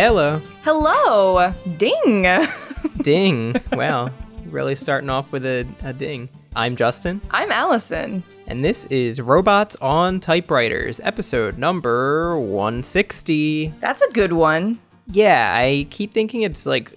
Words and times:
Hello. 0.00 0.40
Hello. 0.62 1.52
Ding. 1.76 2.24
Ding. 3.02 3.60
wow. 3.72 4.12
Really 4.44 4.76
starting 4.76 5.10
off 5.10 5.32
with 5.32 5.44
a, 5.44 5.66
a 5.82 5.92
ding. 5.92 6.28
I'm 6.54 6.76
Justin, 6.76 7.20
I'm 7.32 7.50
Allison. 7.50 8.22
and 8.46 8.64
this 8.64 8.84
is 8.84 9.20
Robots 9.20 9.74
on 9.80 10.20
Typewriters, 10.20 11.00
episode 11.02 11.58
number 11.58 12.38
160. 12.38 13.74
That's 13.80 14.00
a 14.00 14.08
good 14.10 14.34
one. 14.34 14.78
Yeah, 15.08 15.52
I 15.52 15.88
keep 15.90 16.12
thinking 16.12 16.42
it's 16.42 16.64
like 16.64 16.96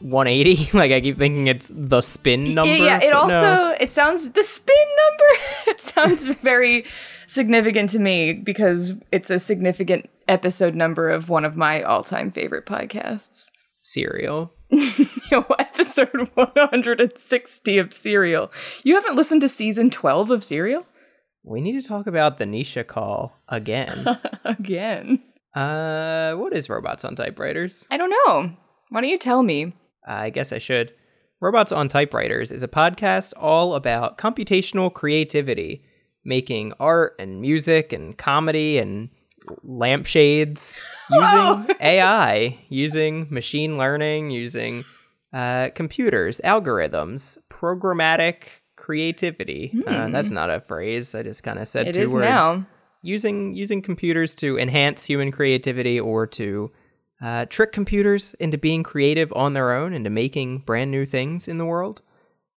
180. 0.00 0.70
like, 0.76 0.90
I 0.90 1.00
keep 1.00 1.18
thinking 1.18 1.46
it's 1.46 1.70
the 1.72 2.00
spin 2.00 2.52
number. 2.52 2.74
Yeah, 2.74 3.00
it 3.00 3.12
also 3.12 3.42
no. 3.42 3.76
it 3.78 3.92
sounds 3.92 4.28
the 4.28 4.42
spin 4.42 4.74
number. 5.06 5.42
it 5.68 5.80
sounds 5.80 6.24
very 6.24 6.84
significant 7.28 7.90
to 7.90 8.00
me 8.00 8.32
because 8.32 8.94
it's 9.12 9.30
a 9.30 9.38
significant 9.38 10.09
episode 10.30 10.74
number 10.74 11.10
of 11.10 11.28
one 11.28 11.44
of 11.44 11.56
my 11.56 11.82
all-time 11.82 12.30
favorite 12.30 12.64
podcasts. 12.64 13.50
Serial. 13.82 14.52
You 14.70 15.06
know, 15.32 15.46
episode 15.58 16.30
160 16.34 17.78
of 17.78 17.92
Serial. 17.92 18.52
You 18.84 18.94
haven't 18.94 19.16
listened 19.16 19.40
to 19.40 19.48
season 19.48 19.90
12 19.90 20.30
of 20.30 20.44
Serial? 20.44 20.86
We 21.42 21.60
need 21.60 21.80
to 21.80 21.86
talk 21.86 22.06
about 22.06 22.38
the 22.38 22.44
Nisha 22.44 22.86
call 22.86 23.36
again. 23.48 24.06
Again. 24.44 25.22
uh, 25.54 26.34
what 26.34 26.52
is 26.54 26.68
Robots 26.68 27.04
on 27.04 27.16
Typewriters? 27.16 27.86
I 27.90 27.96
don't 27.96 28.10
know. 28.10 28.52
Why 28.90 29.00
don't 29.00 29.10
you 29.10 29.18
tell 29.18 29.42
me? 29.42 29.72
I 30.06 30.30
guess 30.30 30.52
I 30.52 30.58
should. 30.58 30.92
Robots 31.40 31.72
on 31.72 31.88
Typewriters 31.88 32.52
is 32.52 32.62
a 32.62 32.68
podcast 32.68 33.32
all 33.36 33.74
about 33.74 34.18
computational 34.18 34.92
creativity, 34.92 35.82
making 36.24 36.74
art 36.78 37.14
and 37.18 37.40
music 37.40 37.92
and 37.92 38.16
comedy 38.18 38.78
and 38.78 39.08
lampshades 39.62 40.74
using 41.10 41.66
AI, 41.80 42.58
using 42.68 43.26
machine 43.30 43.78
learning, 43.78 44.30
using 44.30 44.84
uh, 45.32 45.68
computers, 45.74 46.40
algorithms, 46.44 47.38
programmatic 47.48 48.44
creativity. 48.76 49.72
Uh, 49.86 50.08
that's 50.08 50.30
not 50.30 50.50
a 50.50 50.60
phrase. 50.60 51.14
I 51.14 51.22
just 51.22 51.42
kind 51.42 51.58
of 51.58 51.68
said 51.68 51.88
It 51.88 51.94
two 51.94 52.02
is 52.02 52.12
words. 52.12 52.24
now. 52.24 52.66
Using 53.02 53.54
using 53.54 53.80
computers 53.80 54.34
to 54.36 54.58
enhance 54.58 55.04
human 55.04 55.32
creativity 55.32 55.98
or 55.98 56.26
to 56.26 56.70
uh, 57.22 57.46
trick 57.46 57.72
computers 57.72 58.34
into 58.40 58.58
being 58.58 58.82
creative 58.82 59.32
on 59.34 59.54
their 59.54 59.72
own, 59.72 59.94
into 59.94 60.10
making 60.10 60.58
brand 60.58 60.90
new 60.90 61.06
things 61.06 61.48
in 61.48 61.56
the 61.58 61.64
world. 61.64 62.02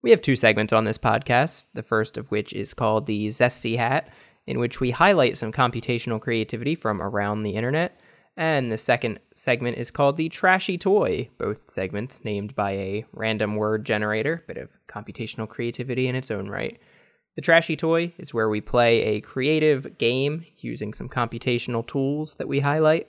We 0.03 0.11
have 0.11 0.21
two 0.23 0.35
segments 0.35 0.73
on 0.73 0.83
this 0.83 0.99
podcast, 0.99 1.67
the 1.75 1.83
first 1.85 2.17
of 2.17 2.29
which 2.33 2.53
is 2.53 2.75
called 2.75 3.07
the 3.07 3.29
Zesty 3.29 3.77
Hat, 3.77 4.09
in 4.47 4.59
which 4.59 4.81
we 4.81 4.91
highlight 4.91 5.37
some 5.37 5.53
computational 5.53 6.21
creativity 6.21 6.75
from 6.75 7.01
around 7.01 7.43
the 7.43 7.55
internet. 7.55 7.99
And 8.37 8.73
the 8.73 8.79
second 8.79 9.21
segment 9.35 9.77
is 9.77 9.91
called 9.91 10.17
the 10.17 10.31
Trashy 10.31 10.79
Toy, 10.79 11.29
both 11.39 11.71
segments 11.71 12.25
named 12.25 12.55
by 12.55 12.71
a 12.73 13.05
random 13.13 13.57
word 13.57 13.85
generator, 13.85 14.43
bit 14.47 14.57
of 14.57 14.71
computational 14.89 15.49
creativity 15.49 16.09
in 16.09 16.17
its 16.17 16.31
own 16.31 16.49
right. 16.49 16.81
The 17.37 17.43
Trashy 17.43 17.77
Toy 17.77 18.13
is 18.19 18.33
where 18.35 18.49
we 18.49 18.61
play 18.61 19.03
a 19.03 19.21
creative 19.21 19.99
game 19.99 20.47
using 20.59 20.93
some 20.93 21.09
computational 21.09 21.87
tools 21.87 22.35
that 22.37 22.49
we 22.49 22.61
highlight. 22.61 23.09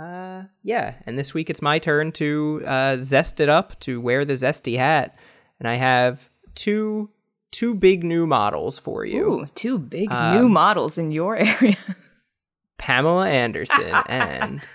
Uh, 0.00 0.44
yeah, 0.62 0.94
and 1.06 1.18
this 1.18 1.34
week 1.34 1.50
it's 1.50 1.62
my 1.62 1.78
turn 1.78 2.10
to 2.12 2.62
uh, 2.66 2.96
zest 2.96 3.40
it 3.40 3.48
up, 3.48 3.78
to 3.80 4.00
wear 4.00 4.24
the 4.24 4.32
zesty 4.34 4.76
hat, 4.76 5.16
and 5.60 5.68
I 5.68 5.74
have 5.76 6.28
two 6.56 7.10
two 7.54 7.74
big 7.74 8.02
new 8.04 8.26
models 8.26 8.78
for 8.78 9.04
you. 9.04 9.30
Ooh, 9.42 9.46
two 9.54 9.78
big 9.78 10.10
Um, 10.10 10.36
new 10.36 10.48
models 10.48 10.98
in 10.98 11.12
your 11.12 11.36
area. 11.50 11.76
Pamela 12.78 13.28
Anderson, 13.28 13.92
and 14.08 14.68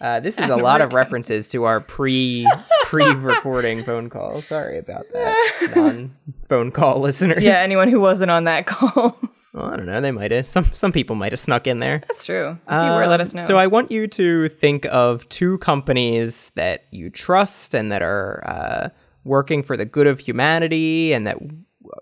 uh, 0.00 0.20
this 0.20 0.38
is 0.38 0.48
a 0.48 0.56
lot 0.56 0.80
of 0.80 0.94
references 0.94 1.48
to 1.48 1.64
our 1.64 1.80
pre 1.80 2.48
pre 2.84 3.04
recording 3.14 3.84
phone 3.84 4.08
call. 4.08 4.40
Sorry 4.42 4.78
about 4.78 5.04
that, 5.12 5.72
non 5.76 6.16
phone 6.48 6.70
call 6.70 7.00
listeners. 7.00 7.42
yeah, 7.42 7.58
anyone 7.58 7.88
who 7.88 8.00
wasn't 8.00 8.30
on 8.30 8.44
that 8.44 8.66
call. 8.66 9.18
Well, 9.52 9.66
I 9.66 9.76
don't 9.76 9.86
know. 9.86 10.00
They 10.00 10.12
might 10.12 10.30
have 10.30 10.46
some 10.46 10.64
some 10.72 10.92
people 10.92 11.16
might 11.16 11.32
have 11.32 11.40
snuck 11.40 11.66
in 11.66 11.80
there. 11.80 12.02
That's 12.06 12.24
true. 12.24 12.50
If 12.68 12.72
you 12.72 12.76
were, 12.90 13.06
let 13.08 13.20
Um, 13.20 13.24
us 13.24 13.34
know. 13.34 13.40
So 13.42 13.58
I 13.58 13.66
want 13.66 13.90
you 13.90 14.06
to 14.06 14.48
think 14.48 14.86
of 14.86 15.28
two 15.28 15.58
companies 15.58 16.50
that 16.54 16.84
you 16.92 17.10
trust 17.10 17.74
and 17.74 17.90
that 17.90 18.00
are 18.00 18.42
uh, 18.46 18.88
working 19.24 19.64
for 19.64 19.76
the 19.76 19.84
good 19.84 20.06
of 20.06 20.20
humanity 20.20 21.12
and 21.12 21.26
that 21.26 21.38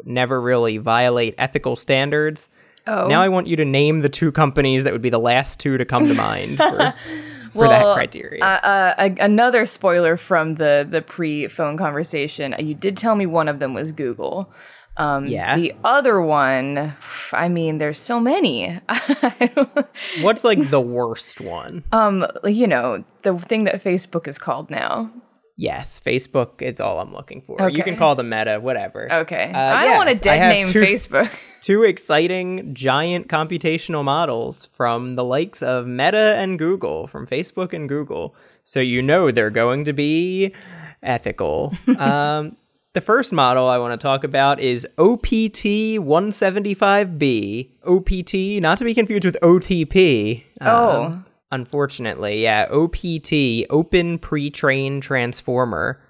never 0.04 0.40
really 0.40 0.78
violate 0.78 1.34
ethical 1.38 1.76
standards. 1.76 2.48
oh, 2.86 3.06
Now 3.08 3.20
I 3.20 3.28
want 3.28 3.46
you 3.46 3.56
to 3.56 3.64
name 3.64 4.00
the 4.00 4.08
two 4.08 4.32
companies 4.32 4.84
that 4.84 4.92
would 4.92 5.02
be 5.02 5.10
the 5.10 5.18
last 5.20 5.60
two 5.60 5.76
to 5.78 5.84
come 5.84 6.08
to 6.08 6.14
mind 6.14 6.58
for, 6.58 6.66
for 7.52 7.58
Well, 7.60 7.70
that 7.70 7.94
criteria. 7.94 8.42
uh, 8.42 8.94
uh, 8.98 9.08
another 9.20 9.66
spoiler 9.66 10.16
from 10.16 10.56
the 10.56 10.86
the 10.88 11.02
pre 11.02 11.48
phone 11.48 11.76
conversation. 11.76 12.54
You 12.58 12.74
did 12.74 12.96
tell 12.96 13.14
me 13.14 13.26
one 13.26 13.48
of 13.48 13.58
them 13.58 13.74
was 13.74 13.92
Google. 13.92 14.52
Um, 14.96 15.26
Yeah. 15.28 15.54
The 15.54 15.74
other 15.84 16.20
one, 16.20 16.96
I 17.32 17.48
mean, 17.48 17.78
there's 17.78 18.00
so 18.00 18.18
many. 18.18 18.80
What's 20.20 20.42
like 20.44 20.70
the 20.70 20.80
worst 20.80 21.40
one? 21.40 21.84
um, 21.92 22.26
you 22.44 22.66
know, 22.66 23.04
the 23.22 23.38
thing 23.38 23.64
that 23.64 23.82
Facebook 23.82 24.26
is 24.26 24.38
called 24.38 24.70
now. 24.70 25.10
Yes, 25.60 26.00
Facebook 26.00 26.62
is 26.62 26.78
all 26.78 27.00
I'm 27.00 27.12
looking 27.12 27.42
for. 27.42 27.68
You 27.68 27.82
can 27.82 27.96
call 27.96 28.14
them 28.14 28.28
Meta, 28.28 28.60
whatever. 28.60 29.12
Okay. 29.12 29.50
Uh, 29.52 29.58
I 29.58 29.82
yeah, 29.82 29.88
don't 29.88 29.96
want 29.96 30.08
to 30.10 30.14
dead 30.14 30.50
name 30.50 30.68
two- 30.68 30.80
Facebook. 30.80 31.36
two 31.60 31.82
exciting 31.82 32.72
giant 32.72 33.26
computational 33.26 34.04
models 34.04 34.66
from 34.66 35.16
the 35.16 35.24
likes 35.24 35.60
of 35.60 35.84
Meta 35.88 36.36
and 36.36 36.60
Google, 36.60 37.08
from 37.08 37.26
Facebook 37.26 37.72
and 37.72 37.88
Google. 37.88 38.36
So 38.62 38.78
you 38.78 39.02
know 39.02 39.32
they're 39.32 39.50
going 39.50 39.84
to 39.86 39.92
be 39.92 40.54
ethical. 41.02 41.74
um, 41.98 42.56
the 42.92 43.00
first 43.00 43.32
model 43.32 43.66
I 43.66 43.78
want 43.78 44.00
to 44.00 44.02
talk 44.02 44.22
about 44.22 44.60
is 44.60 44.86
OPT 44.96 45.98
175B. 45.98 47.70
OPT, 47.84 48.62
not 48.62 48.78
to 48.78 48.84
be 48.84 48.94
confused 48.94 49.24
with 49.24 49.36
OTP. 49.42 50.44
Oh. 50.60 51.24
Unfortunately, 51.50 52.42
yeah. 52.42 52.66
OPT, 52.70 53.66
Open 53.70 54.18
Pre-trained 54.18 55.02
Transformer, 55.02 56.00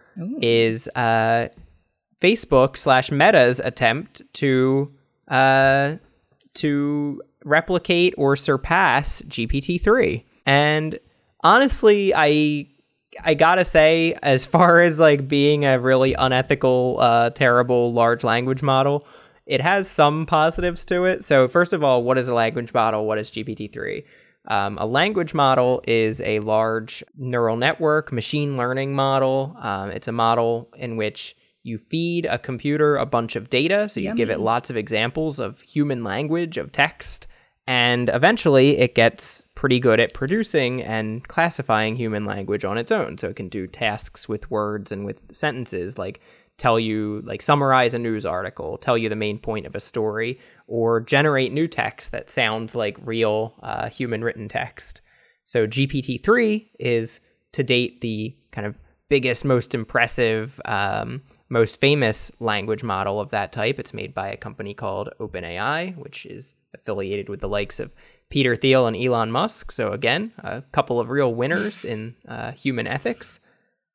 is 0.40 0.88
uh, 0.96 1.48
Facebook 2.20 2.76
slash 2.76 3.10
Meta's 3.10 3.60
attempt 3.60 4.22
to 4.34 4.92
uh, 5.28 5.96
to 6.54 7.22
replicate 7.44 8.14
or 8.16 8.34
surpass 8.34 9.22
GPT 9.22 9.80
three. 9.80 10.26
And 10.44 10.98
honestly, 11.42 12.12
I 12.14 12.66
I 13.22 13.34
gotta 13.34 13.64
say, 13.64 14.16
as 14.22 14.44
far 14.54 14.80
as 14.80 14.98
like 14.98 15.28
being 15.28 15.64
a 15.64 15.78
really 15.78 16.14
unethical, 16.14 16.98
uh, 17.00 17.30
terrible 17.30 17.92
large 17.92 18.24
language 18.24 18.62
model, 18.62 19.06
it 19.46 19.60
has 19.60 19.88
some 19.88 20.26
positives 20.26 20.84
to 20.86 21.04
it. 21.04 21.24
So 21.24 21.48
first 21.48 21.72
of 21.72 21.82
all, 21.82 22.02
what 22.02 22.18
is 22.18 22.28
a 22.28 22.34
language 22.34 22.74
model? 22.74 23.06
What 23.06 23.18
is 23.18 23.30
GPT 23.30 23.72
three? 23.72 24.04
Um, 24.48 24.78
a 24.78 24.86
language 24.86 25.34
model 25.34 25.82
is 25.86 26.20
a 26.22 26.40
large 26.40 27.04
neural 27.16 27.56
network 27.56 28.10
machine 28.12 28.56
learning 28.56 28.94
model. 28.94 29.54
Um, 29.60 29.90
it's 29.90 30.08
a 30.08 30.12
model 30.12 30.70
in 30.76 30.96
which 30.96 31.36
you 31.62 31.76
feed 31.76 32.24
a 32.24 32.38
computer 32.38 32.96
a 32.96 33.04
bunch 33.04 33.36
of 33.36 33.50
data. 33.50 33.88
So 33.88 34.00
you 34.00 34.14
give 34.14 34.30
it 34.30 34.40
lots 34.40 34.70
of 34.70 34.76
examples 34.76 35.38
of 35.38 35.60
human 35.60 36.02
language, 36.02 36.56
of 36.56 36.72
text, 36.72 37.26
and 37.66 38.08
eventually 38.08 38.78
it 38.78 38.94
gets 38.94 39.42
pretty 39.54 39.78
good 39.78 40.00
at 40.00 40.14
producing 40.14 40.82
and 40.82 41.26
classifying 41.28 41.96
human 41.96 42.24
language 42.24 42.64
on 42.64 42.78
its 42.78 42.90
own. 42.90 43.18
So 43.18 43.28
it 43.28 43.36
can 43.36 43.50
do 43.50 43.66
tasks 43.66 44.26
with 44.28 44.50
words 44.50 44.90
and 44.90 45.04
with 45.04 45.20
sentences 45.36 45.98
like 45.98 46.20
tell 46.58 46.78
you 46.78 47.22
like 47.24 47.40
summarize 47.40 47.94
a 47.94 47.98
news 47.98 48.26
article, 48.26 48.76
tell 48.78 48.98
you 48.98 49.08
the 49.08 49.16
main 49.16 49.38
point 49.38 49.66
of 49.66 49.74
a 49.74 49.80
story, 49.80 50.38
or 50.66 51.00
generate 51.00 51.52
new 51.52 51.66
text 51.66 52.12
that 52.12 52.28
sounds 52.28 52.74
like 52.74 52.98
real 53.02 53.54
uh, 53.62 53.88
human 53.88 54.22
written 54.22 54.48
text. 54.48 55.00
So 55.44 55.66
GPT 55.66 56.22
three 56.22 56.70
is 56.78 57.20
to 57.52 57.62
date 57.62 58.02
the 58.02 58.36
kind 58.50 58.66
of 58.66 58.80
biggest, 59.08 59.44
most 59.44 59.74
impressive, 59.74 60.60
um, 60.66 61.22
most 61.48 61.80
famous 61.80 62.30
language 62.40 62.82
model 62.82 63.20
of 63.20 63.30
that 63.30 63.52
type. 63.52 63.78
It's 63.78 63.94
made 63.94 64.12
by 64.12 64.28
a 64.28 64.36
company 64.36 64.74
called 64.74 65.08
OpenAI, 65.18 65.96
which 65.96 66.26
is 66.26 66.54
affiliated 66.74 67.28
with 67.28 67.40
the 67.40 67.48
likes 67.48 67.80
of 67.80 67.94
Peter 68.28 68.54
Thiel 68.54 68.86
and 68.86 68.96
Elon 68.96 69.30
Musk. 69.30 69.72
So 69.72 69.92
again, 69.92 70.32
a 70.38 70.62
couple 70.72 71.00
of 71.00 71.08
real 71.08 71.34
winners 71.34 71.84
in 71.84 72.16
uh, 72.26 72.52
human 72.52 72.86
ethics. 72.86 73.40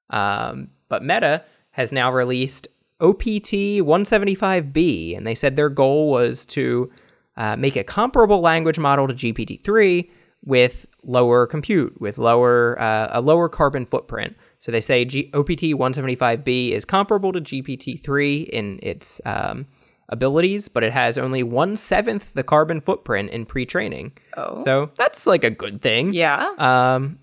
Um, 0.09 0.69
but 0.89 1.03
Meta 1.03 1.43
has 1.73 1.91
now 1.91 2.11
released 2.11 2.67
OPT 3.01 3.81
175B, 3.83 5.15
and 5.15 5.27
they 5.27 5.35
said 5.35 5.55
their 5.55 5.69
goal 5.69 6.09
was 6.09 6.45
to 6.47 6.89
uh, 7.35 7.55
make 7.57 7.75
a 7.75 7.83
comparable 7.83 8.39
language 8.39 8.79
model 8.79 9.07
to 9.07 9.13
GPT 9.13 9.61
3 9.61 10.09
with 10.45 10.85
lower 11.03 11.45
compute, 11.45 11.99
with 11.99 12.17
lower 12.17 12.79
uh, 12.79 13.09
a 13.11 13.21
lower 13.21 13.49
carbon 13.49 13.85
footprint. 13.85 14.35
So 14.59 14.71
they 14.71 14.81
say 14.81 15.03
G- 15.05 15.29
OPT 15.33 15.73
175B 15.73 16.71
is 16.71 16.85
comparable 16.85 17.33
to 17.33 17.41
GPT 17.41 18.01
3 18.01 18.41
in 18.41 18.79
its 18.81 19.19
um, 19.25 19.67
abilities, 20.09 20.67
but 20.67 20.83
it 20.83 20.93
has 20.93 21.17
only 21.17 21.43
one 21.43 21.75
seventh 21.75 22.33
the 22.33 22.43
carbon 22.43 22.81
footprint 22.81 23.31
in 23.31 23.45
pre-training. 23.45 24.13
Oh. 24.37 24.55
So 24.55 24.91
that's 24.95 25.27
like 25.27 25.43
a 25.43 25.49
good 25.49 25.81
thing. 25.81 26.13
Yeah. 26.13 26.53
Um, 26.57 27.19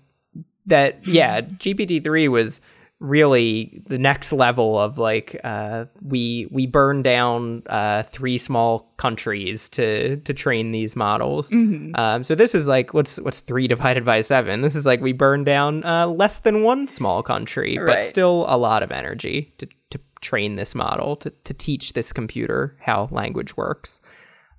that 0.67 1.07
yeah, 1.07 1.41
GPT 1.41 2.03
three 2.03 2.27
was 2.27 2.61
really 3.01 3.81
the 3.87 3.97
next 3.97 4.31
level 4.31 4.77
of 4.77 4.99
like 4.99 5.39
uh, 5.43 5.85
we 6.03 6.47
we 6.51 6.67
burn 6.67 7.01
down 7.01 7.63
uh, 7.65 8.03
three 8.03 8.37
small 8.37 8.93
countries 8.97 9.67
to 9.69 10.17
to 10.17 10.33
train 10.33 10.71
these 10.71 10.95
models. 10.95 11.49
Mm-hmm. 11.49 11.95
Um, 11.99 12.23
so 12.23 12.35
this 12.35 12.53
is 12.53 12.67
like 12.67 12.93
what's 12.93 13.17
what's 13.17 13.39
three 13.39 13.67
divided 13.67 14.05
by 14.05 14.21
seven? 14.21 14.61
This 14.61 14.75
is 14.75 14.85
like 14.85 15.01
we 15.01 15.13
burn 15.13 15.43
down 15.43 15.83
uh, 15.83 16.07
less 16.07 16.39
than 16.39 16.61
one 16.61 16.87
small 16.87 17.23
country, 17.23 17.77
right. 17.77 17.87
but 17.87 18.05
still 18.05 18.45
a 18.47 18.57
lot 18.57 18.83
of 18.83 18.91
energy 18.91 19.53
to 19.57 19.67
to 19.89 19.99
train 20.21 20.55
this 20.55 20.75
model 20.75 21.15
to 21.17 21.31
to 21.31 21.53
teach 21.55 21.93
this 21.93 22.13
computer 22.13 22.77
how 22.79 23.09
language 23.11 23.57
works. 23.57 23.99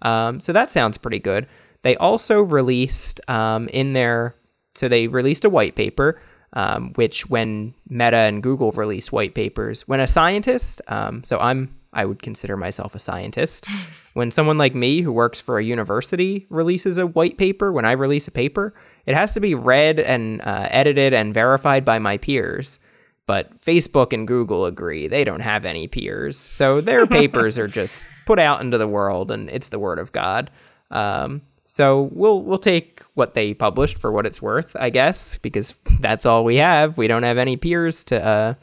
Um, 0.03 0.41
so 0.41 0.53
that 0.53 0.69
sounds 0.69 0.99
pretty 0.99 1.21
good. 1.21 1.47
They 1.83 1.97
also 1.97 2.41
released 2.41 3.21
um, 3.31 3.69
in 3.69 3.93
their 3.93 4.35
so 4.75 4.89
they 4.89 5.07
released 5.07 5.45
a 5.45 5.51
white 5.51 5.77
paper 5.77 6.21
um, 6.55 6.93
which 6.95 7.29
when 7.29 7.75
Meta 7.89 8.17
and 8.17 8.43
Google 8.43 8.73
release 8.73 9.11
white 9.11 9.35
papers, 9.35 9.83
when 9.89 10.01
a 10.01 10.07
scientist, 10.07 10.83
um, 10.89 11.23
so 11.25 11.39
I'm, 11.39 11.75
I 11.93 12.05
would 12.05 12.23
consider 12.23 12.57
myself 12.57 12.95
a 12.95 12.99
scientist, 12.99 13.67
when 14.15 14.31
someone 14.31 14.59
like 14.59 14.75
me 14.75 15.01
who 15.01 15.13
works 15.13 15.41
for 15.41 15.59
a 15.59 15.65
university 15.65 16.47
releases 16.51 16.99
a 16.99 17.07
white 17.07 17.39
paper, 17.39 17.73
when 17.73 17.85
I 17.85 17.93
release 17.93 18.29
a 18.29 18.33
paper, 18.33 18.75
it 19.07 19.15
has 19.15 19.33
to 19.35 19.41
be 19.41 19.55
read 19.55 19.99
and 19.99 20.41
uh, 20.43 20.69
edited 20.71 21.15
and 21.15 21.33
verified 21.33 21.85
by 21.85 21.99
my 21.99 22.19
peers. 22.19 22.79
But 23.27 23.63
Facebook 23.63 24.13
and 24.13 24.27
Google 24.27 24.67
agree 24.67 25.07
they 25.07 25.25
don't 25.25 25.41
have 25.41 25.65
any 25.65 25.87
peers, 25.87 26.37
so 26.37 26.81
their 26.81 27.07
papers 27.19 27.59
are 27.59 27.69
just 27.69 28.05
put 28.27 28.39
out 28.39 28.61
into 28.61 28.79
the 28.79 28.89
world, 28.89 29.31
and 29.31 29.49
it's 29.49 29.69
the 29.69 29.79
word 29.79 29.99
of 29.99 30.13
God. 30.13 30.51
Um, 30.91 31.43
so 31.73 32.11
we'll 32.13 32.43
we'll 32.43 32.59
take 32.59 33.01
what 33.15 33.33
they 33.33 33.55
published 33.55 33.97
for 33.97 34.13
what 34.13 34.27
it's 34.27 34.43
worth, 34.43 34.77
I 34.79 34.91
guess, 34.91 35.39
because 35.39 35.75
that's 36.01 36.27
all 36.27 36.45
we 36.45 36.57
have. 36.57 36.99
We 36.99 37.07
don't 37.07 37.23
have 37.23 37.39
any 37.39 37.57
peers 37.57 38.05
to 38.05 38.23
uh, 38.23 38.55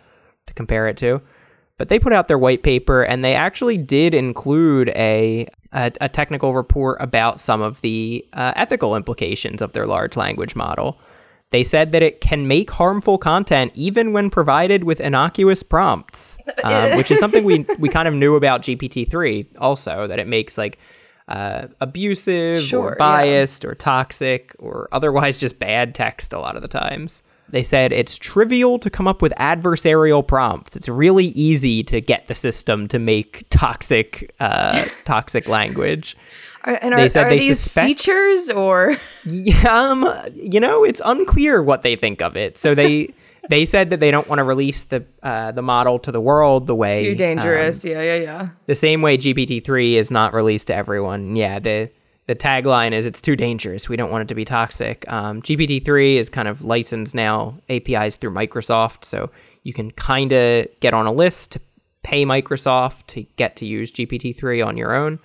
to 0.46 0.54
compare 0.54 0.88
it 0.88 0.96
to. 0.98 1.20
But 1.80 1.90
they 1.90 1.98
put 1.98 2.14
out 2.14 2.28
their 2.28 2.38
white 2.38 2.62
paper, 2.62 3.02
and 3.02 3.26
they 3.26 3.34
actually 3.34 3.78
did 3.78 4.14
include 4.14 4.90
a 4.90 5.48
a, 5.74 5.92
a 6.00 6.08
technical 6.08 6.54
report 6.54 6.98
about 7.00 7.40
some 7.40 7.62
of 7.64 7.82
the 7.82 8.24
uh, 8.34 8.54
ethical 8.56 8.96
implications 8.96 9.64
of 9.64 9.74
their 9.74 9.88
large 9.88 10.16
language 10.16 10.56
model. 10.56 11.00
They 11.50 11.64
said 11.64 11.94
that 11.94 12.04
it 12.04 12.22
can 12.22 12.48
make 12.48 12.70
harmful 12.70 13.18
content 13.18 13.72
even 13.74 14.14
when 14.14 14.30
provided 14.30 14.84
with 14.84 15.02
innocuous 15.02 15.64
prompts, 15.64 16.38
um, 16.64 16.96
which 16.96 17.10
is 17.10 17.20
something 17.20 17.44
we 17.44 17.66
we 17.80 17.90
kind 17.90 18.08
of 18.08 18.14
knew 18.14 18.36
about 18.36 18.62
GPT 18.62 19.10
three. 19.10 19.50
Also, 19.58 20.06
that 20.06 20.20
it 20.20 20.28
makes 20.28 20.60
like 20.60 20.78
uh, 21.30 21.68
abusive 21.80 22.62
sure, 22.62 22.94
or 22.94 22.96
biased 22.96 23.64
yeah. 23.64 23.70
or 23.70 23.76
toxic 23.76 24.54
or 24.60 24.90
otherwise 24.92 25.38
just 25.38 25.60
bad 25.60 25.96
text 25.96 26.34
a 26.34 26.40
lot 26.40 26.56
of 26.56 26.62
the 26.62 26.68
times. 26.68 27.24
They 27.52 27.64
said 27.64 27.92
it's 27.92 28.18
trivial 28.18 28.78
to 28.80 28.90
come 28.90 29.08
up 29.08 29.22
with 29.22 29.32
adversarial 29.34 30.26
prompts. 30.26 30.76
It's 30.76 30.90
really 30.90 31.28
easy 31.28 31.84
to 31.84 32.02
get 32.02 32.28
the 32.28 32.36
system 32.36 32.88
to 32.90 33.00
make 33.00 33.46
toxic, 33.50 34.34
uh, 34.40 34.86
toxic 35.06 35.48
language. 35.48 36.18
Are, 36.64 36.78
and 36.82 36.94
are, 36.94 37.00
they 37.00 37.10
said 37.10 37.28
are 37.28 37.30
they 37.30 37.40
these 37.40 37.60
suspect, 37.60 37.88
features 37.88 38.50
or? 38.50 38.98
um, 39.68 40.12
you 40.36 40.60
know, 40.60 40.84
it's 40.84 41.02
unclear 41.06 41.64
what 41.64 41.84
they 41.84 41.96
think 41.96 42.22
of 42.22 42.36
it. 42.36 42.58
So 42.58 42.76
they 42.76 43.14
they 43.50 43.66
said 43.66 43.90
that 43.92 44.00
they 44.00 44.12
don't 44.12 44.28
want 44.28 44.40
to 44.40 44.44
release 44.44 44.84
the 44.86 45.06
uh, 45.24 45.52
the 45.52 45.62
model 45.62 46.00
to 46.00 46.12
the 46.12 46.22
world 46.22 46.68
the 46.68 46.76
way 46.76 47.04
too 47.04 47.16
dangerous. 47.16 47.86
Um, 47.86 47.92
yeah, 47.92 48.02
yeah, 48.02 48.16
yeah. 48.16 48.50
The 48.66 48.76
same 48.76 49.02
way 49.02 49.18
GPT 49.18 49.64
three 49.64 49.98
is 49.98 50.12
not 50.12 50.34
released 50.34 50.68
to 50.68 50.76
everyone. 50.76 51.36
Yeah, 51.36 51.60
the 51.60 51.90
the 52.28 52.36
tagline 52.36 52.92
is 52.92 53.06
it's 53.06 53.22
too 53.22 53.36
dangerous. 53.36 53.90
We 53.90 53.96
don't 53.96 54.12
want 54.12 54.24
it 54.24 54.28
to 54.28 54.36
be 54.36 54.46
toxic. 54.46 55.04
Um, 55.12 55.42
GPT 55.42 55.84
three 55.84 56.18
is 56.18 56.30
kind 56.30 56.48
of 56.48 56.64
licensed 56.64 57.16
now 57.16 57.58
APIs 57.70 58.18
through 58.18 58.32
Microsoft, 58.32 59.06
so 59.06 59.32
you 59.64 59.74
can 59.74 59.92
kind 59.92 60.32
of 60.32 60.68
get 60.80 60.94
on 60.94 61.06
a 61.06 61.12
list 61.12 61.52
to 61.52 61.62
pay 62.04 62.26
Microsoft 62.26 63.08
to 63.08 63.24
get 63.36 63.56
to 63.58 63.66
use 63.66 63.92
GPT 63.92 64.36
three 64.36 64.62
on 64.62 64.78
your 64.78 64.96
own. 64.96 65.20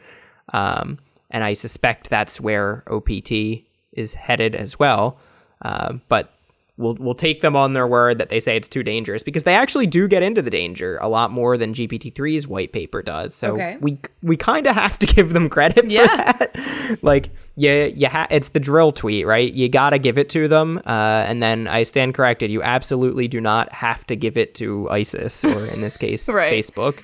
Um, 0.52 0.98
and 1.30 1.42
I 1.44 1.54
suspect 1.54 2.10
that's 2.10 2.40
where 2.40 2.84
OPT 2.90 3.64
is 3.92 4.14
headed 4.14 4.54
as 4.54 4.78
well. 4.78 5.18
Uh, 5.62 5.94
but 6.08 6.32
we'll 6.76 6.94
we'll 6.94 7.14
take 7.14 7.40
them 7.40 7.54
on 7.54 7.72
their 7.72 7.86
word 7.86 8.18
that 8.18 8.28
they 8.28 8.40
say 8.40 8.56
it's 8.56 8.68
too 8.68 8.82
dangerous 8.82 9.22
because 9.22 9.44
they 9.44 9.54
actually 9.54 9.86
do 9.86 10.08
get 10.08 10.22
into 10.22 10.42
the 10.42 10.50
danger 10.50 10.98
a 10.98 11.08
lot 11.08 11.30
more 11.30 11.56
than 11.56 11.72
GPT-3's 11.72 12.48
white 12.48 12.72
paper 12.72 13.02
does. 13.02 13.34
So 13.34 13.52
okay. 13.52 13.76
we 13.80 13.98
we 14.22 14.36
kind 14.36 14.66
of 14.66 14.74
have 14.74 14.98
to 15.00 15.06
give 15.14 15.32
them 15.32 15.48
credit 15.48 15.90
yeah. 15.90 16.32
for 16.32 16.38
that. 16.38 16.98
like 17.02 17.30
yeah, 17.56 17.84
you 17.86 18.08
ha- 18.08 18.26
it's 18.30 18.50
the 18.50 18.60
dril 18.60 18.94
tweet, 18.94 19.26
right? 19.26 19.52
You 19.52 19.68
got 19.68 19.90
to 19.90 19.98
give 19.98 20.18
it 20.18 20.28
to 20.30 20.48
them. 20.48 20.78
Uh, 20.84 21.24
and 21.26 21.42
then 21.42 21.68
I 21.68 21.84
stand 21.84 22.14
corrected. 22.14 22.50
You 22.50 22.62
absolutely 22.62 23.28
do 23.28 23.40
not 23.40 23.72
have 23.72 24.04
to 24.06 24.16
give 24.16 24.36
it 24.36 24.54
to 24.56 24.90
ISIS 24.90 25.44
or 25.44 25.66
in 25.66 25.80
this 25.80 25.96
case 25.96 26.28
right. 26.32 26.52
Facebook. 26.52 27.00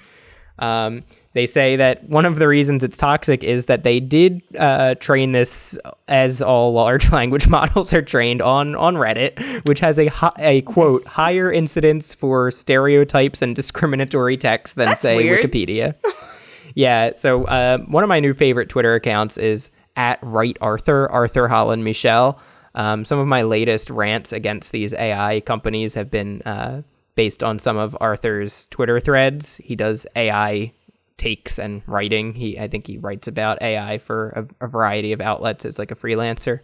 Um, 0.58 1.04
they 1.32 1.46
say 1.46 1.76
that 1.76 2.08
one 2.08 2.24
of 2.24 2.36
the 2.36 2.48
reasons 2.48 2.82
it's 2.82 2.96
toxic 2.96 3.44
is 3.44 3.66
that 3.66 3.84
they 3.84 4.00
did 4.00 4.42
uh, 4.58 4.96
train 4.96 5.30
this, 5.32 5.78
as 6.08 6.42
all 6.42 6.72
large 6.72 7.10
language 7.12 7.46
models 7.48 7.92
are 7.92 8.02
trained 8.02 8.42
on 8.42 8.74
on 8.74 8.96
Reddit, 8.96 9.64
which 9.66 9.80
has 9.80 9.98
a 9.98 10.10
a 10.38 10.62
quote 10.62 11.04
higher 11.06 11.50
incidence 11.52 12.14
for 12.14 12.50
stereotypes 12.50 13.42
and 13.42 13.54
discriminatory 13.54 14.36
text 14.36 14.76
than 14.76 14.88
That's 14.88 15.00
say 15.00 15.16
weird. 15.16 15.44
Wikipedia. 15.44 15.94
yeah, 16.74 17.12
so 17.14 17.44
uh, 17.44 17.78
one 17.78 18.02
of 18.02 18.08
my 18.08 18.18
new 18.18 18.32
favorite 18.32 18.68
Twitter 18.68 18.94
accounts 18.94 19.36
is 19.36 19.70
at 19.96 20.18
Right 20.22 20.56
Arthur 20.60 21.08
Arthur 21.10 21.46
Holland 21.46 21.84
Michel. 21.84 22.40
Um, 22.74 23.04
some 23.04 23.18
of 23.18 23.26
my 23.26 23.42
latest 23.42 23.90
rants 23.90 24.32
against 24.32 24.72
these 24.72 24.94
AI 24.94 25.40
companies 25.40 25.94
have 25.94 26.10
been 26.10 26.42
uh, 26.42 26.82
based 27.14 27.42
on 27.42 27.58
some 27.58 27.76
of 27.76 27.96
Arthur's 28.00 28.66
Twitter 28.66 29.00
threads. 29.00 29.56
He 29.58 29.74
does 29.76 30.06
AI 30.16 30.72
takes 31.20 31.58
and 31.58 31.82
writing. 31.86 32.34
He 32.34 32.58
I 32.58 32.66
think 32.66 32.86
he 32.86 32.96
writes 32.96 33.28
about 33.28 33.60
AI 33.62 33.98
for 33.98 34.30
a, 34.30 34.64
a 34.64 34.66
variety 34.66 35.12
of 35.12 35.20
outlets 35.20 35.66
as 35.66 35.78
like 35.78 35.90
a 35.90 35.94
freelancer. 35.94 36.60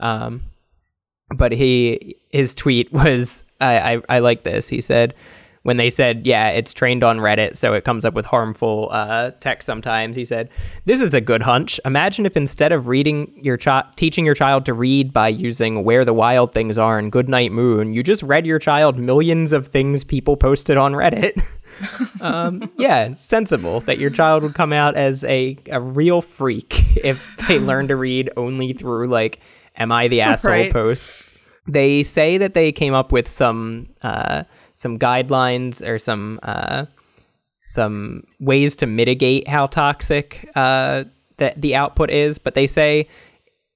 Um, 0.00 0.42
but 1.34 1.52
he 1.52 2.16
his 2.30 2.54
tweet 2.54 2.92
was 2.92 3.44
I, 3.60 3.94
I, 3.94 4.02
I 4.08 4.18
like 4.18 4.42
this. 4.42 4.68
He 4.68 4.80
said 4.80 5.14
when 5.62 5.76
they 5.76 5.90
said, 5.90 6.26
yeah, 6.26 6.48
it's 6.48 6.72
trained 6.72 7.04
on 7.04 7.18
Reddit, 7.18 7.54
so 7.56 7.74
it 7.74 7.84
comes 7.84 8.06
up 8.06 8.14
with 8.14 8.24
harmful 8.24 8.88
uh, 8.92 9.32
text 9.40 9.66
sometimes. 9.66 10.16
He 10.16 10.24
said, 10.24 10.48
this 10.86 11.02
is 11.02 11.12
a 11.12 11.20
good 11.20 11.42
hunch. 11.42 11.78
Imagine 11.84 12.24
if 12.24 12.36
instead 12.36 12.72
of 12.72 12.88
reading 12.88 13.30
your 13.42 13.58
child, 13.58 13.84
teaching 13.96 14.24
your 14.24 14.34
child 14.34 14.64
to 14.66 14.74
read 14.74 15.12
by 15.12 15.28
using 15.28 15.84
Where 15.84 16.04
the 16.04 16.14
Wild 16.14 16.54
Things 16.54 16.78
Are 16.78 16.98
and 16.98 17.12
Goodnight 17.12 17.52
Moon, 17.52 17.92
you 17.92 18.02
just 18.02 18.22
read 18.22 18.46
your 18.46 18.58
child 18.58 18.98
millions 18.98 19.52
of 19.52 19.68
things 19.68 20.02
people 20.02 20.36
posted 20.36 20.78
on 20.78 20.92
Reddit. 20.94 21.42
um, 22.22 22.70
yeah, 22.78 23.14
sensible 23.14 23.80
that 23.80 23.98
your 23.98 24.10
child 24.10 24.42
would 24.42 24.54
come 24.54 24.72
out 24.72 24.96
as 24.96 25.24
a, 25.24 25.58
a 25.66 25.80
real 25.80 26.22
freak 26.22 26.96
if 26.96 27.34
they 27.48 27.58
learn 27.58 27.88
to 27.88 27.96
read 27.96 28.30
only 28.36 28.72
through 28.72 29.08
like 29.08 29.40
"Am 29.76 29.92
I 29.92 30.08
the 30.08 30.22
asshole?" 30.22 30.52
right. 30.52 30.72
posts. 30.72 31.36
They 31.66 32.02
say 32.02 32.38
that 32.38 32.54
they 32.54 32.72
came 32.72 32.94
up 32.94 33.12
with 33.12 33.28
some 33.28 33.88
uh, 34.02 34.44
some 34.80 34.98
guidelines 34.98 35.86
or 35.86 35.98
some 35.98 36.40
uh, 36.42 36.86
some 37.60 38.24
ways 38.40 38.74
to 38.76 38.86
mitigate 38.86 39.46
how 39.46 39.66
toxic 39.66 40.48
uh, 40.56 41.04
that 41.36 41.60
the 41.60 41.74
output 41.76 42.10
is, 42.10 42.38
but 42.38 42.54
they 42.54 42.66
say 42.66 43.06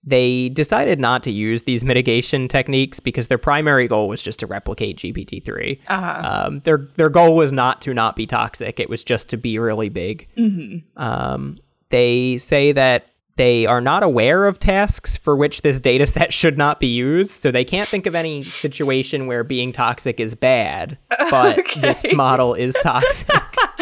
they 0.02 0.48
decided 0.48 0.98
not 0.98 1.22
to 1.22 1.30
use 1.30 1.64
these 1.64 1.84
mitigation 1.84 2.48
techniques 2.48 3.00
because 3.00 3.28
their 3.28 3.36
primary 3.36 3.86
goal 3.86 4.08
was 4.08 4.22
just 4.22 4.38
to 4.38 4.46
replicate 4.46 4.96
GPT-3. 4.96 5.78
Uh-huh. 5.88 6.22
Um, 6.46 6.60
their 6.60 6.88
their 6.96 7.10
goal 7.10 7.36
was 7.36 7.52
not 7.52 7.82
to 7.82 7.92
not 7.92 8.16
be 8.16 8.26
toxic; 8.26 8.80
it 8.80 8.88
was 8.88 9.04
just 9.04 9.28
to 9.28 9.36
be 9.36 9.58
really 9.58 9.90
big. 9.90 10.26
Mm-hmm. 10.38 11.02
Um, 11.02 11.58
they 11.90 12.38
say 12.38 12.72
that 12.72 13.08
they 13.36 13.66
are 13.66 13.80
not 13.80 14.02
aware 14.02 14.46
of 14.46 14.58
tasks 14.58 15.16
for 15.16 15.36
which 15.36 15.62
this 15.62 15.80
data 15.80 16.06
set 16.06 16.32
should 16.32 16.56
not 16.56 16.80
be 16.80 16.86
used, 16.86 17.32
so 17.32 17.50
they 17.50 17.64
can't 17.64 17.88
think 17.88 18.06
of 18.06 18.14
any 18.14 18.42
situation 18.42 19.26
where 19.26 19.44
being 19.44 19.72
toxic 19.72 20.20
is 20.20 20.34
bad, 20.34 20.98
but 21.30 21.58
okay. 21.60 21.80
this 21.80 22.04
model 22.14 22.54
is 22.54 22.76
toxic. 22.82 23.30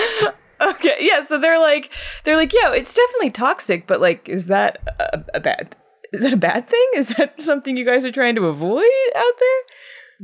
okay, 0.60 0.96
yeah, 1.00 1.24
so 1.24 1.38
they're 1.38 1.60
like 1.60 1.92
they're 2.24 2.36
like, 2.36 2.52
"Yeah, 2.52 2.72
it's 2.72 2.94
definitely 2.94 3.30
toxic, 3.30 3.86
but 3.86 4.00
like 4.00 4.28
is 4.28 4.46
that 4.46 4.78
a, 4.98 5.24
a 5.34 5.40
bad 5.40 5.76
is 6.12 6.22
that 6.22 6.32
a 6.32 6.38
bad 6.38 6.68
thing? 6.68 6.86
Is 6.94 7.08
that 7.10 7.40
something 7.40 7.76
you 7.76 7.84
guys 7.84 8.04
are 8.04 8.12
trying 8.12 8.34
to 8.36 8.46
avoid 8.46 8.84
out 9.16 9.34
there? 9.38 9.62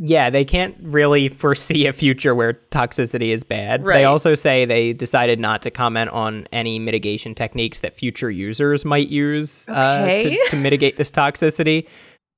Yeah, 0.01 0.31
they 0.31 0.45
can't 0.45 0.77
really 0.81 1.29
foresee 1.29 1.87
a 1.89 1.93
future 1.93 2.33
where 2.33 2.53
toxicity 2.71 3.33
is 3.33 3.43
bad. 3.43 3.85
Right. 3.85 3.99
They 3.99 4.05
also 4.05 4.37
say 4.37 4.65
they 4.65 4.93
decided 4.93 5.41
not 5.41 5.61
to 5.63 5.73
comment 5.73 6.11
on 6.11 6.47
any 6.53 6.79
mitigation 6.79 7.35
techniques 7.35 7.81
that 7.81 7.97
future 7.97 8.31
users 8.31 8.85
might 8.85 9.09
use 9.09 9.69
okay. 9.69 10.19
uh, 10.19 10.21
to, 10.21 10.51
to 10.51 10.57
mitigate 10.57 10.99
this 10.99 11.11
toxicity 11.11 11.89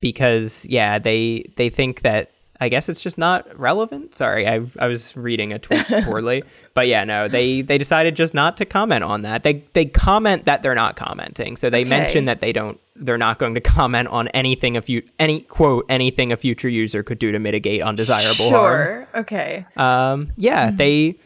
because, 0.01 0.65
yeah, 0.71 0.99
they 0.99 1.53
they 1.57 1.69
think 1.69 2.01
that 2.01 2.31
I 2.63 2.69
guess 2.69 2.89
it's 2.91 3.01
just 3.01 3.17
not 3.17 3.59
relevant. 3.59 4.15
Sorry, 4.15 4.47
I 4.47 4.61
I 4.79 4.87
was 4.87 5.17
reading 5.17 5.53
a 5.53 5.59
tweet 5.59 5.87
poorly, 6.05 6.43
but 6.75 6.87
yeah, 6.89 7.05
no, 7.05 7.27
they 7.29 7.63
they 7.63 7.79
decided 7.79 8.17
just 8.17 8.35
not 8.35 8.57
to 8.59 8.65
comment 8.67 9.03
on 9.03 9.23
that. 9.23 9.45
They 9.45 9.65
they 9.73 9.87
comment 9.87 10.45
that 10.45 10.63
they're 10.63 10.75
not 10.75 10.97
commenting, 10.97 11.57
so 11.57 11.71
they 11.71 11.81
Okay. 11.81 11.89
mention 11.89 12.25
that 12.27 12.41
they 12.41 12.53
don't 12.53 12.79
they're 12.97 13.17
not 13.19 13.39
going 13.39 13.55
to 13.55 13.61
comment 13.79 14.09
on 14.09 14.29
anything 14.29 14.77
a 14.77 14.83
few 14.83 15.03
any 15.19 15.41
quote 15.41 15.87
anything 15.89 16.33
a 16.33 16.37
future 16.37 16.69
user 16.69 17.03
could 17.03 17.19
do 17.19 17.33
to 17.33 17.39
mitigate 17.39 17.81
undesirable 17.83 18.51
harms. 18.51 18.91
Sure. 18.91 19.09
Okay. 19.17 19.65
Um, 19.77 20.33
yeah, 20.37 20.69
Mm-hmm. 20.69 20.77
they 20.77 21.17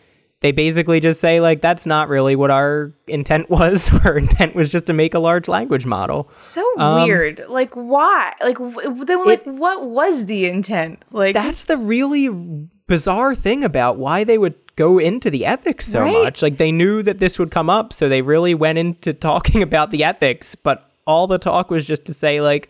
they 0.44 0.52
basically 0.52 1.00
just 1.00 1.20
say 1.20 1.40
like 1.40 1.62
that's 1.62 1.86
not 1.86 2.10
really 2.10 2.36
what 2.36 2.50
our 2.50 2.92
intent 3.08 3.48
was. 3.58 3.90
our 4.04 4.18
intent 4.18 4.54
was 4.54 4.70
just 4.70 4.84
to 4.86 4.92
make 4.92 5.14
a 5.14 5.18
large 5.18 5.48
language 5.48 5.86
model. 5.86 6.28
So 6.34 6.62
Um, 6.76 7.02
weird. 7.02 7.46
Like 7.48 7.72
why? 7.72 8.34
Like 8.42 8.58
w- 8.58 9.04
then 9.06 9.24
like 9.24 9.42
what 9.44 9.86
was 9.88 10.26
the 10.26 10.44
intent? 10.44 11.02
Like 11.10 11.32
That's 11.32 11.64
the 11.64 11.78
really 11.78 12.28
bizarre 12.86 13.34
thing 13.34 13.64
about 13.64 13.96
why 13.96 14.22
they 14.22 14.36
would 14.36 14.54
go 14.76 14.98
into 14.98 15.30
the 15.30 15.46
ethics 15.46 15.86
so 15.86 16.00
Right? 16.00 16.12
much. 16.24 16.42
Like 16.42 16.58
they 16.58 16.72
knew 16.72 17.02
that 17.02 17.20
this 17.20 17.38
would 17.38 17.50
come 17.50 17.70
up, 17.70 17.94
so 17.94 18.08
they 18.10 18.20
really 18.20 18.54
went 18.54 18.76
into 18.76 19.14
talking 19.30 19.62
about 19.62 19.92
the 19.92 20.04
ethics, 20.04 20.54
but 20.54 20.90
all 21.06 21.26
the 21.26 21.38
talk 21.38 21.70
was 21.70 21.86
just 21.86 22.04
to 22.04 22.12
say 22.12 22.42
like, 22.42 22.68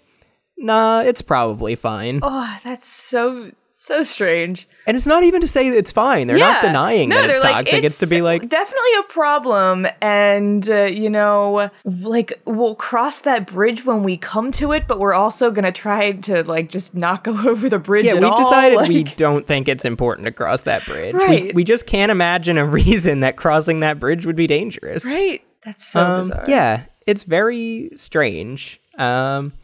nah, 0.57 1.01
it's 1.01 1.23
probably 1.23 1.75
fine. 1.75 2.21
oh, 2.23 2.57
that's 2.63 2.89
so 2.89 3.51
so 3.77 4.05
strange. 4.05 4.69
And 4.87 4.97
it's 4.97 5.07
not 5.07 5.25
even 5.25 5.41
to 5.41 5.49
say 5.49 5.67
it's 5.69 5.91
fine. 5.91 6.27
They're 6.29 6.39
not 6.39 6.63
denying 6.63 7.09
No, 7.09 7.17
that 7.17 7.31
it's 7.31 7.39
they're 7.41 7.51
like, 7.53 7.67
toxic. 7.67 7.85
it's, 7.85 7.99
to 7.99 8.07
be 8.07 8.21
like, 8.21 8.49
definitely 8.49 8.95
a 9.01 9.03
problem, 9.05 9.87
and 10.01 10.69
uh, 10.71 10.85
you 10.85 11.11
know, 11.11 11.71
like 11.85 12.41
we'll 12.45 12.75
cross 12.77 13.21
that 13.23 13.47
bridge 13.47 13.85
when 13.85 14.03
we 14.03 14.17
come 14.17 14.53
to 14.53 14.73
it, 14.73 14.87
but 14.87 14.99
we're 15.01 15.15
also 15.15 15.51
gonna 15.51 15.73
try 15.73 16.13
to 16.13 16.45
like 16.45 16.71
just 16.71 16.95
not 16.95 17.25
go 17.25 17.33
over 17.49 17.69
the 17.69 17.79
bridge. 17.79 18.05
yeah, 18.07 18.15
we've 18.15 18.25
all. 18.25 18.37
decided 18.37 18.77
like, 18.77 18.89
we 18.89 19.03
don't 19.05 19.47
think 19.47 19.69
it's 19.69 19.85
important 19.85 20.27
to 20.27 20.33
cross 20.33 20.63
that 20.63 20.85
bridge. 20.85 21.15
We, 21.15 21.25
Right. 21.25 21.55
we 21.55 21.65
just 21.65 21.87
can't 21.87 22.13
imagine 22.13 22.59
a 22.59 22.67
reason 22.81 23.21
that 23.21 23.37
crossing 23.37 23.81
that 23.81 23.99
bridge 23.99 24.25
would 24.27 24.37
be 24.37 24.47
dangerous. 24.47 25.05
right. 25.05 25.43
That's 25.65 25.85
so 25.87 26.01
Um, 26.03 26.21
bizarre. 26.29 26.45
Yeah, 26.47 26.83
it's 27.07 27.23
very 27.23 27.91
strange. 27.97 28.81
Um, 28.99 29.55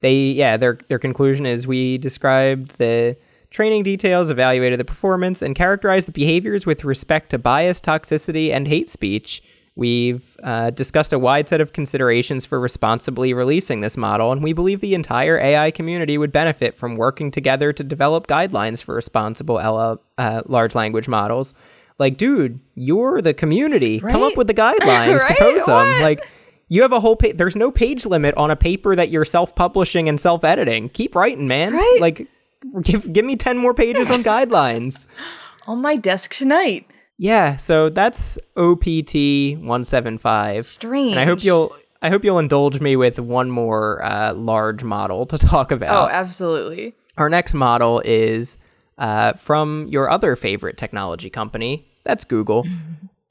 they 0.00 0.14
yeah 0.30 0.56
their 0.56 0.78
their 0.88 0.98
conclusion 0.98 1.44
is 1.46 1.66
we 1.66 1.98
described 1.98 2.78
the 2.78 3.16
training 3.54 3.84
details, 3.84 4.30
evaluated 4.30 4.80
the 4.80 4.84
performance, 4.84 5.40
and 5.40 5.54
characterized 5.54 6.08
the 6.08 6.12
behaviors 6.12 6.66
with 6.66 6.82
respect 6.84 7.30
to 7.30 7.38
bias, 7.38 7.80
toxicity, 7.80 8.52
and 8.52 8.66
hate 8.66 8.88
speech. 8.88 9.40
We've 9.76 10.36
uh, 10.42 10.70
discussed 10.70 11.12
a 11.12 11.18
wide 11.18 11.48
set 11.48 11.60
of 11.60 11.72
considerations 11.72 12.44
for 12.44 12.58
responsibly 12.60 13.32
releasing 13.32 13.80
this 13.80 13.96
model, 13.96 14.32
and 14.32 14.42
we 14.42 14.52
believe 14.52 14.80
the 14.80 14.94
entire 14.94 15.38
AI 15.38 15.70
community 15.70 16.18
would 16.18 16.32
benefit 16.32 16.76
from 16.76 16.96
working 16.96 17.30
together 17.30 17.72
to 17.72 17.82
develop 17.84 18.26
guidelines 18.26 18.82
for 18.82 18.94
responsible 18.94 19.54
LL, 19.56 20.00
uh, 20.18 20.42
large 20.46 20.74
language 20.74 21.06
models. 21.08 21.54
Like, 21.98 22.16
dude, 22.16 22.58
you're 22.74 23.22
the 23.22 23.34
community. 23.34 24.00
Come 24.00 24.24
up 24.24 24.36
with 24.36 24.48
the 24.48 24.54
guidelines, 24.64 25.20
Right? 25.20 25.36
propose 25.36 25.64
them. 25.66 25.76
What? 25.88 26.00
Like, 26.02 26.28
you 26.68 26.82
have 26.82 26.92
a 26.92 26.98
whole 27.00 27.14
page. 27.14 27.36
There's 27.36 27.54
no 27.56 27.70
page 27.70 28.04
limit 28.04 28.34
on 28.36 28.50
a 28.50 28.56
paper 28.56 28.96
that 28.96 29.10
you're 29.10 29.24
self-publishing 29.24 30.08
and 30.08 30.18
self-editing. 30.18 30.88
Keep 30.88 31.14
writing, 31.14 31.46
man. 31.46 31.72
Right? 31.72 31.98
Like, 32.00 32.26
give 32.82 33.12
give 33.12 33.24
me 33.24 33.36
ten 33.36 33.58
more 33.58 33.74
pages 33.74 34.10
on 34.10 34.22
guidelines. 34.32 35.06
On 35.66 35.80
my 35.80 35.96
desk 35.96 36.34
tonight. 36.34 36.86
Yeah. 37.16 37.56
So 37.56 37.90
that's 37.90 38.38
OPT 38.56 39.58
one 39.60 39.84
seven 39.84 40.18
five. 40.18 40.64
Strange. 40.64 41.12
And 41.12 41.20
I 41.20 41.24
hope 41.24 41.42
you'll 41.42 41.76
I 42.02 42.10
hope 42.10 42.24
you'll 42.24 42.38
indulge 42.38 42.80
me 42.80 42.96
with 42.96 43.18
one 43.18 43.50
more 43.50 44.04
uh, 44.04 44.34
large 44.34 44.84
model 44.84 45.26
to 45.26 45.38
talk 45.38 45.70
about. 45.70 46.10
Oh, 46.10 46.12
absolutely. 46.12 46.94
Our 47.16 47.30
next 47.30 47.54
model 47.54 48.02
is 48.04 48.58
uh, 48.98 49.32
from 49.34 49.86
your 49.88 50.10
other 50.10 50.36
favorite 50.36 50.76
technology 50.76 51.30
company. 51.30 51.88
That's 52.04 52.24
Google. 52.24 52.66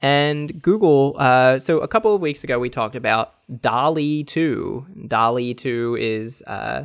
And 0.02 0.60
Google, 0.60 1.16
uh, 1.18 1.58
so 1.58 1.78
a 1.78 1.88
couple 1.88 2.14
of 2.14 2.20
weeks 2.20 2.44
ago, 2.44 2.58
we 2.58 2.68
talked 2.68 2.94
about 2.94 3.32
DALL-E 3.62 4.24
2. 4.24 4.86
DALL-E 5.08 5.54
2 5.54 5.96
is, 5.98 6.42
uh, 6.42 6.84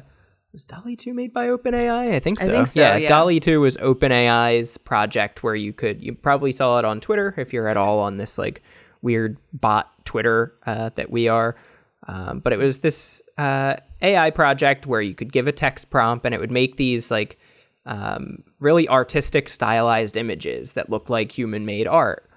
was 0.51 0.65
DALL-E 0.65 0.95
2 0.95 1.13
made 1.13 1.33
by 1.33 1.47
OpenAI? 1.47 2.13
I 2.13 2.19
think 2.19 2.41
I 2.41 2.45
so. 2.45 2.51
think 2.51 2.67
so, 2.67 2.81
yeah, 2.81 2.97
yeah. 2.97 3.07
DALL-E 3.07 3.39
2 3.39 3.61
was 3.61 3.77
OpenAI's 3.77 4.77
project 4.77 5.43
where 5.43 5.55
you 5.55 5.73
could, 5.73 6.03
you 6.03 6.15
probably 6.15 6.51
saw 6.51 6.79
it 6.79 6.85
on 6.85 6.99
Twitter 6.99 7.33
if 7.37 7.53
you're 7.53 7.67
at 7.67 7.77
all 7.77 7.99
on 7.99 8.17
this 8.17 8.37
like 8.37 8.63
weird 9.01 9.37
bot 9.53 10.05
Twitter 10.05 10.55
uh, 10.65 10.89
that 10.95 11.11
we 11.11 11.27
are. 11.27 11.55
Um, 12.07 12.39
but 12.39 12.53
it 12.53 12.59
was 12.59 12.79
this 12.79 13.21
uh, 13.37 13.75
AI 14.01 14.31
project 14.31 14.87
where 14.87 15.01
you 15.01 15.13
could 15.13 15.31
give 15.31 15.47
a 15.47 15.51
text 15.51 15.89
prompt 15.89 16.25
and 16.25 16.33
it 16.33 16.39
would 16.39 16.51
make 16.51 16.77
these 16.77 17.11
like 17.11 17.37
um, 17.85 18.43
really 18.59 18.89
artistic, 18.89 19.49
stylized 19.49 20.17
images 20.17 20.73
that 20.73 20.89
look 20.89 21.09
like 21.09 21.31
human 21.31 21.65
made 21.65 21.87
art. 21.87 22.29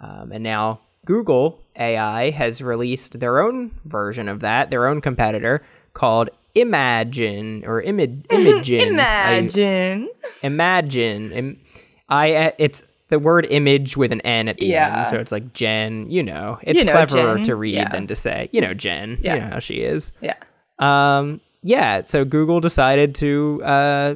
Um, 0.00 0.32
and 0.32 0.42
now 0.42 0.80
Google 1.04 1.62
AI 1.76 2.30
has 2.30 2.62
released 2.62 3.20
their 3.20 3.40
own 3.40 3.78
version 3.84 4.28
of 4.28 4.40
that, 4.40 4.70
their 4.70 4.86
own 4.86 5.00
competitor 5.00 5.62
called 5.94 6.30
Imagine 6.54 7.64
or 7.66 7.82
Imi- 7.82 8.24
Imagine. 8.30 9.00
I- 9.00 9.32
Imagine. 9.34 10.08
imagine. 10.42 11.32
Im- 11.32 11.60
I 12.08 12.34
uh, 12.34 12.50
it's 12.58 12.82
the 13.08 13.18
word 13.18 13.46
image 13.50 13.96
with 13.96 14.12
an 14.12 14.20
N 14.22 14.48
at 14.48 14.58
the 14.58 14.66
Yeah. 14.66 14.98
end, 14.98 15.06
so 15.08 15.16
it's 15.16 15.32
like 15.32 15.52
Jen. 15.52 16.10
You 16.10 16.22
know, 16.22 16.58
it's 16.62 16.78
You 16.78 16.84
know, 16.84 16.92
cleverer 16.92 17.36
Jen, 17.36 17.44
to 17.44 17.56
read 17.56 17.74
yeah. 17.74 17.88
than 17.88 18.06
to 18.08 18.14
say. 18.16 18.48
You 18.52 18.60
know, 18.60 18.74
Jen. 18.74 19.18
Yeah. 19.20 19.34
You 19.34 19.40
know 19.40 19.46
how 19.46 19.58
she 19.58 19.76
is. 19.76 20.12
yeah. 20.20 20.34
Um, 20.78 21.40
yeah, 21.62 22.02
so 22.04 22.24
Google 22.24 22.60
decided 22.60 23.14
to, 23.16 23.60
uh, 23.64 24.14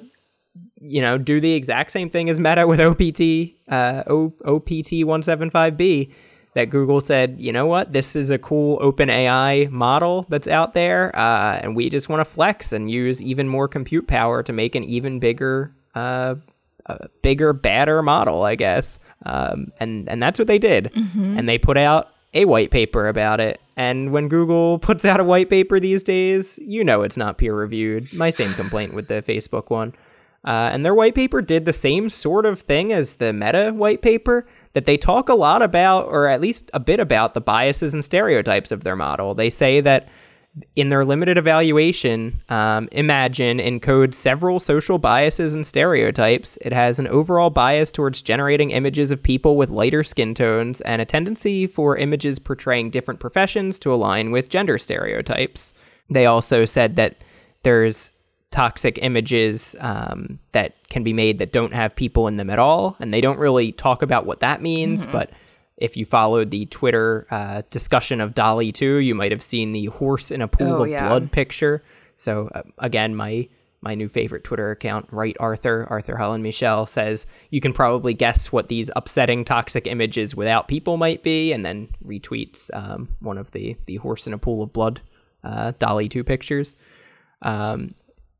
you 0.81 1.03
know, 1.03 1.19
do 1.19 1.39
the 1.41 1.53
exact 1.53 1.91
same 1.91 2.09
thing 2.09 2.31
as 2.31 2.41
Meta 2.41 2.67
with 2.67 2.81
OPT, 2.81 3.55
uh, 3.69 4.03
o- 4.07 4.33
OPT 4.47 5.05
175B. 5.05 6.11
That 6.55 6.71
Google 6.71 7.01
said, 7.01 7.37
you 7.39 7.53
know 7.53 7.67
what, 7.67 7.93
this 7.93 8.15
is 8.15 8.31
a 8.31 8.39
cool 8.39 8.79
open 8.81 9.11
AI 9.11 9.67
model 9.67 10.25
that's 10.29 10.47
out 10.47 10.73
there, 10.73 11.15
uh, 11.17 11.59
and 11.61 11.75
we 11.75 11.91
just 11.91 12.09
want 12.09 12.21
to 12.21 12.25
flex 12.25 12.73
and 12.73 12.89
use 12.89 13.21
even 13.21 13.49
more 13.49 13.67
compute 13.67 14.07
power 14.07 14.43
to 14.45 14.53
make 14.53 14.77
an 14.77 14.85
even 14.85 15.19
bigger, 15.19 15.75
uh, 15.97 16.37
bigger, 17.23 17.53
badder 17.53 18.03
model, 18.03 18.45
I 18.45 18.55
guess. 18.55 19.01
Um, 19.27 19.73
and 19.81 20.09
and 20.09 20.23
that's 20.23 20.39
what 20.39 20.47
they 20.47 20.59
did. 20.59 20.93
And 21.39 21.49
they 21.49 21.59
put 21.59 21.77
out 21.77 22.11
a 22.35 22.45
white 22.45 22.71
paper 22.71 23.09
about 23.09 23.41
it. 23.41 23.61
And 23.77 24.13
when 24.13 24.29
Google 24.29 24.79
puts 24.81 25.05
out 25.05 25.21
a 25.21 25.25
white 25.25 25.49
paper 25.49 25.81
these 25.81 26.03
days, 26.03 26.59
you 26.63 26.85
know 26.85 27.03
it's 27.03 27.17
not 27.17 27.39
peer 27.39 27.55
reviewed. 27.55 28.13
My 28.15 28.31
same 28.31 28.53
complaint 28.55 28.95
with 28.95 29.09
the 29.09 29.23
Facebook 29.23 29.71
one. 29.71 29.95
Uh, 30.45 30.69
and 30.73 30.85
their 30.85 30.95
white 30.95 31.15
paper 31.15 31.41
did 31.41 31.65
the 31.65 31.73
same 31.73 32.11
sort 32.11 32.45
of 32.45 32.61
thing 32.61 32.93
as 32.93 33.15
the 33.15 33.33
Meta 33.33 33.73
white 33.73 34.03
paper, 34.03 34.47
that 34.75 34.87
they 34.87 34.97
talk 34.97 35.29
a 35.29 35.35
lot 35.35 35.63
about, 35.63 36.07
or 36.07 36.29
at 36.29 36.41
least 36.41 36.71
a 36.75 36.81
bit 36.81 37.01
about, 37.01 37.35
the 37.35 37.41
biases 37.41 37.95
and 37.95 38.05
stereotypes 38.05 38.71
of 38.71 38.85
their 38.85 38.97
model. 38.97 39.35
They 39.35 39.51
say 39.51 39.81
that 39.81 40.09
in 40.77 40.89
their 40.89 41.05
limited 41.05 41.37
evaluation, 41.37 42.43
um, 42.49 42.89
Imagine 42.93 43.59
encodes 43.59 44.15
several 44.15 44.61
social 44.61 44.99
biases 44.99 45.55
and 45.55 45.67
stereotypes. 45.67 46.57
It 46.61 46.73
has 46.73 46.99
an 46.99 47.09
overall 47.09 47.51
bias 47.51 47.91
towards 47.91 48.23
generating 48.23 48.71
images 48.71 49.11
of 49.11 49.23
people 49.23 49.57
with 49.57 49.71
lighter 49.71 50.05
skin 50.05 50.35
tones 50.35 50.81
and 50.83 51.03
a 51.03 51.05
tendency 51.05 51.67
for 51.67 51.97
images 51.97 52.39
portraying 52.39 52.91
different 52.91 53.21
professions 53.21 53.79
to 53.81 53.93
align 53.93 54.31
with 54.31 54.49
gender 54.49 54.79
stereotypes. 54.79 55.73
They 56.09 56.27
also 56.27 56.65
said 56.65 56.97
that 56.97 57.17
there's 57.65 58.13
toxic 58.55 58.99
images 59.03 59.75
um, 59.81 60.39
that 60.53 60.75
can 60.89 61.03
be 61.03 61.13
made 61.13 61.39
that 61.41 61.51
don't 61.53 61.75
have 61.75 61.95
people 61.97 62.29
in 62.29 62.37
them 62.37 62.49
at 62.51 62.59
all, 62.61 62.97
and 63.01 63.13
they 63.13 63.21
don't 63.21 63.39
really 63.39 63.73
talk 63.73 64.01
about 64.03 64.27
what 64.27 64.41
that 64.41 64.63
means, 64.63 65.05
but 65.07 65.31
if 65.77 65.97
you 65.97 66.05
followed 66.05 66.53
the 66.53 66.67
Twitter 66.67 67.27
uh, 67.33 67.63
discussion 67.71 68.21
of 68.21 68.33
DALL-E 68.33 68.71
2, 68.71 68.99
you 68.99 69.15
might 69.15 69.33
have 69.33 69.43
seen 69.43 69.73
the 69.73 69.87
horse 69.87 70.31
in 70.31 70.41
a 70.41 70.47
pool 70.47 70.73
Oh, 70.75 70.85
of 70.85 70.91
yeah. 70.91 71.09
blood 71.09 71.33
picture. 71.33 71.83
So 72.15 72.49
uh, 72.55 72.63
again, 72.79 73.17
my 73.17 73.49
my 73.81 73.95
new 73.95 74.09
favorite 74.09 74.45
Twitter 74.45 74.71
account, 74.71 75.07
right 75.11 75.37
Arthur, 75.39 75.87
Arthur 75.91 76.17
Holland 76.17 76.43
Michel 76.43 76.87
says 76.87 77.27
you 77.51 77.61
can 77.61 77.73
probably 77.75 78.15
guess 78.15 78.51
what 78.51 78.69
these 78.69 78.89
upsetting 78.97 79.45
toxic 79.45 79.87
images 79.87 80.35
without 80.35 80.69
people 80.69 80.97
might 80.97 81.23
be, 81.25 81.53
and 81.53 81.67
then 81.67 81.89
retweets 82.07 82.71
um, 82.73 83.09
one 83.21 83.37
of 83.37 83.51
the 83.51 83.77
the 83.87 83.97
horse 83.97 84.27
in 84.29 84.33
a 84.33 84.39
pool 84.39 84.63
of 84.63 84.73
blood 84.73 85.01
uh, 85.43 85.73
DALL-E 85.81 86.09
2 86.09 86.23
pictures. 86.25 86.77
Um, 87.43 87.91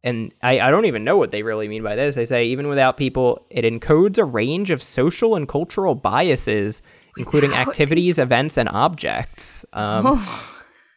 and 0.05 0.33
I, 0.43 0.61
I 0.61 0.71
don't 0.71 0.85
even 0.85 1.03
know 1.03 1.17
what 1.17 1.31
they 1.31 1.43
really 1.43 1.67
mean 1.67 1.83
by 1.83 1.97
this. 1.97 2.15
They 2.15 2.27
say 2.27 2.45
even 2.45 2.69
without 2.69 2.99
people, 2.99 3.45
it 3.49 3.65
encodes 3.65 4.19
a 4.19 4.25
range 4.25 4.69
of 4.69 4.83
social 4.83 5.35
and 5.35 5.49
cultural 5.49 5.95
biases, 5.95 6.83
including 7.17 7.55
activities, 7.55 8.19
events, 8.19 8.59
and 8.59 8.69
objects. 8.69 9.65
Um, 9.73 10.23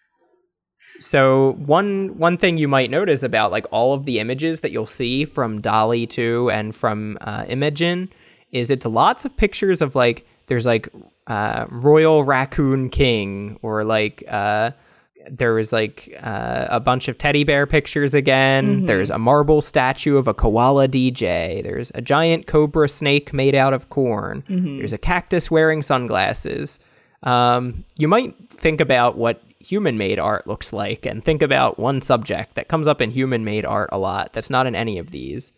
so 1.00 1.54
one 1.54 2.18
one 2.18 2.38
thing 2.38 2.58
you 2.58 2.68
might 2.68 2.92
notice 2.92 3.24
about 3.24 3.50
like 3.50 3.66
all 3.72 3.94
of 3.94 4.04
the 4.04 4.20
images 4.20 4.60
that 4.60 4.74
you'll 4.74 4.86
see 4.86 5.24
from 5.24 5.62
DALL-E 5.62 6.06
2 6.06 6.52
and 6.52 6.76
from 6.76 7.18
uh, 7.22 7.46
Imagen 7.46 8.10
is 8.52 8.70
it's 8.70 8.86
lots 8.86 9.24
of 9.24 9.38
pictures 9.38 9.82
of 9.82 9.96
like 9.96 10.28
there's 10.48 10.66
like 10.66 10.90
uh, 11.28 11.66
Royal 11.70 12.26
Raccoon 12.26 12.90
King 12.90 13.58
or 13.62 13.86
like 13.86 14.22
uh, 14.28 14.72
there 15.30 15.54
was 15.54 15.72
like 15.74 16.18
uh, 16.22 16.68
a 16.70 16.80
bunch 16.80 17.08
of 17.08 17.18
teddy 17.18 17.44
bear 17.44 17.66
pictures 17.68 18.14
again. 18.14 18.86
There's 18.86 19.10
a 19.10 19.18
marble 19.18 19.62
statue 19.62 20.18
of 20.18 20.28
a 20.28 20.34
koala 20.34 20.88
DJ. 20.88 21.62
There's 21.64 21.92
a 21.96 22.02
giant 22.02 22.48
cobra 22.48 22.88
snake 22.90 23.34
made 23.34 23.56
out 23.56 23.74
of 23.74 23.90
corn. 23.90 24.44
There's 24.80 24.94
a 24.94 24.98
cactus 24.98 25.50
wearing 25.52 25.82
sunglasses. 25.82 26.80
Um, 27.24 27.84
you 27.98 28.08
might 28.08 28.36
think 28.52 28.80
about 28.80 29.18
what 29.18 29.42
human 29.60 29.98
made 29.98 30.20
art 30.20 30.46
looks 30.48 30.72
like 30.72 31.06
and 31.06 31.24
think 31.24 31.42
about 31.42 31.80
one 31.80 32.02
subject 32.02 32.56
that 32.56 32.68
comes 32.68 32.88
up 32.88 33.02
in 33.02 33.10
human 33.12 33.44
made 33.44 33.66
art 33.66 33.90
a 33.92 33.98
lot 33.98 34.32
that's 34.34 34.50
not 34.50 34.68
in 34.68 34.76
any 34.76 34.98
of 35.00 35.12
these. 35.12 35.52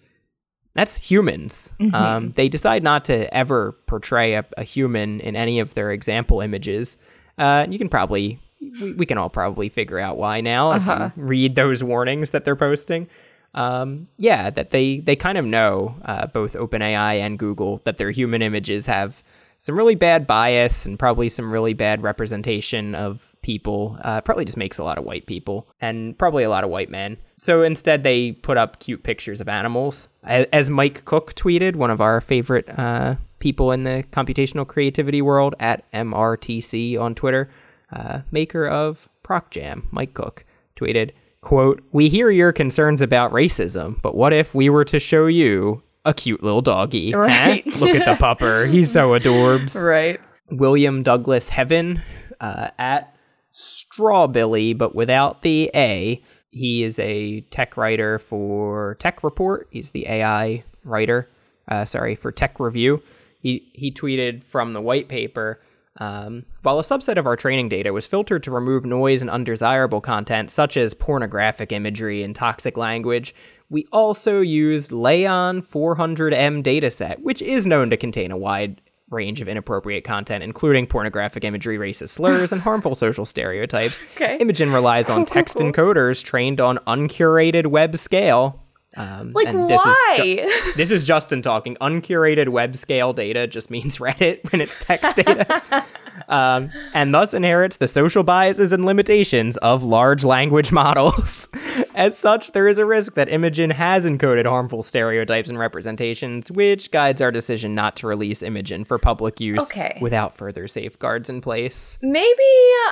That's 0.74 0.96
humans. 0.96 1.74
Um, 1.94 2.32
they 2.32 2.48
decide 2.48 2.82
not 2.84 3.04
to 3.06 3.32
ever 3.34 3.74
portray 3.88 4.36
a, 4.36 4.46
a 4.58 4.64
human 4.64 5.20
in 5.20 5.36
any 5.36 5.60
of 5.60 5.74
their 5.74 5.92
example 5.92 6.40
images. 6.42 6.98
Uh, 7.38 7.66
you 7.70 7.78
can 7.78 7.90
probably, 7.90 8.40
we, 8.62 8.94
we 8.94 9.06
can 9.06 9.18
all 9.18 9.30
probably 9.30 9.70
figure 9.70 10.00
out 10.00 10.18
why 10.18 10.42
now 10.42 10.74
if 10.74 10.86
you 10.86 11.12
read 11.16 11.56
those 11.56 11.84
warnings 11.84 12.32
that 12.32 12.46
they're 12.46 12.56
posting. 12.56 13.08
Um, 13.56 14.08
yeah, 14.18 14.50
that 14.52 14.70
they 14.70 15.00
they 15.00 15.16
kind 15.16 15.38
of 15.38 15.46
know 15.46 15.96
uh, 16.06 16.28
both 16.28 16.54
OpenAI 16.54 17.20
and 17.20 17.40
Google 17.40 17.82
that 17.84 17.98
their 17.98 18.12
human 18.12 18.42
images 18.42 18.86
have 18.86 19.24
some 19.58 19.76
really 19.76 19.96
bad 19.96 20.26
bias 20.26 20.86
and 20.86 20.98
probably 20.98 21.28
some 21.30 21.52
really 21.52 21.74
bad 21.74 22.02
representation 22.02 22.96
of 22.96 23.36
people. 23.42 23.98
Uh, 24.04 24.22
probably 24.22 24.46
just 24.46 24.56
makes 24.56 24.78
a 24.78 24.84
lot 24.84 24.98
of 24.98 25.04
white 25.04 25.26
people 25.26 25.68
and 25.82 26.18
probably 26.18 26.44
a 26.44 26.50
lot 26.50 26.64
of 26.64 26.70
white 26.70 26.90
men. 26.90 27.18
So 27.34 27.64
instead, 27.64 28.04
they 28.04 28.32
put 28.32 28.58
up 28.58 28.80
cute 28.80 29.04
pictures 29.04 29.42
of 29.42 29.50
animals. 29.50 30.08
As 30.24 30.70
Mike 30.70 31.04
Cook 31.06 31.34
tweeted, 31.36 31.76
one 31.76 31.92
of 31.92 32.00
our 32.00 32.22
favorite 32.22 32.70
uh, 32.70 33.16
people 33.40 33.72
in 33.72 33.84
the 33.84 34.06
computational 34.12 34.68
creativity 34.68 35.22
world 35.22 35.56
at 35.60 35.90
mtrc 35.92 37.00
on 37.00 37.16
Twitter, 37.16 37.50
uh, 37.92 38.20
maker 38.32 38.68
of 38.68 39.10
ProcJam, 39.24 39.84
Mike 39.92 40.14
Cook, 40.14 40.46
tweeted, 40.76 41.12
quote, 41.42 41.82
We 41.92 42.10
hear 42.10 42.30
your 42.30 42.52
concerns 42.52 43.02
about 43.02 43.32
racism, 43.32 44.02
but 44.02 44.16
what 44.16 44.34
if 44.34 44.54
we 44.56 44.70
were 44.70 44.86
to 44.86 45.00
show 45.00 45.28
you 45.28 45.82
a 46.06 46.14
cute 46.14 46.44
little 46.44 46.62
doggy? 46.62 47.12
huh? 47.12 47.20
Right. 47.20 47.66
Look 47.80 47.96
at 47.96 48.06
the 48.06 48.24
pupper. 48.24 48.72
He's 48.72 48.92
so 48.92 49.10
adorbs. 49.12 49.80
Right. 49.84 50.20
William 50.52 51.04
Douglas 51.04 51.50
Heaven 51.50 52.02
uh, 52.40 52.70
at 52.80 53.16
Strawbilly, 53.54 54.78
but 54.78 54.96
without 54.96 55.42
the 55.42 55.70
A. 55.76 56.24
He 56.52 56.84
is 56.84 56.98
a 56.98 57.42
tech 57.52 57.78
writer 57.78 58.18
for 58.18 58.96
Tech 58.96 59.24
Report. 59.24 59.68
He's 59.70 59.92
the 59.92 60.08
AI 60.08 60.64
writer, 60.84 61.30
uh, 61.68 61.86
sorry, 61.86 62.16
for 62.16 62.32
Tech 62.32 62.60
Review. 62.60 63.04
He, 63.40 63.70
he 63.74 63.92
tweeted 63.92 64.44
from 64.44 64.72
the 64.74 64.82
white 64.82 65.08
paper 65.08 65.62
um, 66.00 66.46
while 66.62 66.80
a 66.80 66.84
subset 66.84 67.18
of 67.18 67.28
our 67.28 67.36
training 67.36 67.70
data 67.70 67.92
was 67.92 68.08
filtered 68.08 68.44
to 68.44 68.52
remove 68.52 68.86
noise 68.86 69.22
and 69.22 69.30
undesirable 69.30 70.02
content, 70.02 70.50
such 70.50 70.78
as 70.78 70.94
pornographic 70.94 71.72
imagery 71.72 72.24
and 72.24 72.34
toxic 72.34 72.78
language, 72.78 73.36
we 73.70 73.86
also 73.92 74.40
used 74.40 74.92
LAION-400M 74.92 76.64
dataset, 76.64 77.20
which 77.20 77.42
is 77.42 77.68
known 77.68 77.90
to 77.90 77.98
contain 77.98 78.32
a 78.32 78.38
wide 78.38 78.82
range 79.10 79.42
of 79.42 79.48
inappropriate 79.48 80.04
content, 80.04 80.44
including 80.44 80.88
pornographic 80.88 81.44
imagery, 81.44 81.78
racist 81.78 82.10
slurs, 82.10 82.52
and 82.52 82.62
harmful 82.70 82.96
social 82.96 83.26
stereotypes. 83.26 84.02
Okay. 84.16 84.38
Imagen 84.40 84.74
relies 84.74 85.10
on 85.10 85.26
text 85.26 85.58
encoders 85.58 86.24
trained 86.24 86.62
on 86.62 86.80
uncurated 86.88 87.68
web 87.68 87.98
scale. 87.98 88.64
Um, 88.98 89.34
Like, 89.34 89.48
and 89.48 89.70
this 89.70 89.80
Is 89.82 89.86
why? 89.88 90.14
ju- 90.18 90.72
this 90.76 90.90
is 90.92 91.04
Justin 91.04 91.42
talking. 91.42 91.78
Uncurated 91.80 92.50
web 92.50 92.76
scale 92.76 93.14
data 93.14 93.46
just 93.48 93.70
means 93.70 93.98
Reddit 94.00 94.52
when 94.52 94.62
it's 94.62 94.78
text 94.78 95.16
data. 95.16 95.86
um, 96.28 96.72
and 96.94 97.14
thus 97.14 97.34
inherits 97.34 97.78
the 97.78 97.88
social 97.88 98.24
biases 98.24 98.74
and 98.74 98.86
limitations 98.86 99.58
of 99.58 99.84
large 99.84 100.24
language 100.24 100.72
models. 100.72 101.50
As 101.96 102.18
such, 102.18 102.54
there 102.54 102.68
is 102.68 102.78
a 102.78 102.86
risk 102.86 103.14
that 103.14 103.28
Imagen 103.28 103.72
has 103.72 104.06
encoded 104.06 104.46
harmful 104.46 104.82
stereotypes 104.84 105.50
and 105.50 105.60
representations, 105.60 106.52
which 106.52 106.92
guides 106.92 107.22
our 107.22 107.32
decision 107.32 107.76
not 107.76 107.96
to 107.98 108.08
release 108.08 108.42
Imagen 108.42 108.88
for 108.88 108.98
public 108.98 109.40
use 109.40 109.64
Okay. 109.72 109.98
without 110.02 110.36
further 110.36 110.68
safeguards 110.68 111.30
in 111.30 111.42
place. 111.42 112.00
Maybe 112.02 112.44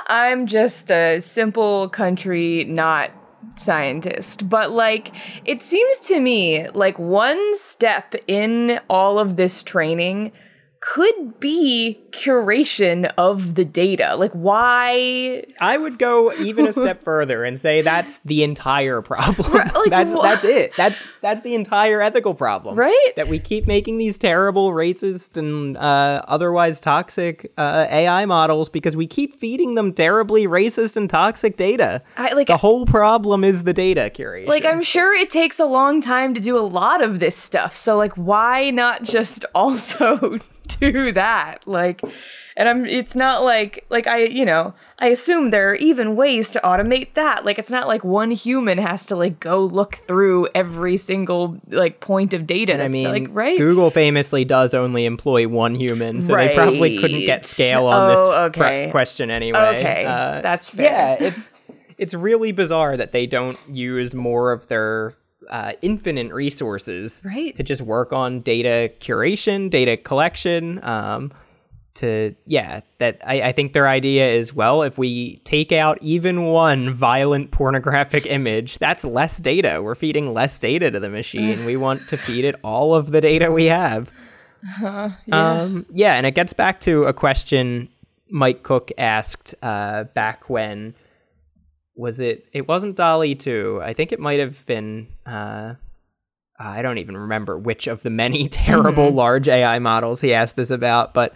I'm 0.08 0.46
just 0.46 0.90
a 0.90 1.20
simple 1.20 1.88
country 1.88 2.64
not 2.64 3.10
scientist, 3.56 4.48
but 4.48 4.70
like 4.70 5.14
it 5.44 5.62
seems 5.62 6.00
to 6.00 6.20
me 6.20 6.68
like 6.70 6.98
one 6.98 7.56
step 7.56 8.14
in 8.26 8.80
all 8.88 9.18
of 9.18 9.36
this 9.36 9.62
training 9.62 10.32
could 10.80 11.40
be 11.40 11.98
curation 12.12 13.12
of 13.18 13.54
the 13.56 13.64
data. 13.64 14.14
Like 14.16 14.32
why 14.32 15.44
I 15.60 15.76
would 15.76 15.98
go 15.98 16.32
even 16.34 16.66
a 16.66 16.72
step 16.72 17.02
further 17.04 17.44
and 17.44 17.58
say 17.58 17.82
that's 17.82 18.20
the 18.20 18.42
entire 18.44 19.02
problem. 19.02 19.52
like, 19.52 19.90
that's 19.90 20.12
wha- 20.12 20.22
that's 20.22 20.44
it. 20.44 20.74
That's 20.76 21.00
that's 21.20 21.42
the 21.42 21.54
entire 21.54 22.00
ethical 22.00 22.34
problem. 22.34 22.76
Right? 22.76 23.12
That 23.16 23.28
we 23.28 23.38
keep 23.38 23.66
making 23.66 23.98
these 23.98 24.18
terrible, 24.18 24.70
racist, 24.72 25.36
and 25.36 25.76
uh, 25.76 26.22
otherwise 26.28 26.80
toxic 26.80 27.52
uh, 27.58 27.86
AI 27.90 28.24
models 28.24 28.68
because 28.68 28.96
we 28.96 29.06
keep 29.06 29.34
feeding 29.34 29.74
them 29.74 29.92
terribly 29.92 30.46
racist 30.46 30.96
and 30.96 31.10
toxic 31.10 31.56
data. 31.56 32.02
I 32.16 32.32
like 32.34 32.46
the 32.46 32.56
whole 32.56 32.86
problem 32.86 33.42
is 33.44 33.64
the 33.64 33.72
data 33.72 34.10
curation. 34.14 34.46
like 34.46 34.64
I'm 34.64 34.82
sure 34.82 35.14
it 35.14 35.30
takes 35.30 35.58
a 35.58 35.66
long 35.66 36.00
time 36.00 36.34
to 36.34 36.40
do 36.40 36.56
a 36.56 36.60
lot 36.60 37.02
of 37.02 37.18
this 37.20 37.36
stuff. 37.36 37.74
So 37.76 37.96
like 37.96 38.12
why 38.14 38.70
not 38.70 39.02
just 39.02 39.44
also 39.54 40.38
do 40.80 41.12
that? 41.12 41.66
Like 41.66 42.02
and 42.58 42.68
I'm 42.68 42.84
it's 42.84 43.14
not 43.14 43.44
like 43.44 43.86
like 43.88 44.08
I, 44.08 44.24
you 44.24 44.44
know, 44.44 44.74
I 44.98 45.08
assume 45.08 45.50
there 45.50 45.70
are 45.70 45.74
even 45.76 46.16
ways 46.16 46.50
to 46.50 46.60
automate 46.64 47.14
that. 47.14 47.44
Like 47.44 47.56
it's 47.56 47.70
not 47.70 47.86
like 47.86 48.02
one 48.02 48.32
human 48.32 48.78
has 48.78 49.04
to 49.06 49.16
like 49.16 49.38
go 49.38 49.64
look 49.64 49.94
through 50.08 50.48
every 50.56 50.96
single 50.96 51.58
like 51.68 52.00
point 52.00 52.34
of 52.34 52.48
data. 52.48 52.82
I 52.82 52.88
mean, 52.88 53.04
like 53.04 53.28
right. 53.30 53.56
Google 53.56 53.90
famously 53.90 54.44
does 54.44 54.74
only 54.74 55.04
employ 55.04 55.46
one 55.46 55.76
human, 55.76 56.20
so 56.20 56.34
they 56.34 56.52
probably 56.52 56.98
couldn't 56.98 57.24
get 57.26 57.44
scale 57.44 57.86
on 57.86 58.08
this 58.10 58.18
Oh, 58.20 58.50
pre- 58.52 58.90
question 58.90 59.30
anyway. 59.30 59.78
Okay, 59.78 60.04
Uh, 60.04 60.40
that's 60.40 60.68
fair. 60.68 60.84
Yeah, 61.20 61.26
it's 61.26 61.50
it's 61.96 62.12
really 62.12 62.50
bizarre 62.50 62.96
that 62.96 63.12
they 63.12 63.26
don't 63.26 63.58
use 63.70 64.16
more 64.16 64.50
of 64.50 64.66
their 64.66 65.14
uh, 65.48 65.72
infinite 65.82 66.32
resources 66.32 67.22
Right. 67.24 67.54
to 67.56 67.62
just 67.62 67.82
work 67.82 68.12
on 68.12 68.40
data 68.40 68.92
curation, 69.00 69.70
data 69.70 69.96
collection. 69.96 70.82
Um, 70.84 71.32
to 71.94 72.32
yeah, 72.46 72.82
that 72.98 73.20
I, 73.26 73.42
I 73.42 73.52
think 73.52 73.72
their 73.72 73.88
idea 73.88 74.28
is 74.30 74.54
well, 74.54 74.82
if 74.82 74.98
we 74.98 75.38
take 75.38 75.72
out 75.72 75.98
even 76.00 76.44
one 76.44 76.94
violent 76.94 77.50
pornographic 77.50 78.24
image, 78.38 78.78
that's 78.78 79.04
less 79.04 79.38
data. 79.38 79.80
We're 79.82 79.96
feeding 79.96 80.32
less 80.32 80.58
data 80.60 80.92
to 80.92 81.00
the 81.00 81.08
machine. 81.08 81.64
we 81.64 81.76
want 81.76 82.06
to 82.10 82.16
feed 82.16 82.44
it 82.44 82.54
all 82.62 82.94
of 82.94 83.10
the 83.10 83.20
data 83.20 83.50
we 83.50 83.64
have. 83.64 84.12
yeah. 84.80 85.10
Um, 85.32 85.86
yeah, 85.92 86.14
and 86.14 86.24
it 86.26 86.36
gets 86.36 86.52
back 86.52 86.80
to 86.82 87.04
a 87.04 87.12
question 87.12 87.88
Mike 88.30 88.62
Cook 88.62 88.92
asked 88.98 89.54
uh, 89.62 90.04
back 90.04 90.48
when 90.48 90.94
was 91.98 92.20
it? 92.20 92.46
It 92.52 92.68
wasn't 92.68 92.96
DALL-E 92.96 93.34
two. 93.34 93.80
I 93.82 93.92
think 93.92 94.12
it 94.12 94.20
might 94.20 94.38
have 94.38 94.64
been. 94.66 95.08
Uh, 95.26 95.74
I 96.58 96.82
don't 96.82 96.98
even 96.98 97.16
remember 97.16 97.58
which 97.58 97.86
of 97.86 98.02
the 98.02 98.10
many 98.10 98.48
terrible 98.48 99.10
large 99.10 99.48
AI 99.48 99.78
models 99.78 100.20
he 100.20 100.32
asked 100.32 100.56
this 100.56 100.70
about. 100.70 101.12
But 101.12 101.34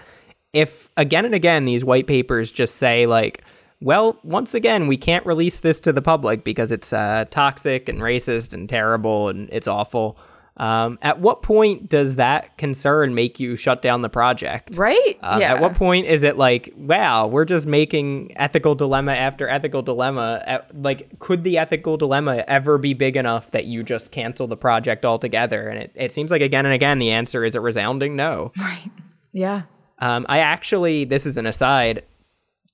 if 0.53 0.89
again 0.97 1.25
and 1.25 1.35
again 1.35 1.65
these 1.65 1.85
white 1.85 2.07
papers 2.07 2.53
just 2.53 2.77
say 2.77 3.07
like, 3.07 3.43
well, 3.81 4.19
once 4.23 4.55
again 4.55 4.87
we 4.87 4.97
can't 4.97 5.27
release 5.27 5.61
this 5.61 5.81
to 5.81 5.93
the 5.93 6.03
public 6.03 6.45
because 6.45 6.71
it's 6.71 6.93
uh, 6.93 7.25
toxic 7.31 7.89
and 7.89 7.99
racist 7.99 8.55
and 8.55 8.69
terrible 8.69 9.29
and 9.29 9.49
it's 9.53 9.69
awful. 9.69 10.17
Um, 10.57 10.99
at 11.01 11.19
what 11.19 11.43
point 11.43 11.89
does 11.89 12.17
that 12.17 12.59
concern 12.59 13.15
make 13.15 13.41
you 13.41 13.57
shut 13.57 13.81
down 13.81 14.03
the 14.03 14.11
project? 14.11 14.77
Right? 14.77 15.19
Um, 15.23 15.41
yeah. 15.41 15.55
At 15.55 15.61
what 15.63 15.75
point 15.75 16.07
is 16.07 16.25
it 16.25 16.37
like, 16.37 16.73
wow, 16.77 17.27
we're 17.27 17.47
just 17.47 17.67
making 17.67 18.33
ethical 18.37 18.75
dilemma 18.75 19.13
after 19.13 19.49
ethical 19.49 19.81
dilemma? 19.81 20.43
At, 20.47 20.71
like, 20.81 21.19
could 21.19 21.43
the 21.43 21.57
ethical 21.57 21.97
dilemma 21.97 22.45
ever 22.47 22.77
be 22.77 22.93
big 22.93 23.17
enough 23.17 23.51
that 23.53 23.65
you 23.65 23.83
just 23.83 24.13
cancel 24.13 24.47
the 24.47 24.57
project 24.57 25.07
altogether? 25.07 25.69
And 25.69 25.79
it, 25.79 25.93
it 25.95 26.13
seems 26.13 26.31
like 26.31 26.43
again 26.43 26.67
and 26.67 26.75
again 26.75 26.99
the 26.99 27.11
answer 27.11 27.45
is 27.45 27.55
a 27.55 27.61
resounding 27.61 28.15
no. 28.15 28.53
Right. 28.59 28.91
Yeah. 29.33 29.63
Um, 30.01 30.27
I 30.29 30.41
actually, 30.41 31.05
this 31.05 31.25
is 31.25 31.39
an 31.39 31.47
aside. 31.47 32.05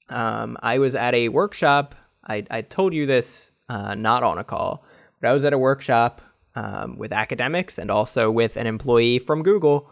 Um, 0.08 0.56
I 0.62 0.78
was 0.78 0.96
at 0.96 1.14
a 1.14 1.28
workshop. 1.28 1.94
I, 2.26 2.44
I 2.50 2.62
told 2.62 2.92
you 2.92 3.06
this 3.06 3.52
uh, 3.68 3.94
not 3.94 4.24
on 4.24 4.38
a 4.38 4.44
call, 4.44 4.84
but 5.20 5.28
I 5.28 5.32
was 5.32 5.44
at 5.44 5.52
a 5.52 5.58
workshop 5.58 6.22
um, 6.54 6.96
with 6.96 7.12
academics 7.12 7.78
and 7.78 7.90
also 7.90 8.30
with 8.30 8.56
an 8.56 8.66
employee 8.66 9.18
from 9.18 9.42
Google. 9.42 9.90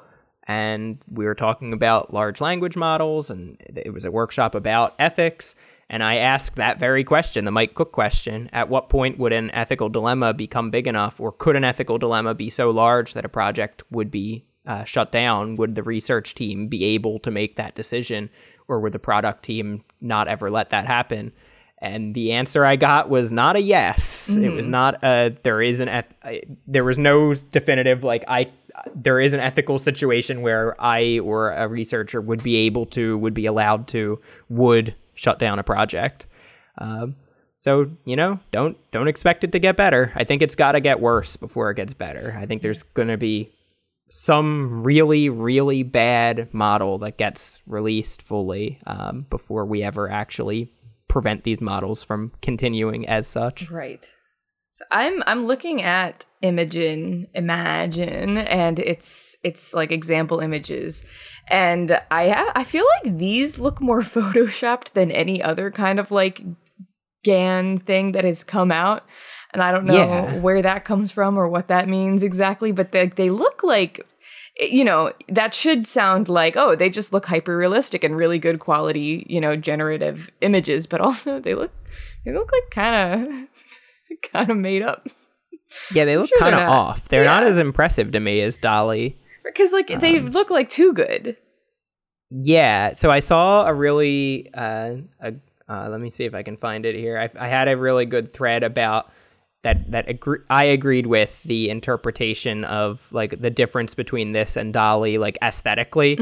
And 0.49 0.99
we 1.11 1.25
were 1.25 1.35
talking 1.35 1.73
about 1.73 2.15
large 2.15 2.41
language 2.41 2.77
models, 2.77 3.31
and 3.31 3.57
it 3.61 3.93
was 3.93 4.05
a 4.05 4.13
workshop 4.13 4.55
about 4.55 4.95
ethics. 4.99 5.57
And 5.89 6.03
I 6.03 6.17
asked 6.17 6.57
that 6.57 6.79
very 6.79 7.05
question, 7.05 7.45
the 7.45 7.51
Mike 7.51 7.75
Cook 7.75 7.93
question 7.93 8.49
at 8.53 8.69
what 8.69 8.89
point 8.89 9.19
would 9.19 9.33
an 9.33 9.51
ethical 9.53 9.89
dilemma 9.89 10.35
become 10.35 10.71
big 10.71 10.87
enough, 10.87 11.21
or 11.21 11.33
could 11.33 11.57
an 11.57 11.65
ethical 11.65 11.99
dilemma 11.99 12.35
be 12.35 12.51
so 12.51 12.71
large 12.71 13.15
that 13.15 13.25
a 13.25 13.29
project 13.29 13.83
would 13.91 14.11
be 14.11 14.45
uh, 14.67 14.85
shut 14.85 15.13
down? 15.13 15.55
Would 15.57 15.75
the 15.75 15.83
research 15.83 16.35
team 16.35 16.69
be 16.69 16.85
able 16.85 17.19
to 17.21 17.31
make 17.31 17.57
that 17.57 17.75
decision, 17.75 18.31
or 18.69 18.81
would 18.81 18.93
the 18.93 18.99
product 18.99 19.45
team 19.45 19.85
not 20.01 20.27
ever 20.27 20.51
let 20.51 20.71
that 20.71 20.87
happen? 20.87 21.33
And 21.79 22.15
the 22.15 22.33
answer 22.33 22.65
I 22.65 22.77
got 22.77 23.11
was 23.11 23.31
not 23.33 23.55
a 23.57 23.61
yes. 23.61 24.35
It 24.35 24.49
was 24.49 24.67
not 24.67 25.03
a. 25.05 25.37
There 25.43 25.61
is 25.61 25.81
an. 25.81 25.89
Eth- 25.89 26.15
I- 26.23 26.43
there 26.67 26.85
was 26.85 26.99
no 26.99 27.35
definitive 27.35 28.03
like 28.03 28.25
I. 28.29 28.51
There 28.95 29.21
is 29.21 29.35
an 29.35 29.41
ethical 29.41 29.79
situation 29.79 30.41
where 30.43 30.75
I 30.81 31.19
or 31.19 31.53
a 31.53 31.69
researcher 31.69 32.21
would 32.21 32.43
be 32.43 32.57
able 32.67 32.87
to, 32.87 33.17
would 33.19 33.35
be 33.35 33.47
allowed 33.47 33.89
to, 33.89 34.21
would 34.49 34.95
shut 35.15 35.39
down 35.39 35.59
a 35.59 35.63
project. 35.63 36.27
Um, 36.79 37.17
so 37.57 37.91
you 38.07 38.17
know, 38.17 38.39
don't 38.53 38.77
don't 38.91 39.09
expect 39.09 39.45
it 39.45 39.53
to 39.53 39.59
get 39.59 39.77
better. 39.77 40.13
I 40.15 40.25
think 40.25 40.41
it's 40.43 40.55
got 40.55 40.73
to 40.73 40.81
get 40.81 41.01
worse 41.01 41.37
before 41.37 41.71
it 41.71 41.75
gets 41.77 41.93
better. 41.95 42.37
I 42.39 42.47
think 42.47 42.63
there's 42.63 42.83
going 42.85 43.09
to 43.09 43.17
be 43.19 43.53
some 44.09 44.83
really 44.83 45.29
really 45.29 45.83
bad 45.83 46.53
model 46.55 46.99
that 46.99 47.19
gets 47.19 47.61
released 47.67 48.23
fully 48.23 48.79
um, 48.87 49.27
before 49.29 49.65
we 49.67 49.83
ever 49.83 50.09
actually 50.11 50.71
prevent 51.17 51.45
these 51.45 51.61
models 51.73 52.05
from 52.05 52.21
continuing 52.43 53.09
as 53.09 53.27
such. 53.27 53.71
Right. 53.71 54.05
So 54.73 54.85
I'm 54.91 55.23
I'm 55.27 55.47
looking 55.47 55.79
at 55.83 56.27
Imagen, 56.43 57.29
Imagine, 57.33 58.37
and 58.63 58.79
it's 58.79 59.37
it's 59.43 59.73
like 59.73 59.91
example 59.91 60.41
images, 60.41 61.07
and 61.49 61.89
I 62.11 62.25
have 62.25 62.49
I 62.55 62.65
feel 62.65 62.85
like 62.97 63.17
these 63.17 63.59
look 63.59 63.81
more 63.81 64.03
photoshopped 64.15 64.93
than 64.93 65.11
any 65.11 65.43
other 65.43 65.71
kind 65.71 65.99
of 65.99 66.11
like 66.11 66.43
GAN 67.25 67.79
thing 67.79 68.13
that 68.13 68.25
has 68.25 68.45
come 68.45 68.71
out, 68.71 69.03
and 69.55 69.63
I 69.63 69.73
don't 69.73 69.87
know 69.87 69.95
Yeah. 69.95 70.37
where 70.45 70.61
that 70.63 70.85
comes 70.85 71.11
from 71.11 71.39
or 71.39 71.49
what 71.49 71.69
that 71.69 71.89
means 71.89 72.23
exactly, 72.23 72.71
but 72.73 72.93
they 72.93 73.07
they 73.07 73.31
look 73.31 73.63
like. 73.63 74.07
You 74.59 74.85
know, 74.85 75.13
that 75.29 75.55
should 75.55 75.87
sound 75.87 76.29
like, 76.29 76.57
oh, 76.57 76.75
they 76.75 76.89
just 76.89 77.13
look 77.13 77.27
hyper 77.27 77.57
realistic 77.57 78.03
and 78.03 78.17
really 78.17 78.39
good 78.39 78.59
quality, 78.59 79.27
you 79.29 79.41
know, 79.41 79.55
generative 79.57 80.31
images, 80.41 80.87
but 80.87 81.01
also 81.01 81.39
they 81.41 81.55
look 81.55 81.73
they 82.25 82.33
look 82.33 82.51
like 82.53 82.71
kind 82.71 82.95
of 83.29 83.49
kind 84.33 84.51
of 84.51 84.57
made 84.57 84.83
up 84.83 85.07
Yeah, 85.93 86.05
they 86.07 86.17
look 86.17 86.29
sure 86.29 86.39
kind 86.39 86.55
of 86.55 86.63
off. 86.63 87.09
They're 87.09 87.25
not 87.25 87.45
as 87.45 87.59
impressive 87.59 88.13
to 88.13 88.21
me 88.21 88.41
as 88.41 88.57
DALL-E. 88.57 89.15
because 89.45 89.73
like 89.73 89.89
they 90.01 90.19
Um, 90.19 90.29
look 90.31 90.49
like 90.51 90.69
too 90.71 90.93
good. 90.95 91.37
Yeah, 92.31 92.95
so 92.95 93.11
I 93.11 93.21
saw 93.21 93.67
a 93.67 93.75
really 93.75 94.49
uh, 94.55 94.97
a, 95.21 95.35
uh 95.69 95.89
let 95.91 96.01
me 96.01 96.11
see 96.11 96.25
if 96.25 96.35
I 96.35 96.43
can 96.43 96.57
find 96.57 96.85
it 96.87 96.95
here. 96.95 97.19
I, 97.19 97.29
I 97.45 97.49
had 97.49 97.69
a 97.69 97.77
really 97.77 98.07
good 98.07 98.33
thread 98.33 98.63
about 98.63 99.11
that 99.67 99.91
that 99.91 100.09
agree- 100.09 100.39
I 100.49 100.63
agreed 100.65 101.07
with 101.09 101.43
the 101.43 101.69
interpretation 101.71 102.63
of 102.65 103.09
like 103.11 103.41
the 103.41 103.51
difference 103.51 103.95
between 103.95 104.31
this 104.31 104.57
and 104.57 104.73
DALL-E 104.73 105.19
like 105.19 105.37
aesthetically, 105.43 106.15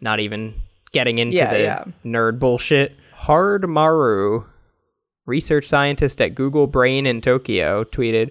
not 0.00 0.20
even 0.20 0.54
getting 0.92 1.18
into 1.18 1.36
Mm-hmm. 1.36 1.52
Yeah, 1.52 1.58
the 1.58 1.62
yeah. 1.62 1.84
nerd 2.04 2.38
bullshit. 2.38 2.96
hardmaru, 3.26 4.44
research 5.26 5.66
scientist 5.66 6.20
at 6.20 6.34
Google 6.34 6.66
Brain 6.66 7.06
in 7.06 7.20
Tokyo, 7.20 7.84
tweeted, 7.84 8.30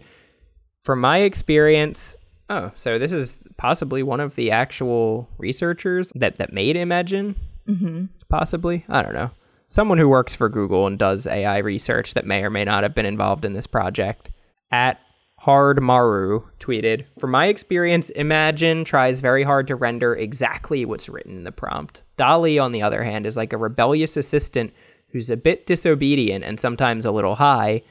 "From 0.85 1.01
my 1.01 1.19
experience, 1.19 2.15
oh, 2.49 2.71
so 2.75 2.97
this 2.97 3.11
is 3.11 3.39
possibly 3.57 4.03
one 4.03 4.19
of 4.21 4.35
the 4.35 4.51
actual 4.51 5.27
researchers 5.37 6.11
that 6.15 6.35
that 6.35 6.53
made 6.53 6.75
Imagine, 6.77 7.35
mm-hmm. 7.67 8.05
possibly. 8.29 8.85
I 8.87 9.01
don't 9.01 9.13
know. 9.13 9.31
Someone 9.67 9.97
who 9.97 10.07
works 10.09 10.35
for 10.35 10.49
Google 10.49 10.87
and 10.87 10.97
does 10.99 11.27
AI 11.27 11.57
research 11.59 12.13
that 12.13 12.25
may 12.25 12.43
or 12.43 12.49
may 12.49 12.63
not 12.65 12.83
have 12.83 12.95
been 12.95 13.05
involved 13.05 13.43
in 13.43 13.53
this 13.53 13.67
project." 13.67 14.31
At 14.71 14.99
hardmaru 15.41 16.43
tweeted, 16.59 17.05
From 17.19 17.31
my 17.31 17.47
experience, 17.47 18.09
Imagine 18.11 18.83
tries 18.83 19.19
very 19.19 19.43
hard 19.43 19.67
to 19.67 19.75
render 19.75 20.15
exactly 20.15 20.85
what's 20.85 21.09
written 21.09 21.37
in 21.37 21.43
the 21.43 21.51
prompt. 21.51 22.03
DALL-E, 22.17 22.59
on 22.59 22.71
the 22.71 22.81
other 22.81 23.03
hand, 23.03 23.25
is 23.25 23.37
like 23.37 23.53
a 23.53 23.57
rebellious 23.57 24.17
assistant 24.17 24.73
who's 25.09 25.29
a 25.29 25.37
bit 25.37 25.65
disobedient 25.65 26.43
and 26.43 26.59
sometimes 26.59 27.05
a 27.05 27.11
little 27.11 27.35
high. 27.35 27.81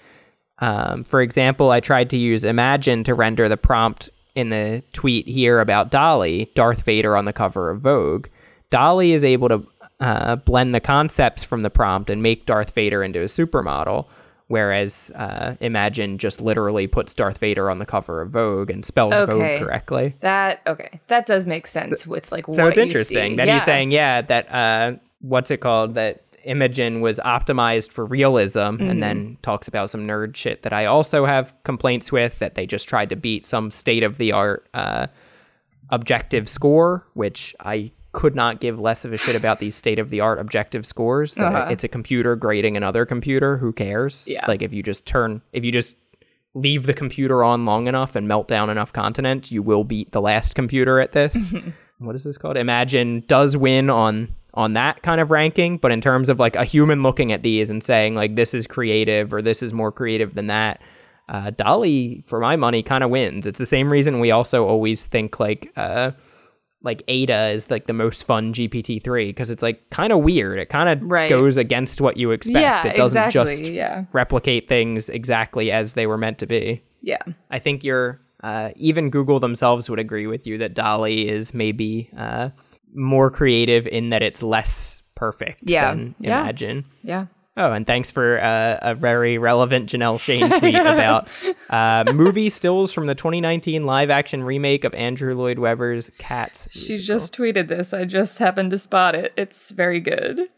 Um, 0.60 1.04
for 1.04 1.20
example, 1.20 1.70
I 1.70 1.80
tried 1.80 2.10
to 2.10 2.16
use 2.16 2.44
Imagine 2.44 3.04
to 3.04 3.14
render 3.14 3.48
the 3.48 3.56
prompt 3.56 4.10
in 4.34 4.50
the 4.50 4.82
tweet 4.92 5.26
here 5.26 5.60
about 5.60 5.90
DALL-E, 5.90 6.52
Darth 6.54 6.82
Vader 6.82 7.16
on 7.16 7.24
the 7.24 7.32
cover 7.32 7.70
of 7.70 7.80
Vogue. 7.80 8.28
DALL-E 8.70 9.12
is 9.12 9.24
able 9.24 9.48
to 9.48 9.66
uh, 9.98 10.36
blend 10.36 10.74
the 10.74 10.80
concepts 10.80 11.44
from 11.44 11.60
the 11.60 11.70
prompt 11.70 12.08
and 12.10 12.22
make 12.22 12.46
Darth 12.46 12.74
Vader 12.74 13.02
into 13.02 13.20
a 13.20 13.24
supermodel, 13.24 14.06
whereas 14.50 15.10
uh, 15.14 15.54
Imagine 15.60 16.18
just 16.18 16.40
literally 16.40 16.86
puts 16.88 17.14
Darth 17.14 17.38
Vader 17.38 17.70
on 17.70 17.78
the 17.78 17.86
cover 17.86 18.20
of 18.20 18.30
Vogue 18.30 18.68
and 18.68 18.84
spells 18.84 19.14
Okay. 19.14 19.32
Vogue 19.58 19.66
correctly. 19.66 20.16
That 20.20 20.60
okay, 20.66 21.00
that 21.06 21.24
does 21.24 21.46
make 21.46 21.66
sense 21.66 22.06
with 22.06 22.30
like 22.32 22.46
So 22.46 22.66
it's 22.66 22.76
interesting 22.78 23.36
that 23.36 23.46
yeah. 23.46 23.54
he's 23.54 23.64
saying, 23.64 23.92
yeah, 23.92 24.20
that 24.22 24.52
uh, 24.52 24.96
what's 25.20 25.50
it 25.50 25.58
called? 25.58 25.94
That 25.94 26.24
Imagen 26.46 27.00
was 27.00 27.18
optimized 27.20 27.92
for 27.92 28.04
realism, 28.04 28.58
Mm-hmm. 28.58 28.90
and 28.90 29.02
then 29.02 29.38
talks 29.42 29.68
about 29.68 29.90
some 29.90 30.06
nerd 30.06 30.34
shit 30.34 30.62
that 30.62 30.72
I 30.72 30.86
also 30.86 31.24
have 31.26 31.52
complaints 31.64 32.10
with. 32.10 32.38
That 32.40 32.54
they 32.56 32.66
just 32.66 32.88
tried 32.88 33.10
to 33.10 33.16
beat 33.16 33.46
some 33.46 33.70
state 33.70 34.02
of 34.02 34.16
the 34.18 34.32
art 34.32 34.66
uh, 34.74 35.06
objective 35.90 36.48
score, 36.48 37.06
which 37.14 37.54
I 37.60 37.92
could 38.12 38.34
not 38.34 38.60
give 38.60 38.80
less 38.80 39.04
of 39.04 39.12
a 39.12 39.16
shit 39.16 39.36
about 39.36 39.58
these 39.60 39.74
state 39.74 39.98
of 39.98 40.10
the 40.10 40.20
art 40.20 40.38
objective 40.38 40.84
scores. 40.84 41.34
That 41.36 41.54
Uh-huh. 41.54 41.70
It's 41.70 41.84
a 41.84 41.88
computer 41.88 42.36
grading 42.36 42.76
another 42.76 43.06
computer. 43.06 43.56
Who 43.58 43.72
cares? 43.72 44.26
Yeah. 44.26 44.44
Like 44.46 44.62
if 44.62 44.72
you 44.72 44.82
just 44.82 45.06
turn, 45.06 45.42
if 45.52 45.64
you 45.64 45.72
just 45.72 45.96
leave 46.54 46.86
the 46.86 46.94
computer 46.94 47.44
on 47.44 47.64
long 47.64 47.86
enough 47.86 48.16
and 48.16 48.26
melt 48.26 48.48
down 48.48 48.70
enough 48.70 48.92
continent, 48.92 49.50
you 49.52 49.62
will 49.62 49.84
beat 49.84 50.12
the 50.12 50.20
last 50.20 50.54
computer 50.54 50.98
at 50.98 51.12
this. 51.12 51.52
what 51.98 52.16
is 52.16 52.24
this 52.24 52.36
called? 52.36 52.56
Imagine 52.56 53.22
does 53.26 53.56
win 53.56 53.90
on 53.90 54.34
on 54.54 54.72
that 54.72 55.00
kind 55.02 55.20
of 55.20 55.30
ranking, 55.30 55.78
but 55.78 55.92
in 55.92 56.00
terms 56.00 56.28
of 56.28 56.40
like 56.40 56.56
a 56.56 56.64
human 56.64 57.02
looking 57.02 57.30
at 57.30 57.44
these 57.44 57.70
and 57.70 57.84
saying 57.84 58.16
like 58.16 58.34
this 58.34 58.52
is 58.52 58.66
creative 58.66 59.32
or 59.32 59.40
this 59.40 59.62
is 59.62 59.72
more 59.72 59.92
creative 59.92 60.34
than 60.34 60.48
that, 60.48 60.80
uh, 61.28 61.50
DALL-E, 61.50 62.24
for 62.26 62.40
my 62.40 62.56
money, 62.56 62.82
kind 62.82 63.04
of 63.04 63.10
wins. 63.10 63.46
It's 63.46 63.60
the 63.60 63.66
same 63.66 63.88
reason 63.88 64.18
we 64.18 64.32
also 64.32 64.66
always 64.66 65.06
think 65.06 65.38
like 65.38 65.70
uh, 65.76 66.10
like 66.82 67.02
Ada 67.08 67.48
is 67.50 67.70
like 67.70 67.86
the 67.86 67.92
most 67.92 68.24
fun 68.24 68.52
GPT 68.54 69.02
three 69.02 69.26
because 69.26 69.50
it's 69.50 69.62
like 69.62 69.90
kind 69.90 70.12
of 70.12 70.20
weird. 70.20 70.58
It 70.58 70.70
kind 70.70 70.88
of 70.88 71.02
Right. 71.10 71.28
goes 71.28 71.56
against 71.58 72.00
what 72.00 72.16
you 72.16 72.30
expect. 72.30 72.62
Yeah, 72.62 72.86
it 72.86 72.96
doesn't 72.96 73.22
exactly, 73.24 73.54
just 73.56 73.64
yeah. 73.72 74.04
replicate 74.12 74.68
things 74.68 75.08
exactly 75.10 75.70
as 75.70 75.94
they 75.94 76.06
were 76.06 76.16
meant 76.18 76.38
to 76.38 76.46
be. 76.46 76.82
Yeah. 77.02 77.18
I 77.50 77.58
think 77.58 77.84
you're 77.84 78.20
uh, 78.42 78.70
even 78.76 79.10
Google 79.10 79.38
themselves 79.40 79.90
would 79.90 79.98
agree 79.98 80.26
with 80.26 80.46
you 80.46 80.56
that 80.58 80.72
DALL-E 80.74 81.28
is 81.28 81.52
maybe 81.52 82.08
uh, 82.16 82.48
more 82.94 83.30
creative 83.30 83.86
in 83.86 84.08
that 84.10 84.22
it's 84.22 84.42
less 84.42 85.02
perfect 85.14 85.60
Yeah, 85.64 85.90
than 85.90 86.14
yeah. 86.18 86.40
Imagine. 86.40 86.86
Yeah. 87.02 87.26
Oh, 87.56 87.72
and 87.72 87.86
thanks 87.86 88.10
for 88.10 88.40
uh, 88.40 88.78
a 88.80 88.94
very 88.94 89.36
relevant 89.36 89.90
Janelle 89.90 90.20
Shane 90.20 90.48
tweet 90.58 90.74
about 90.76 91.28
uh, 91.68 92.10
movie 92.12 92.48
stills 92.48 92.92
from 92.92 93.06
the 93.06 93.14
2019 93.14 93.84
live 93.84 94.08
action 94.08 94.44
remake 94.44 94.84
of 94.84 94.94
Andrew 94.94 95.34
Lloyd 95.34 95.58
Webber's 95.58 96.10
Cats. 96.18 96.68
She 96.70 96.92
musical. 96.94 97.06
just 97.06 97.36
tweeted 97.36 97.68
this. 97.68 97.92
I 97.92 98.04
just 98.04 98.38
happened 98.38 98.70
to 98.70 98.78
spot 98.78 99.14
it. 99.14 99.32
It's 99.36 99.70
very 99.70 100.00
good. 100.00 100.48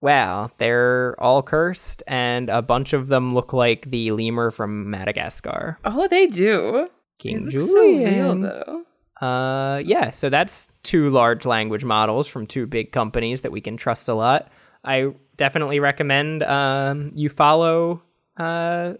Wow, 0.00 0.50
they're 0.58 1.14
all 1.20 1.42
cursed, 1.42 2.02
and 2.08 2.48
a 2.48 2.60
bunch 2.62 2.92
of 2.92 3.06
them 3.08 3.34
look 3.34 3.52
like 3.52 3.90
the 3.90 4.10
lemur 4.10 4.50
from 4.50 4.90
Madagascar. 4.90 5.78
Oh, 5.84 6.08
they 6.08 6.26
do. 6.26 6.88
King 7.18 7.48
it 7.48 7.54
looks 7.54 7.70
so 7.70 7.80
real 7.86 8.36
though. 8.36 8.82
Uh, 9.24 9.78
yeah, 9.84 10.10
so 10.10 10.28
that's 10.28 10.66
two 10.82 11.10
large 11.10 11.46
language 11.46 11.84
models 11.84 12.26
from 12.26 12.46
two 12.48 12.66
big 12.66 12.90
companies 12.90 13.42
that 13.42 13.52
we 13.52 13.60
can 13.60 13.76
trust 13.76 14.08
a 14.08 14.14
lot. 14.14 14.50
I 14.84 15.12
definitely 15.42 15.80
recommend 15.80 16.44
um, 16.44 17.10
you 17.16 17.28
follow 17.28 18.00
uh, 18.36 18.92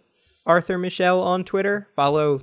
Arthur 0.44 0.76
Michel 0.76 1.22
on 1.22 1.44
Twitter. 1.44 1.86
Follow 1.94 2.40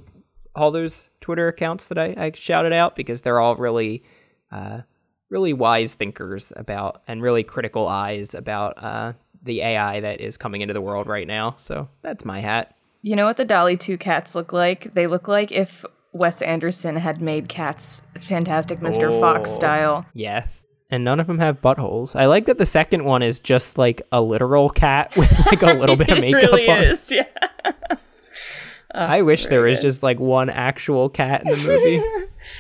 all 0.56 0.72
those 0.72 1.10
Twitter 1.20 1.50
accounts 1.50 1.90
that 1.90 1.98
I, 1.98 2.14
I 2.18 2.32
shouted 2.34 2.72
out 2.72 2.96
because 2.96 3.24
they're 3.24 3.42
all 3.42 3.58
really, 3.58 4.06
uh, 4.54 4.84
really 5.30 5.52
wise 5.52 5.96
thinkers 5.96 6.54
about 6.56 7.02
and 7.10 7.22
really 7.22 7.44
critical 7.44 7.90
eyes 7.90 8.34
about 8.34 8.82
uh, 8.82 9.12
the 9.44 9.60
AI 9.62 10.00
that 10.00 10.22
is 10.22 10.38
coming 10.38 10.62
into 10.62 10.74
the 10.74 10.80
world 10.82 11.06
right 11.08 11.28
now. 11.28 11.56
So 11.58 11.90
that's 12.02 12.24
my 12.24 12.40
hat. 12.40 12.74
You 13.02 13.18
know 13.18 13.26
what 13.26 13.36
the 13.36 13.44
DALL-E 13.44 13.76
2 13.76 13.98
cats 13.98 14.34
look 14.34 14.54
like? 14.54 14.94
They 14.94 15.08
look 15.08 15.28
like 15.28 15.52
if 15.52 15.84
Wes 16.14 16.42
Anderson 16.42 16.96
had 16.96 17.22
made 17.22 17.50
cats 17.50 18.08
Fantastic 18.18 18.80
Mr. 18.80 19.20
Fox 19.20 19.50
Oh. 19.50 19.54
style. 19.54 20.06
Yes. 20.14 20.66
And 20.92 21.04
none 21.04 21.20
of 21.20 21.28
them 21.28 21.38
have 21.40 21.62
buttholes. 21.62 22.16
I 22.16 22.26
like 22.26 22.46
that 22.46 22.58
the 22.58 22.66
second 22.66 23.04
one 23.06 23.22
is 23.22 23.40
just 23.40 23.78
like 23.78 24.02
a 24.12 24.22
literal 24.22 24.70
cat 24.70 25.14
with 25.18 25.32
like 25.46 25.62
a 25.62 25.74
little 25.78 25.96
bit 25.96 26.10
of 26.10 26.20
makeup 26.22 26.42
really 26.52 26.68
on. 26.70 26.80
is. 26.84 27.12
Yeah. 27.12 27.26
I 28.92 29.22
wish 29.22 29.46
there 29.48 29.62
was 29.62 29.78
good. 29.78 29.84
just 29.84 30.02
like 30.04 30.20
one 30.20 30.50
actual 30.50 31.10
cat 31.10 31.44
in 31.44 31.50
the 31.52 31.58
movie. 31.68 32.04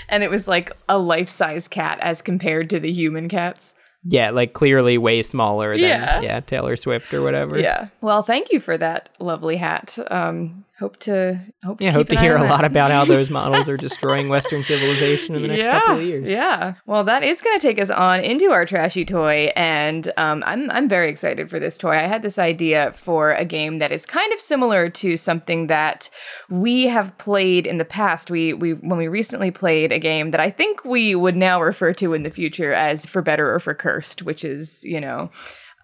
And 0.09 0.21
it 0.23 0.29
was 0.29 0.47
like 0.47 0.71
a 0.87 0.97
life-size 0.99 1.67
cat 1.67 1.97
as 2.01 2.21
compared 2.21 2.69
to 2.69 2.79
the 2.79 2.91
human 2.91 3.29
cats. 3.29 3.73
yeah, 4.03 4.29
like 4.29 4.53
clearly 4.53 4.99
way 4.99 5.23
smaller 5.23 5.71
than 5.75 5.85
Yeah. 5.85 6.21
yeah, 6.21 6.39
Taylor 6.41 6.75
Swift 6.75 7.11
or 7.15 7.23
whatever. 7.23 7.57
Yeah. 7.59 7.87
Well, 8.01 8.21
thank 8.21 8.51
you 8.51 8.59
for 8.59 8.77
that 8.77 9.09
lovely 9.19 9.57
hat. 9.57 9.97
Um, 10.11 10.65
hope 10.79 10.97
to 10.97 11.41
hope 11.63 11.81
yeah, 11.81 11.91
to 11.91 11.97
hope 11.97 12.07
to 12.07 12.19
hear 12.19 12.37
a 12.37 12.47
lot 12.47 12.63
about 12.71 12.89
how 12.89 13.03
those 13.03 13.29
models 13.29 13.67
are 13.67 13.75
destroying 13.75 14.29
Western 14.29 14.63
civilization 14.63 15.35
in 15.35 15.41
the 15.41 15.49
next 15.49 15.65
couple 15.65 15.97
of 15.97 16.03
years. 16.03 16.29
Yeah. 16.29 16.75
Well, 16.85 17.03
that 17.03 17.21
is 17.21 17.41
going 17.41 17.59
to 17.59 17.67
take 17.67 17.79
us 17.79 17.89
on 17.89 18.21
into 18.21 18.51
our 18.51 18.65
trashy 18.65 19.03
toy, 19.03 19.51
and 19.55 20.11
um, 20.17 20.43
I'm 20.45 20.71
I'm 20.71 20.87
very 20.87 21.09
excited 21.09 21.49
for 21.49 21.59
this 21.59 21.77
toy. 21.77 21.91
I 21.91 22.07
had 22.07 22.21
this 22.21 22.39
idea 22.39 22.93
for 22.93 23.31
a 23.31 23.45
game 23.45 23.79
that 23.79 23.91
is 23.91 24.05
kind 24.05 24.31
of 24.33 24.39
similar 24.39 24.89
to 24.89 25.17
something 25.17 25.67
that 25.67 26.09
we 26.49 26.87
have 26.87 27.17
played 27.17 27.67
in 27.67 27.77
the 27.77 27.85
past. 27.85 28.31
We 28.31 28.53
we 28.53 28.73
when 28.73 28.97
we 28.97 29.07
recently 29.07 29.51
played 29.51 29.91
a 29.91 29.99
game 29.99 30.31
that 30.31 30.39
I 30.39 30.49
think 30.49 30.85
we 30.85 31.13
would 31.13 31.35
now 31.35 31.61
refer 31.61 31.93
to 31.95 32.13
in 32.13 32.23
the 32.23 32.31
future 32.31 32.73
as 32.73 33.05
For 33.05 33.21
Better 33.21 33.53
or 33.53 33.59
For 33.59 33.73
Cursed, 33.73 34.23
which 34.23 34.43
is 34.43 34.83
you 34.85 35.01
know. 35.01 35.29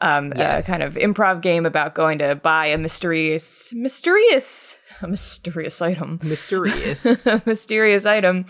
Um, 0.06 0.32
Yes. 0.36 0.68
a 0.68 0.72
kind 0.72 0.84
of 0.84 0.94
improv 0.96 1.42
game 1.42 1.66
about 1.66 1.96
going 1.96 2.20
to 2.20 2.36
buy 2.36 2.68
a 2.68 2.78
mysterious, 2.78 3.74
mysterious, 3.74 4.78
a 5.02 5.08
mysterious 5.08 5.82
item, 5.82 6.20
Mysterious. 6.24 7.06
mysterious 7.46 8.06
item. 8.06 8.46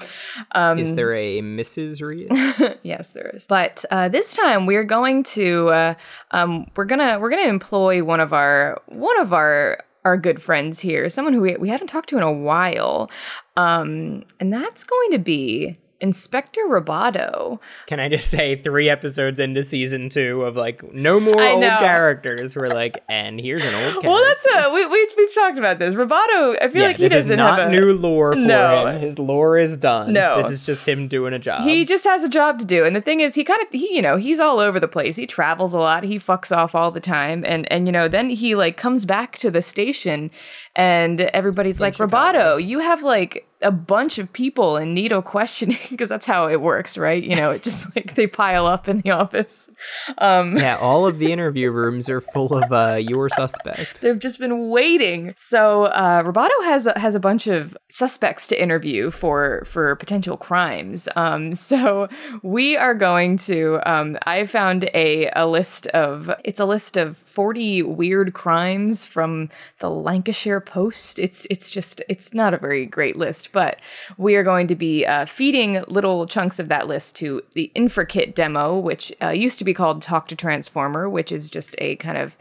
Um, 0.51 0.79
is 0.79 0.93
there 0.95 1.13
a 1.13 1.41
Mrs. 1.41 2.01
Rias? 2.01 2.75
Yes, 2.83 3.11
there 3.11 3.31
is. 3.33 3.47
But 3.47 3.85
uh, 3.89 4.09
this 4.09 4.33
time 4.33 4.65
we're 4.65 4.83
going 4.83 5.23
to 5.23 5.69
uh, 5.69 5.93
um, 6.31 6.69
we're 6.75 6.85
gonna 6.85 7.19
we're 7.19 7.29
gonna 7.29 7.47
employ 7.49 8.03
one 8.03 8.19
of 8.19 8.33
our 8.33 8.81
one 8.87 9.19
of 9.19 9.31
our 9.33 9.79
our 10.03 10.17
good 10.17 10.39
friends 10.41 10.79
here, 10.81 11.09
someone 11.09 11.33
who 11.33 11.41
we, 11.41 11.55
we 11.55 11.69
haven't 11.69 11.87
talked 11.87 12.09
to 12.09 12.17
in 12.17 12.21
a 12.23 12.31
while, 12.31 13.09
um, 13.57 14.23
and 14.39 14.53
that's 14.53 14.83
going 14.83 15.11
to 15.11 15.17
be 15.19 15.79
Inspector 16.01 16.59
Roboto. 16.69 17.59
Can 17.87 17.99
I 17.99 18.09
just 18.09 18.29
say, 18.29 18.55
three 18.55 18.89
episodes 18.89 19.39
into 19.39 19.63
season 19.63 20.09
two 20.09 20.43
of 20.43 20.55
like 20.55 20.83
no 20.93 21.19
more 21.19 21.41
I 21.41 21.51
old 21.51 21.61
know. 21.61 21.77
characters. 21.79 22.55
We're 22.55 22.67
like, 22.67 23.03
and 23.07 23.39
here's 23.39 23.63
an 23.63 23.73
old. 23.73 24.01
Character. 24.03 24.09
Well, 24.09 24.23
that's 24.23 24.47
uh, 24.47 24.69
we, 24.73 24.85
we 24.85 25.07
we've 25.17 25.33
talked 25.33 25.57
about 25.57 25.79
this. 25.79 25.95
Roboto, 25.95 26.57
I 26.61 26.69
feel 26.71 26.81
yeah, 26.81 26.87
like 26.87 26.97
he 26.97 27.03
this 27.03 27.13
is 27.13 27.23
doesn't 27.23 27.37
not 27.37 27.59
have 27.59 27.67
a 27.69 27.71
new 27.71 27.93
lore 27.93 28.33
for 28.33 28.39
No. 28.39 28.87
him. 28.87 28.99
His 28.99 29.17
lore 29.19 29.57
is 29.57 29.77
done. 29.77 30.13
No. 30.13 30.41
this 30.41 30.51
is 30.51 30.61
just 30.61 30.87
him 30.87 31.07
doing 31.07 31.33
a 31.33 31.39
job. 31.39 31.63
He 31.63 31.85
just 31.85 32.03
has 32.05 32.23
a 32.23 32.29
job 32.29 32.59
to 32.59 32.65
do. 32.65 32.85
And 32.85 32.95
the 32.95 33.01
thing 33.01 33.21
is, 33.21 33.35
he 33.35 33.43
kind 33.43 33.61
of, 33.61 33.67
he, 33.71 33.95
you 33.95 34.01
know, 34.01 34.17
he's 34.17 34.39
all 34.39 34.59
over 34.59 34.79
the 34.79 34.87
place. 34.87 35.15
He 35.15 35.25
travels 35.25 35.73
a 35.73 35.77
lot. 35.79 36.03
He 36.03 36.19
fucks 36.19 36.55
off 36.55 36.75
all 36.75 36.91
the 36.91 36.99
time. 36.99 37.43
And, 37.45 37.71
and, 37.71 37.87
you 37.87 37.91
know, 37.91 38.07
then 38.07 38.29
he 38.29 38.53
like 38.55 38.77
comes 38.77 39.05
back 39.05 39.37
to 39.39 39.49
the 39.51 39.61
station 39.61 40.29
and 40.75 41.21
everybody's 41.21 41.79
like, 41.79 41.95
Chicago. 41.95 42.17
Roboto, 42.57 42.65
you 42.65 42.79
have 42.79 43.01
like 43.01 43.47
a 43.61 43.71
bunch 43.71 44.19
of 44.19 44.31
people 44.31 44.77
in 44.77 44.93
need 44.93 45.11
of 45.11 45.23
questioning 45.23 45.77
because 45.89 46.09
that's 46.09 46.25
how 46.25 46.47
it 46.47 46.61
works, 46.61 46.97
right? 46.97 47.23
You 47.23 47.35
know, 47.35 47.51
it 47.51 47.63
just 47.63 47.95
like 47.95 48.15
they 48.15 48.27
pile 48.27 48.65
up 48.65 48.87
in 48.87 48.99
the 49.01 49.11
office. 49.11 49.69
Um, 50.17 50.57
yeah, 50.57 50.77
all 50.81 51.07
of 51.07 51.17
the 51.17 51.31
interview 51.31 51.71
rooms 51.71 52.09
are 52.09 52.21
full 52.21 52.53
of 52.53 52.71
uh, 52.71 52.95
your 52.95 53.29
suspects. 53.29 54.01
They've 54.01 54.19
just 54.19 54.39
been 54.39 54.69
waiting. 54.69 55.33
So 55.37 55.85
uh, 55.85 56.23
Roboto 56.23 56.63
has 56.65 56.85
a, 56.87 56.97
has 56.99 57.15
a 57.15 57.19
bunch 57.19 57.47
of 57.47 57.77
suspects 57.89 58.47
to 58.47 58.61
interview 58.61 59.11
for 59.11 59.63
for 59.65 59.95
potential 59.95 60.37
crimes. 60.37 61.07
Um, 61.15 61.53
so 61.53 62.09
we 62.43 62.75
are 62.75 62.93
going 62.93 63.37
to. 63.37 63.79
Um, 63.85 64.17
I 64.23 64.45
found 64.45 64.89
a 64.93 65.29
a 65.35 65.47
list 65.47 65.87
of. 65.87 66.29
It's 66.43 66.59
a 66.59 66.65
list 66.65 66.97
of 66.97 67.17
forty 67.35 67.83
weird 67.83 68.33
crimes 68.33 69.05
from 69.05 69.49
the 69.79 69.89
Lancashire 69.89 70.61
Post. 70.61 71.19
It's 71.19 71.45
it's 71.49 71.69
just 71.69 72.01
it's 72.07 72.33
not 72.33 72.53
a 72.53 72.57
very 72.57 72.85
great 72.85 73.17
list, 73.17 73.51
but 73.51 73.79
we 74.17 74.35
are 74.35 74.43
going 74.43 74.67
to 74.67 74.75
be 74.75 75.05
uh, 75.05 75.25
feeding 75.25 75.83
little 75.87 76.25
chunks 76.27 76.59
of 76.59 76.69
that 76.69 76.87
list 76.87 77.17
to 77.17 77.41
the 77.51 77.71
InferKit 77.75 78.33
demo, 78.33 78.79
which 78.79 79.13
uh, 79.21 79.29
used 79.29 79.59
to 79.59 79.65
be 79.65 79.73
called 79.73 80.01
Talk 80.01 80.29
to 80.29 80.35
Transformer, 80.35 81.09
which 81.09 81.31
is 81.31 81.49
just 81.49 81.75
a 81.79 81.97
kind 81.97 82.17
of 82.17 82.37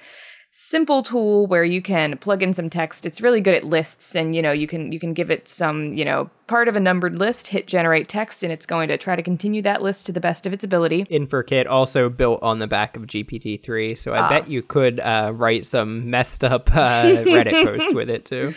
simple 0.57 1.03
tool 1.03 1.49
where 1.49 1.65
you 1.65 1.83
can 1.83 2.17
plug 2.19 2.41
in 2.41 2.55
some 2.55 2.71
text 2.71 3.05
it's 3.05 3.21
really 3.21 3.41
good 3.41 3.57
at 3.57 3.65
lists 3.65 4.15
and 4.15 4.37
you 4.37 4.41
know 4.41 4.53
you 4.53 4.69
can 4.69 4.93
you 4.93 5.01
can 5.01 5.13
give 5.13 5.29
it 5.29 5.49
some 5.49 5.93
you 5.95 6.05
know 6.05 6.31
part 6.47 6.69
of 6.69 6.77
a 6.77 6.81
numbered 6.81 7.19
list 7.19 7.49
hit 7.49 7.67
generate 7.67 8.07
text 8.07 8.45
and 8.45 8.53
it's 8.53 8.65
going 8.65 8.87
to 8.87 8.97
try 8.97 9.17
to 9.17 9.23
continue 9.23 9.61
that 9.61 9.83
list 9.83 10.07
to 10.07 10.13
the 10.13 10.21
best 10.21 10.47
of 10.47 10.53
its 10.53 10.63
ability 10.63 11.07
InferKit 11.07 11.67
also 11.69 12.09
built 12.09 12.41
on 12.41 12.61
the 12.61 12.69
back 12.69 12.97
of 12.97 13.03
GPT-3, 13.03 13.99
so 13.99 14.13
I 14.15 14.19
Ah. 14.21 14.29
bet 14.29 14.49
you 14.49 14.63
could 14.63 15.01
uh, 15.01 15.33
write 15.35 15.67
some 15.67 16.09
messed 16.09 16.45
up 16.45 16.71
uh, 16.73 17.03
Reddit 17.05 17.65
posts 17.67 17.93
with 17.93 18.09
it 18.09 18.25
too. 18.25 18.55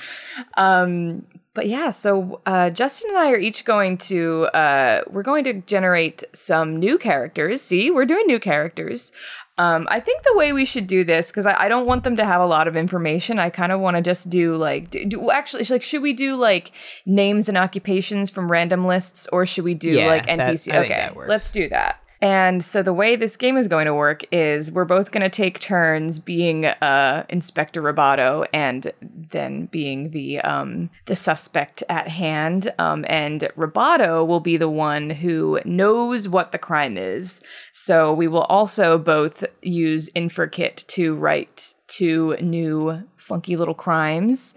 but 0.56 1.68
yeah 1.68 1.90
so 1.90 2.42
uh, 2.46 2.70
justin 2.70 3.10
and 3.10 3.18
i 3.18 3.32
are 3.32 3.38
each 3.40 3.66
going 3.66 3.98
to 3.98 4.44
uh, 4.54 5.02
we're 5.10 5.24
going 5.24 5.44
to 5.46 5.54
generate 5.54 6.24
some 6.32 6.78
new 6.78 7.00
characters 7.00 7.64
see 7.64 7.90
we're 7.90 8.06
doing 8.06 8.28
new 8.28 8.40
characters 8.40 9.12
um, 9.58 9.88
I 9.89 10.00
think 10.00 10.24
the 10.24 10.36
way 10.36 10.54
we 10.54 10.65
should 10.65 10.86
do 10.88 11.04
this, 11.04 11.32
because 11.32 11.46
I, 11.46 11.63
I 11.63 11.67
don't 11.67 11.86
want 11.88 12.04
them 12.04 12.15
to 12.17 12.26
have 12.26 12.41
a 12.41 12.46
lot 12.46 12.67
of 12.67 12.76
information. 12.76 13.39
I 13.39 13.50
kind 13.50 13.72
of 13.72 13.80
want 13.80 13.98
to 13.98 14.04
just 14.04 14.30
do 14.30 14.56
like, 14.56 14.91
do, 14.91 15.04
do 15.06 15.32
actually, 15.32 15.63
like, 15.65 15.82
should 15.82 16.02
we 16.02 16.13
do 16.13 16.36
like 16.36 16.72
names 17.06 17.50
and 17.50 17.58
occupations 17.58 18.30
from 18.30 18.52
random 18.52 18.86
lists, 18.86 19.28
or 19.32 19.46
should 19.46 19.63
we 19.63 19.74
do 19.74 19.89
Yeah, 19.91 20.08
like 20.08 20.28
NPC? 20.28 20.74
Okay, 20.76 20.89
that 20.89 21.15
works. 21.15 21.30
let's 21.30 21.52
do 21.52 21.70
that. 21.70 22.00
And 22.21 22.63
so 22.63 22.82
the 22.82 22.93
way 22.93 23.15
this 23.15 23.38
game 23.38 23.58
is 23.58 23.67
going 23.67 23.86
to 23.86 23.93
work 23.93 24.23
is 24.32 24.71
we're 24.71 24.86
both 24.86 25.12
going 25.12 25.21
to 25.21 25.30
take 25.30 25.60
turns 25.60 26.19
being 26.19 26.65
uh, 26.65 27.25
Inspector 27.30 27.82
Roboto 27.82 28.47
and 28.53 28.91
then 29.01 29.67
being 29.67 30.12
the 30.12 30.39
um, 30.41 30.89
the 31.06 31.15
suspect 31.15 31.84
at 31.89 32.08
hand. 32.08 32.73
Um, 32.80 33.06
and 33.08 33.41
Roboto 33.56 34.25
will 34.25 34.39
be 34.39 34.58
the 34.58 34.69
one 34.69 35.10
who 35.10 35.60
knows 35.65 36.27
what 36.27 36.51
the 36.51 36.58
crime 36.58 36.97
is. 36.97 37.41
So 37.71 38.13
we 38.13 38.27
will 38.27 38.43
also 38.43 38.97
both 38.97 39.43
use 39.62 40.10
InferKit 40.15 40.88
to 40.88 41.15
write 41.15 41.75
two 41.88 42.36
new 42.41 43.03
funky 43.15 43.56
little 43.56 43.73
crimes. 43.73 44.56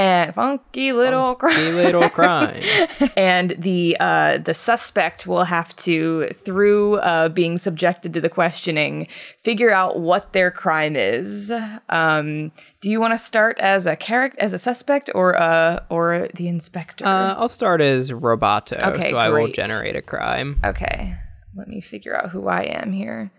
And 0.00 0.34
funky 0.34 0.92
little 0.92 1.34
crimes 1.34 1.74
little 1.74 2.08
crimes. 2.18 2.96
and 3.16 3.50
the 3.58 3.96
uh, 4.00 4.38
the 4.38 4.54
suspect 4.54 5.26
will 5.26 5.44
have 5.44 5.76
to, 5.76 6.28
through 6.44 6.96
uh, 6.96 7.28
being 7.28 7.58
subjected 7.58 8.14
to 8.14 8.20
the 8.20 8.30
questioning, 8.30 9.06
figure 9.44 9.70
out 9.70 10.00
what 10.00 10.32
their 10.32 10.50
crime 10.50 10.96
is. 10.96 11.52
Um, 11.90 12.52
do 12.80 12.90
you 12.90 12.98
want 12.98 13.12
to 13.12 13.18
start 13.18 13.58
as 13.58 13.84
a 13.84 13.94
character, 13.94 14.40
as 14.40 14.54
a 14.54 14.58
suspect, 14.58 15.10
or 15.14 15.38
uh, 15.38 15.80
or 15.90 16.28
the 16.34 16.48
inspector? 16.48 17.04
Uh, 17.04 17.34
I'll 17.34 17.48
start 17.48 17.82
as 17.82 18.10
Roboto, 18.10 18.82
Okay, 18.94 19.10
so 19.10 19.18
I 19.18 19.28
will 19.28 19.48
generate 19.48 19.96
a 19.96 20.02
crime. 20.02 20.60
okay, 20.64 21.16
let 21.54 21.68
me 21.68 21.82
figure 21.82 22.16
out 22.16 22.30
who 22.30 22.48
I 22.48 22.62
am 22.62 22.92
here. 22.92 23.32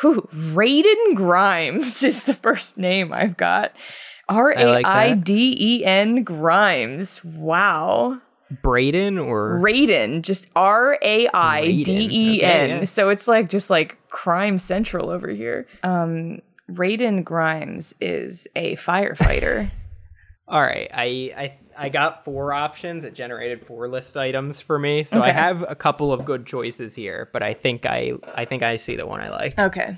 Whew, 0.00 0.28
Raiden 0.34 1.14
Grimes 1.14 2.02
is 2.10 2.24
the 2.24 2.34
first 2.34 2.76
name 2.76 3.12
I've 3.12 3.36
got. 3.36 3.72
R 4.28 4.52
A 4.52 4.82
I 4.84 5.14
D 5.14 5.56
E 5.58 5.84
N 5.84 6.22
Grimes. 6.24 7.24
Wow. 7.24 8.18
Braden 8.62 9.18
or 9.18 9.60
Raiden, 9.60 10.22
just 10.22 10.46
R 10.54 10.98
A 11.02 11.28
I 11.34 11.82
D 11.82 12.08
E 12.10 12.42
N. 12.42 12.50
Okay, 12.50 12.78
yeah. 12.80 12.84
So 12.84 13.08
it's 13.08 13.26
like 13.26 13.48
just 13.48 13.70
like 13.70 13.98
crime 14.08 14.58
central 14.58 15.10
over 15.10 15.28
here. 15.28 15.66
Um 15.82 16.42
Raiden 16.70 17.24
Grimes 17.24 17.94
is 18.00 18.46
a 18.56 18.76
firefighter. 18.76 19.70
All 20.48 20.60
right, 20.60 20.88
I 20.92 21.04
I 21.36 21.58
I 21.78 21.88
got 21.88 22.24
four 22.24 22.52
options. 22.52 23.04
It 23.04 23.14
generated 23.14 23.66
four 23.66 23.88
list 23.88 24.16
items 24.16 24.60
for 24.60 24.78
me, 24.78 25.02
so 25.02 25.22
I 25.22 25.30
have 25.30 25.64
a 25.68 25.74
couple 25.74 26.12
of 26.12 26.24
good 26.24 26.46
choices 26.46 26.94
here. 26.94 27.28
But 27.32 27.42
I 27.42 27.52
think 27.52 27.84
I 27.84 28.12
I 28.34 28.44
think 28.44 28.62
I 28.62 28.76
see 28.76 28.94
the 28.96 29.06
one 29.06 29.20
I 29.20 29.30
like. 29.30 29.58
okay. 29.58 29.96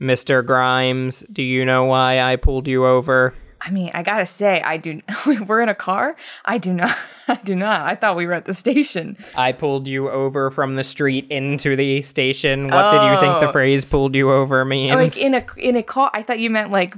Mr. 0.00 0.44
Grimes, 0.44 1.20
do 1.30 1.42
you 1.42 1.66
know 1.66 1.84
why 1.84 2.20
I 2.20 2.36
pulled 2.36 2.66
you 2.66 2.86
over? 2.86 3.34
I 3.62 3.70
mean, 3.70 3.90
I 3.94 4.02
gotta 4.02 4.26
say, 4.26 4.62
I 4.62 4.76
do. 4.78 5.00
we're 5.46 5.60
in 5.60 5.68
a 5.68 5.74
car. 5.74 6.16
I 6.44 6.58
do 6.58 6.72
not. 6.72 6.96
I 7.28 7.34
do 7.44 7.54
not. 7.54 7.82
I 7.82 7.94
thought 7.94 8.16
we 8.16 8.26
were 8.26 8.32
at 8.32 8.44
the 8.46 8.54
station. 8.54 9.16
I 9.36 9.52
pulled 9.52 9.86
you 9.86 10.08
over 10.10 10.50
from 10.50 10.76
the 10.76 10.84
street 10.84 11.26
into 11.30 11.76
the 11.76 12.02
station. 12.02 12.68
What 12.68 12.90
did 12.90 13.02
you 13.02 13.20
think 13.20 13.40
the 13.40 13.48
Oh. 13.48 13.52
phrase 13.52 13.84
"pulled 13.84 14.14
you 14.14 14.32
over" 14.32 14.64
means? 14.64 14.94
Like 14.94 15.16
in 15.18 15.34
a 15.34 15.44
in 15.58 15.76
a 15.76 15.82
car. 15.82 16.10
I 16.14 16.22
thought 16.22 16.40
you 16.40 16.48
meant 16.50 16.70
like 16.70 16.94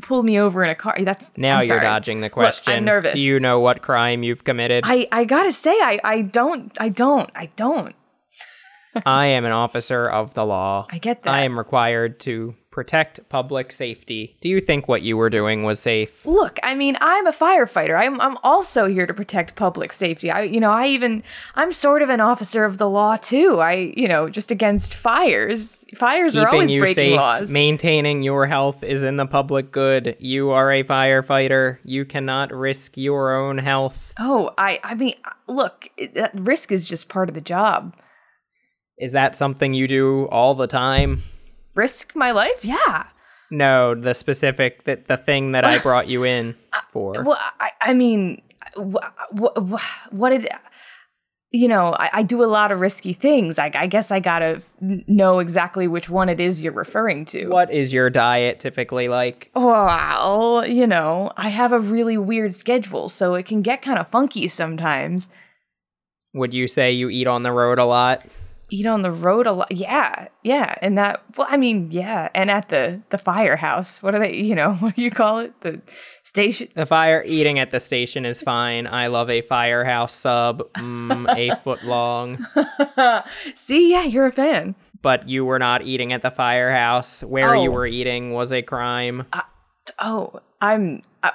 pulled 0.00 0.24
me 0.24 0.38
over 0.38 0.64
in 0.64 0.70
a 0.70 0.74
car. 0.74 0.96
That's 1.00 1.30
now 1.36 1.56
I'm 1.56 1.58
you're 1.62 1.66
sorry. 1.68 1.80
dodging 1.82 2.20
the 2.20 2.26
Look, 2.26 2.32
question. 2.32 2.72
I'm 2.72 2.84
nervous. 2.84 3.14
Do 3.16 3.20
you 3.20 3.38
know 3.40 3.60
what 3.60 3.82
crime 3.82 4.22
you've 4.22 4.44
committed? 4.44 4.84
I 4.86 5.08
I 5.12 5.24
gotta 5.24 5.52
say, 5.52 5.72
I 5.72 5.98
I 6.04 6.22
don't. 6.22 6.72
I 6.80 6.88
don't. 6.88 7.28
I 7.34 7.50
don't. 7.56 7.94
I 9.06 9.26
am 9.26 9.44
an 9.44 9.52
officer 9.52 10.06
of 10.08 10.34
the 10.34 10.44
law. 10.44 10.86
I 10.90 10.98
get 10.98 11.22
that. 11.22 11.34
I 11.34 11.42
am 11.42 11.58
required 11.58 12.20
to 12.20 12.54
protect 12.70 13.28
public 13.28 13.72
safety. 13.72 14.36
Do 14.40 14.48
you 14.48 14.60
think 14.60 14.86
what 14.86 15.02
you 15.02 15.16
were 15.16 15.30
doing 15.30 15.64
was 15.64 15.80
safe? 15.80 16.24
Look, 16.24 16.60
I 16.62 16.76
mean, 16.76 16.96
I'm 17.00 17.26
a 17.26 17.32
firefighter. 17.32 17.98
I'm 17.98 18.20
I'm 18.20 18.36
also 18.44 18.86
here 18.86 19.04
to 19.06 19.12
protect 19.14 19.56
public 19.56 19.92
safety. 19.92 20.30
I 20.30 20.42
you 20.42 20.60
know, 20.60 20.70
I 20.70 20.86
even 20.86 21.24
I'm 21.56 21.72
sort 21.72 22.02
of 22.02 22.08
an 22.08 22.20
officer 22.20 22.64
of 22.64 22.78
the 22.78 22.88
law 22.88 23.16
too. 23.16 23.58
I, 23.60 23.92
you 23.96 24.06
know, 24.06 24.28
just 24.28 24.50
against 24.52 24.94
fires. 24.94 25.84
Fires 25.96 26.36
are 26.36 26.44
Keeping 26.44 26.54
always 26.54 26.70
you 26.70 26.80
breaking 26.80 26.94
safe, 26.94 27.16
laws. 27.16 27.50
maintaining 27.50 28.22
your 28.22 28.46
health 28.46 28.84
is 28.84 29.02
in 29.02 29.16
the 29.16 29.26
public 29.26 29.72
good. 29.72 30.16
You 30.20 30.50
are 30.50 30.70
a 30.70 30.84
firefighter. 30.84 31.78
You 31.84 32.04
cannot 32.04 32.52
risk 32.52 32.96
your 32.96 33.34
own 33.34 33.58
health. 33.58 34.12
oh, 34.20 34.52
I 34.56 34.78
I 34.84 34.94
mean, 34.94 35.14
look, 35.48 35.88
that 36.14 36.30
risk 36.34 36.70
is 36.70 36.86
just 36.86 37.08
part 37.08 37.28
of 37.28 37.34
the 37.34 37.40
job. 37.40 37.96
Is 38.98 39.12
that 39.12 39.36
something 39.36 39.74
you 39.74 39.86
do 39.86 40.26
all 40.26 40.54
the 40.54 40.66
time? 40.66 41.22
Risk 41.74 42.16
my 42.16 42.32
life? 42.32 42.64
Yeah. 42.64 43.06
No, 43.50 43.94
the 43.94 44.14
specific 44.14 44.84
that 44.84 45.06
the 45.06 45.16
thing 45.16 45.52
that 45.52 45.64
I 45.64 45.78
brought 45.78 46.08
you 46.08 46.24
in 46.24 46.56
uh, 46.72 46.80
for. 46.90 47.22
Well, 47.22 47.38
I, 47.60 47.70
I 47.80 47.94
mean, 47.94 48.42
what, 48.74 49.14
what, 49.32 49.80
what 50.10 50.30
did 50.30 50.48
you 51.50 51.68
know? 51.68 51.94
I, 51.98 52.10
I 52.12 52.22
do 52.24 52.42
a 52.42 52.46
lot 52.46 52.72
of 52.72 52.80
risky 52.80 53.12
things. 53.14 53.58
I, 53.58 53.70
I 53.74 53.86
guess 53.86 54.10
I 54.10 54.20
gotta 54.20 54.56
f- 54.56 54.72
know 54.80 55.38
exactly 55.38 55.88
which 55.88 56.10
one 56.10 56.28
it 56.28 56.40
is 56.40 56.60
you're 56.60 56.72
referring 56.72 57.24
to. 57.26 57.46
What 57.48 57.72
is 57.72 57.92
your 57.92 58.10
diet 58.10 58.60
typically 58.60 59.08
like? 59.08 59.50
Well, 59.54 60.66
you 60.66 60.86
know, 60.86 61.30
I 61.36 61.48
have 61.48 61.72
a 61.72 61.80
really 61.80 62.18
weird 62.18 62.52
schedule, 62.52 63.08
so 63.08 63.34
it 63.34 63.46
can 63.46 63.62
get 63.62 63.80
kind 63.80 63.98
of 63.98 64.08
funky 64.08 64.48
sometimes. 64.48 65.30
Would 66.34 66.52
you 66.52 66.66
say 66.66 66.92
you 66.92 67.08
eat 67.08 67.26
on 67.26 67.44
the 67.44 67.52
road 67.52 67.78
a 67.78 67.86
lot? 67.86 68.26
Eat 68.70 68.84
on 68.84 69.00
the 69.02 69.10
road 69.10 69.46
a 69.46 69.52
lot. 69.52 69.72
Yeah, 69.72 70.28
yeah, 70.42 70.74
and 70.82 70.98
that. 70.98 71.22
Well, 71.36 71.46
I 71.50 71.56
mean, 71.56 71.90
yeah, 71.90 72.28
and 72.34 72.50
at 72.50 72.68
the 72.68 73.00
the 73.08 73.16
firehouse. 73.16 74.02
What 74.02 74.10
do 74.10 74.18
they? 74.18 74.34
You 74.36 74.54
know, 74.54 74.74
what 74.80 74.94
do 74.96 75.02
you 75.02 75.10
call 75.10 75.38
it? 75.38 75.58
The 75.62 75.80
station. 76.22 76.68
The 76.74 76.84
fire 76.84 77.22
eating 77.26 77.58
at 77.58 77.70
the 77.70 77.80
station 77.80 78.26
is 78.26 78.42
fine. 78.42 78.86
I 78.86 79.06
love 79.06 79.30
a 79.30 79.40
firehouse 79.40 80.12
sub, 80.12 80.58
mm, 80.74 81.26
a 81.34 81.56
foot 81.64 81.82
long. 81.84 82.46
See, 83.54 83.90
yeah, 83.90 84.04
you're 84.04 84.26
a 84.26 84.32
fan. 84.32 84.74
But 85.00 85.28
you 85.28 85.44
were 85.44 85.58
not 85.58 85.82
eating 85.82 86.12
at 86.12 86.22
the 86.22 86.30
firehouse. 86.30 87.22
Where 87.22 87.54
you 87.54 87.70
Oh. 87.70 87.74
were 87.74 87.86
eating 87.86 88.32
was 88.32 88.52
a 88.52 88.60
crime. 88.62 89.26
Oh, 90.00 90.40
I'm 90.60 91.00
uh, 91.22 91.30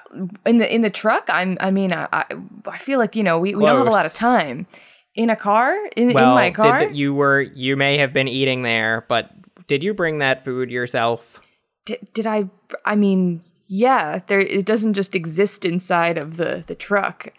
in 0.46 0.58
the 0.60 0.72
in 0.72 0.82
the 0.82 0.90
truck. 0.90 1.26
I'm. 1.30 1.58
I 1.60 1.72
mean, 1.72 1.92
I 1.94 2.08
I, 2.14 2.26
I 2.68 2.78
feel 2.78 3.00
like 3.00 3.16
you 3.16 3.24
know 3.24 3.40
we, 3.40 3.56
we 3.56 3.66
don't 3.66 3.78
have 3.80 3.88
a 3.88 3.90
lot 3.90 4.06
of 4.06 4.14
time 4.14 4.68
in 5.16 5.30
a 5.30 5.36
car 5.36 5.76
in, 5.96 6.10
in 6.10 6.16
my 6.16 6.52
car. 6.52 6.80
Did, 6.80 6.96
you 6.96 7.14
were 7.14 7.42
you 7.42 7.76
may 7.76 7.98
have 7.98 8.14
been 8.14 8.28
eating 8.28 8.64
there, 8.64 9.06
but 9.08 9.32
did 9.68 9.84
you 9.84 9.94
bring 9.94 10.20
that 10.20 10.44
food 10.44 10.72
yourself? 10.72 11.42
did, 11.86 12.08
did 12.14 12.28
I? 12.28 12.50
I 12.86 12.96
mean, 12.96 13.44
yeah. 13.68 14.22
There, 14.28 14.40
it 14.40 14.66
doesn't 14.66 14.94
just 14.94 15.16
exist 15.16 15.66
inside 15.66 16.18
of 16.18 16.38
the 16.38 16.64
the 16.66 16.76
truck. 16.76 17.30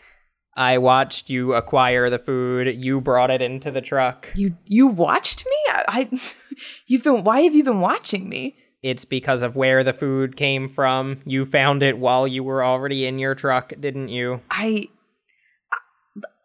I 0.56 0.78
watched 0.78 1.30
you 1.30 1.54
acquire 1.54 2.08
the 2.10 2.18
food. 2.18 2.76
You 2.76 3.00
brought 3.00 3.30
it 3.30 3.42
into 3.42 3.70
the 3.70 3.80
truck. 3.80 4.28
You 4.34 4.56
you 4.66 4.86
watched 4.86 5.44
me. 5.44 5.72
I, 5.72 5.84
I 5.88 6.20
you've 6.86 7.02
been. 7.02 7.24
Why 7.24 7.42
have 7.42 7.54
you 7.54 7.64
been 7.64 7.80
watching 7.80 8.28
me? 8.28 8.56
It's 8.82 9.06
because 9.06 9.42
of 9.42 9.56
where 9.56 9.82
the 9.82 9.94
food 9.94 10.36
came 10.36 10.68
from. 10.68 11.20
You 11.24 11.46
found 11.46 11.82
it 11.82 11.96
while 11.96 12.28
you 12.28 12.44
were 12.44 12.62
already 12.62 13.06
in 13.06 13.18
your 13.18 13.34
truck, 13.34 13.72
didn't 13.80 14.10
you? 14.10 14.42
I 14.50 14.88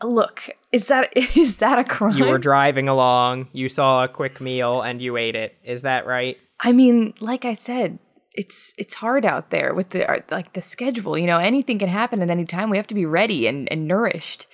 look. 0.03 0.49
Is 0.71 0.87
that 0.87 1.15
is 1.37 1.57
that 1.57 1.79
a 1.79 1.83
crime? 1.83 2.17
You 2.17 2.25
were 2.25 2.37
driving 2.37 2.87
along, 2.87 3.47
you 3.53 3.69
saw 3.69 4.03
a 4.03 4.07
quick 4.07 4.39
meal, 4.41 4.81
and 4.81 5.01
you 5.01 5.17
ate 5.17 5.35
it. 5.35 5.55
Is 5.63 5.81
that 5.83 6.05
right? 6.05 6.37
I 6.61 6.71
mean, 6.71 7.13
like 7.19 7.45
I 7.45 7.53
said, 7.53 7.99
it's 8.33 8.73
it's 8.77 8.95
hard 8.95 9.25
out 9.25 9.49
there 9.49 9.73
with 9.73 9.89
the 9.91 10.09
uh, 10.09 10.19
like 10.29 10.53
the 10.53 10.61
schedule. 10.61 11.17
You 11.17 11.27
know, 11.27 11.39
anything 11.39 11.79
can 11.79 11.89
happen 11.89 12.21
at 12.21 12.29
any 12.29 12.45
time. 12.45 12.69
We 12.69 12.77
have 12.77 12.87
to 12.87 12.95
be 12.95 13.05
ready 13.05 13.47
and, 13.47 13.71
and 13.71 13.87
nourished. 13.87 14.47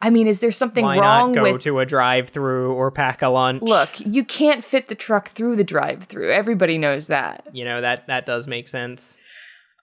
I 0.00 0.10
mean, 0.10 0.28
is 0.28 0.38
there 0.38 0.52
something 0.52 0.84
Why 0.84 0.96
wrong 0.98 1.32
not 1.32 1.42
go 1.42 1.52
with? 1.54 1.62
to 1.62 1.80
a 1.80 1.84
drive-through 1.84 2.72
or 2.72 2.92
pack 2.92 3.20
a 3.20 3.28
lunch? 3.28 3.62
Look, 3.62 3.98
you 3.98 4.24
can't 4.24 4.62
fit 4.62 4.86
the 4.86 4.94
truck 4.94 5.26
through 5.26 5.56
the 5.56 5.64
drive-through. 5.64 6.30
Everybody 6.30 6.78
knows 6.78 7.08
that. 7.08 7.44
you 7.52 7.64
know 7.64 7.80
that 7.80 8.06
that 8.06 8.24
does 8.24 8.46
make 8.46 8.68
sense. 8.68 9.18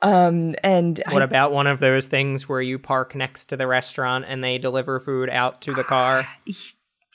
Um, 0.06 0.54
and 0.64 1.02
What 1.10 1.24
I, 1.24 1.26
about 1.26 1.52
one 1.52 1.66
of 1.66 1.80
those 1.80 2.08
things 2.08 2.48
where 2.48 2.62
you 2.62 2.78
park 2.78 3.16
next 3.16 3.46
to 3.46 3.58
the 3.58 3.66
restaurant 3.66 4.26
and 4.28 4.44
they 4.44 4.60
deliver 4.60 5.00
food 5.00 5.32
out 5.32 5.62
to 5.62 5.74
the 5.74 5.84
car? 5.84 6.28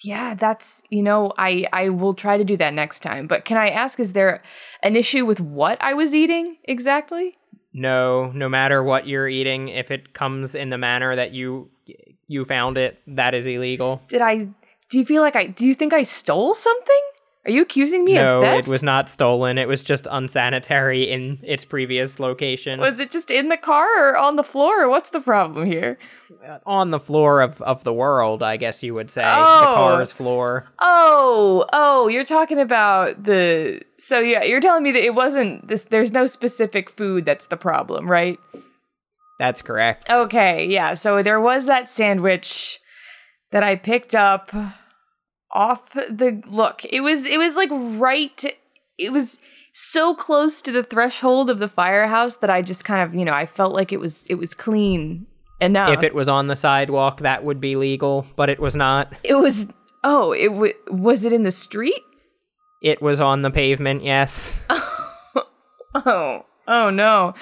yeah, 0.03 0.35
that's 0.35 0.83
you 0.91 1.03
know, 1.03 1.33
I 1.39 1.67
I 1.73 1.91
will 1.91 2.15
try 2.15 2.37
to 2.37 2.45
do 2.45 2.57
that 2.57 2.75
next 2.75 3.01
time. 3.01 3.29
But 3.29 3.45
can 3.45 3.57
I 3.57 3.69
ask, 3.69 4.01
is 4.01 4.13
there 4.13 4.43
an 4.83 4.97
issue 4.97 5.25
with 5.25 5.41
what 5.41 5.81
I 5.81 5.95
was 5.95 6.13
eating 6.15 6.57
exactly? 6.65 7.37
No, 7.73 8.33
no 8.33 8.49
matter 8.49 8.83
what 8.83 9.07
you're 9.07 9.29
eating, 9.29 9.69
if 9.69 9.93
it 9.93 10.13
comes 10.13 10.57
in 10.57 10.71
the 10.71 10.79
manner 10.79 11.15
that 11.15 11.33
you 11.33 11.71
you 12.27 12.45
found 12.45 12.77
it, 12.77 12.99
that 13.07 13.35
is 13.35 13.47
illegal. 13.47 14.03
Did 14.09 14.21
I? 14.21 14.49
Do 14.89 14.99
you 14.99 15.05
feel 15.05 15.23
like 15.23 15.37
I? 15.37 15.47
Do 15.47 15.65
you 15.65 15.75
think 15.75 15.93
I 15.93 16.03
stole 16.03 16.55
something? 16.55 17.03
Are 17.47 17.51
you 17.51 17.63
accusing 17.63 18.05
me 18.05 18.15
no, 18.15 18.39
of 18.39 18.45
theft? 18.45 18.53
No, 18.53 18.59
it 18.59 18.67
was 18.67 18.83
not 18.83 19.09
stolen. 19.09 19.57
It 19.57 19.67
was 19.67 19.83
just 19.83 20.07
unsanitary 20.11 21.05
in 21.11 21.39
its 21.43 21.65
previous 21.65 22.21
location. 22.21 22.81
Was 22.81 23.01
it 23.01 23.11
just 23.11 23.31
in 23.31 23.49
the 23.49 23.57
car 23.57 24.11
or 24.11 24.19
on 24.19 24.37
the 24.37 24.45
floor, 24.45 24.89
what's 24.91 25.09
the 25.09 25.21
problem 25.21 25.65
here? 25.65 25.97
Uh, 26.47 26.59
on 26.67 26.91
the 26.91 27.01
floor 27.01 27.41
of, 27.41 27.63
of 27.63 27.83
the 27.83 27.95
world, 27.95 28.43
I 28.43 28.59
guess 28.59 28.83
you 28.83 28.93
would 28.93 29.11
say. 29.11 29.23
The 29.23 29.39
Oh. 29.39 29.75
car's 29.75 30.13
floor. 30.13 30.67
Oh, 30.81 31.65
oh, 31.73 32.09
you're 32.09 32.27
talking 32.27 32.61
about 32.61 33.25
the. 33.25 33.81
So 33.97 34.21
yeah, 34.21 34.43
you're 34.43 34.61
telling 34.61 34.83
me 34.83 34.93
that 34.93 35.03
it 35.03 35.15
wasn't 35.15 35.67
this. 35.69 35.85
There's 35.85 36.13
no 36.13 36.27
specific 36.27 36.91
food 36.91 37.25
that's 37.25 37.47
the 37.47 37.57
problem, 37.57 38.07
right? 38.11 38.39
That's 39.39 39.63
correct. 39.63 40.11
Okay, 40.11 40.67
yeah. 40.67 40.93
So 40.93 41.23
there 41.23 41.41
was 41.41 41.65
that 41.65 41.89
sandwich 41.89 42.79
that 43.51 43.63
I 43.63 43.77
picked 43.77 44.15
up 44.15 44.51
off 45.53 45.93
the 45.93 46.43
look. 46.47 46.85
It 46.85 47.01
was 47.01 47.25
it 47.27 47.39
was 47.39 47.57
like 47.57 47.71
right 47.73 48.45
it 48.99 49.13
was 49.13 49.41
so 49.73 50.15
close 50.15 50.61
to 50.63 50.73
the 50.73 50.83
threshold 50.83 51.49
of 51.49 51.59
the 51.59 51.69
firehouse 51.69 52.37
that 52.37 52.51
I 52.51 52.61
just 52.63 52.85
kind 52.85 53.03
of, 53.03 53.15
you 53.15 53.25
know, 53.25 53.33
I 53.33 53.47
felt 53.47 53.73
like 53.73 53.93
it 53.93 54.01
was 54.01 54.25
it 54.29 54.35
was 54.35 54.55
clean 54.55 55.27
enough. 55.61 55.91
If 55.91 56.03
it 56.03 56.15
was 56.15 56.29
on 56.29 56.49
the 56.49 56.57
sidewalk, 56.57 57.21
that 57.21 57.45
would 57.45 57.61
be 57.61 57.77
legal, 57.77 58.27
but 58.37 58.49
it 58.49 58.61
was 58.61 58.77
not. 58.77 59.15
it 59.23 59.35
was 59.35 59.73
oh, 60.05 60.33
it 60.33 60.49
w- 60.49 60.75
was 60.89 61.25
it 61.25 61.33
in 61.33 61.43
the 61.43 61.51
street? 61.51 62.03
It 62.83 63.03
was 63.03 63.21
on 63.21 63.43
the 63.43 63.51
pavement, 63.51 64.03
yes. 64.05 64.61
Oh, 65.93 66.47
oh 66.69 66.91
no. 66.91 67.35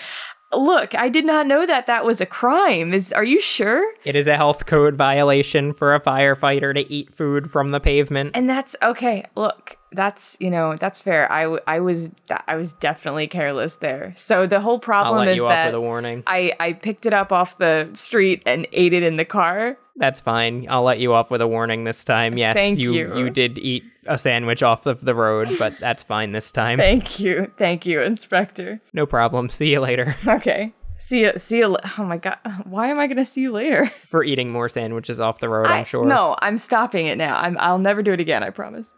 Look, 0.52 0.94
I 0.94 1.08
did 1.08 1.26
not 1.26 1.46
know 1.46 1.66
that 1.66 1.86
that 1.86 2.04
was 2.04 2.20
a 2.20 2.26
crime. 2.26 2.94
Is 2.94 3.12
are 3.12 3.24
you 3.24 3.40
sure? 3.40 3.92
It 4.04 4.16
is 4.16 4.26
a 4.26 4.36
health 4.36 4.66
code 4.66 4.96
violation 4.96 5.74
for 5.74 5.94
a 5.94 6.00
firefighter 6.00 6.74
to 6.74 6.90
eat 6.90 7.14
food 7.14 7.50
from 7.50 7.68
the 7.68 7.80
pavement. 7.80 8.30
And 8.34 8.48
that's 8.48 8.74
okay. 8.82 9.26
Look, 9.34 9.76
that's 9.92 10.36
you 10.40 10.50
know 10.50 10.76
that's 10.76 11.00
fair. 11.00 11.30
I, 11.30 11.42
w- 11.42 11.60
I 11.66 11.80
was 11.80 12.10
I 12.46 12.56
was 12.56 12.72
definitely 12.72 13.26
careless 13.26 13.76
there. 13.76 14.14
So 14.16 14.46
the 14.46 14.60
whole 14.60 14.78
problem 14.78 15.28
is 15.28 15.42
that 15.42 15.66
with 15.66 15.74
a 15.74 15.80
warning. 15.80 16.22
I 16.26 16.52
I 16.58 16.72
picked 16.72 17.04
it 17.04 17.12
up 17.12 17.30
off 17.30 17.58
the 17.58 17.90
street 17.92 18.42
and 18.46 18.66
ate 18.72 18.92
it 18.94 19.02
in 19.02 19.16
the 19.16 19.24
car. 19.26 19.76
That's 19.98 20.20
fine. 20.20 20.66
I'll 20.70 20.84
let 20.84 21.00
you 21.00 21.12
off 21.12 21.30
with 21.30 21.40
a 21.40 21.46
warning 21.48 21.84
this 21.84 22.04
time. 22.04 22.38
Yes, 22.38 22.56
Thank 22.56 22.78
you, 22.78 22.92
you. 22.92 23.18
you 23.18 23.30
did 23.30 23.58
eat 23.58 23.82
a 24.06 24.16
sandwich 24.16 24.62
off 24.62 24.86
of 24.86 25.04
the 25.04 25.14
road, 25.14 25.48
but 25.58 25.76
that's 25.80 26.02
fine 26.02 26.32
this 26.32 26.52
time. 26.52 26.78
Thank 26.78 27.18
you, 27.20 27.50
thank 27.58 27.84
you, 27.84 28.00
Inspector. 28.00 28.80
No 28.92 29.06
problem. 29.06 29.50
See 29.50 29.70
you 29.70 29.80
later 29.80 30.16
Okay, 30.26 30.72
see 30.98 31.20
you. 31.22 31.32
See 31.36 31.58
you. 31.58 31.76
Oh 31.98 32.04
my 32.04 32.16
god, 32.16 32.38
why 32.64 32.88
am 32.88 32.98
I 32.98 33.06
gonna 33.08 33.24
see 33.24 33.42
you 33.42 33.52
later? 33.52 33.92
for 34.08 34.22
eating 34.22 34.50
more 34.50 34.68
sandwiches 34.68 35.20
off 35.20 35.40
the 35.40 35.48
road, 35.48 35.66
I'm 35.66 35.84
sure. 35.84 36.04
No, 36.04 36.36
I'm 36.40 36.58
stopping 36.58 37.06
it 37.06 37.18
now. 37.18 37.36
I'm. 37.36 37.56
I'll 37.58 37.78
never 37.78 38.02
do 38.02 38.12
it 38.12 38.20
again. 38.20 38.42
I 38.42 38.50
promise. 38.50 38.92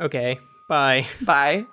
Okay. 0.00 0.38
Bye. 0.68 1.06
Bye. 1.20 1.66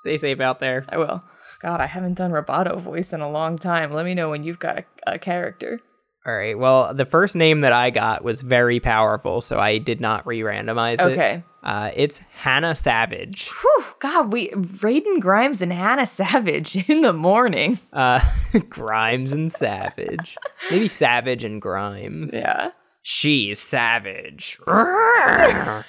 Stay 0.00 0.16
safe 0.16 0.40
out 0.40 0.60
there. 0.60 0.84
I 0.88 0.98
will. 0.98 1.22
God, 1.62 1.80
I 1.80 1.86
haven't 1.86 2.14
done 2.14 2.32
Roboto 2.32 2.78
voice 2.78 3.12
in 3.12 3.20
a 3.20 3.30
long 3.30 3.58
time. 3.58 3.92
Let 3.92 4.04
me 4.06 4.14
know 4.14 4.30
when 4.30 4.42
you've 4.42 4.58
got 4.58 4.78
a, 4.78 4.84
a 5.06 5.18
character. 5.18 5.80
All 6.26 6.34
right. 6.36 6.58
Well, 6.58 6.92
the 6.92 7.06
first 7.06 7.34
name 7.34 7.62
that 7.62 7.72
I 7.72 7.90
got 7.90 8.22
was 8.22 8.42
very 8.42 8.78
powerful, 8.78 9.40
so 9.40 9.58
I 9.58 9.78
did 9.78 10.00
not 10.02 10.26
re-randomize 10.26 10.94
it. 10.94 11.00
Okay. 11.00 11.42
Uh, 11.62 11.90
it's 11.94 12.18
Hannah 12.32 12.74
Savage. 12.74 13.48
Whew, 13.50 13.84
God, 14.00 14.32
we 14.32 14.50
Raiden 14.50 15.20
Grimes 15.20 15.60
and 15.62 15.72
Hannah 15.72 16.06
Savage 16.06 16.76
in 16.88 17.00
the 17.02 17.12
morning. 17.14 17.78
Uh, 17.92 18.20
Grimes 18.68 19.32
and 19.32 19.50
Savage. 19.50 20.36
Maybe 20.70 20.88
Savage 20.88 21.42
and 21.44 21.60
Grimes. 21.60 22.32
Yeah. 22.34 22.72
She's 23.02 23.58
savage. 23.58 24.58
And 24.68 25.84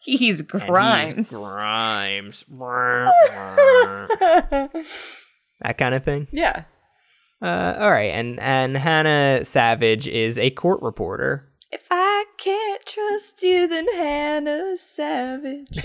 He's 0.00 0.18
he's 0.38 0.42
Grimes. 0.42 1.30
Grimes. 1.30 2.44
that 5.60 5.76
kind 5.76 5.94
of 5.94 6.04
thing. 6.04 6.28
yeah. 6.32 6.64
Uh, 7.40 7.76
all 7.78 7.90
right, 7.90 8.12
and 8.14 8.40
and 8.40 8.76
Hannah 8.76 9.44
Savage 9.44 10.08
is 10.08 10.38
a 10.38 10.50
court 10.50 10.82
reporter. 10.82 11.48
If 11.70 11.84
I 11.90 12.24
can't 12.36 12.84
trust 12.84 13.42
you, 13.42 13.68
then 13.68 13.86
Hannah 13.94 14.76
Savage. 14.78 15.78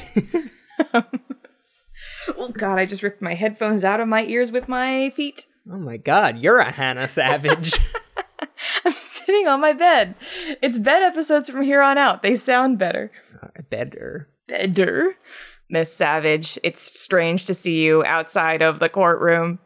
oh 0.93 2.49
God, 2.53 2.79
I 2.79 2.85
just 2.85 3.03
ripped 3.03 3.21
my 3.21 3.35
headphones 3.35 3.83
out 3.83 3.99
of 3.99 4.07
my 4.07 4.23
ears 4.23 4.51
with 4.51 4.67
my 4.67 5.11
feet. 5.11 5.45
Oh 5.71 5.77
my 5.77 5.97
God, 5.97 6.39
you're 6.39 6.59
a 6.59 6.71
Hannah 6.71 7.07
Savage. 7.07 7.79
I'm 8.85 8.91
sitting 8.93 9.47
on 9.47 9.61
my 9.61 9.73
bed. 9.73 10.15
It's 10.61 10.77
bed 10.77 11.03
episodes 11.03 11.49
from 11.49 11.61
here 11.61 11.81
on 11.81 11.97
out. 11.97 12.23
They 12.23 12.35
sound 12.35 12.79
better. 12.79 13.11
Better. 13.69 14.29
Better. 14.47 15.15
Miss 15.69 15.93
Savage, 15.93 16.57
it's 16.63 16.81
strange 16.81 17.45
to 17.45 17.53
see 17.53 17.83
you 17.83 18.03
outside 18.05 18.61
of 18.61 18.79
the 18.79 18.89
courtroom. 18.89 19.59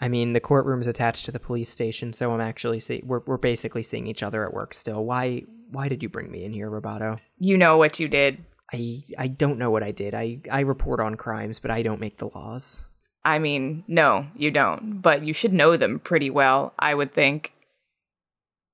I 0.00 0.08
mean, 0.08 0.32
the 0.32 0.40
courtroom's 0.40 0.86
attached 0.86 1.26
to 1.26 1.32
the 1.32 1.38
police 1.38 1.68
station, 1.68 2.12
so 2.12 2.32
I'm 2.32 2.40
actually 2.40 2.80
see 2.80 3.02
we're 3.04 3.20
we're 3.26 3.36
basically 3.36 3.82
seeing 3.82 4.06
each 4.06 4.22
other 4.22 4.44
at 4.46 4.54
work 4.54 4.72
still. 4.72 5.04
Why 5.04 5.44
why 5.70 5.88
did 5.88 6.02
you 6.02 6.08
bring 6.08 6.30
me 6.30 6.44
in 6.44 6.52
here, 6.52 6.70
Roboto? 6.70 7.18
You 7.38 7.58
know 7.58 7.76
what 7.76 8.00
you 8.00 8.08
did. 8.08 8.44
I 8.72 9.02
I 9.18 9.26
don't 9.26 9.58
know 9.58 9.70
what 9.70 9.82
I 9.82 9.90
did. 9.92 10.14
I 10.14 10.38
I 10.50 10.60
report 10.60 11.00
on 11.00 11.16
crimes, 11.16 11.58
but 11.58 11.70
I 11.70 11.82
don't 11.82 12.00
make 12.00 12.16
the 12.16 12.30
laws. 12.34 12.82
I 13.24 13.38
mean, 13.38 13.84
no, 13.86 14.26
you 14.34 14.50
don't, 14.50 15.02
but 15.02 15.22
you 15.22 15.34
should 15.34 15.52
know 15.52 15.76
them 15.76 15.98
pretty 15.98 16.30
well, 16.30 16.72
I 16.78 16.94
would 16.94 17.12
think. 17.12 17.52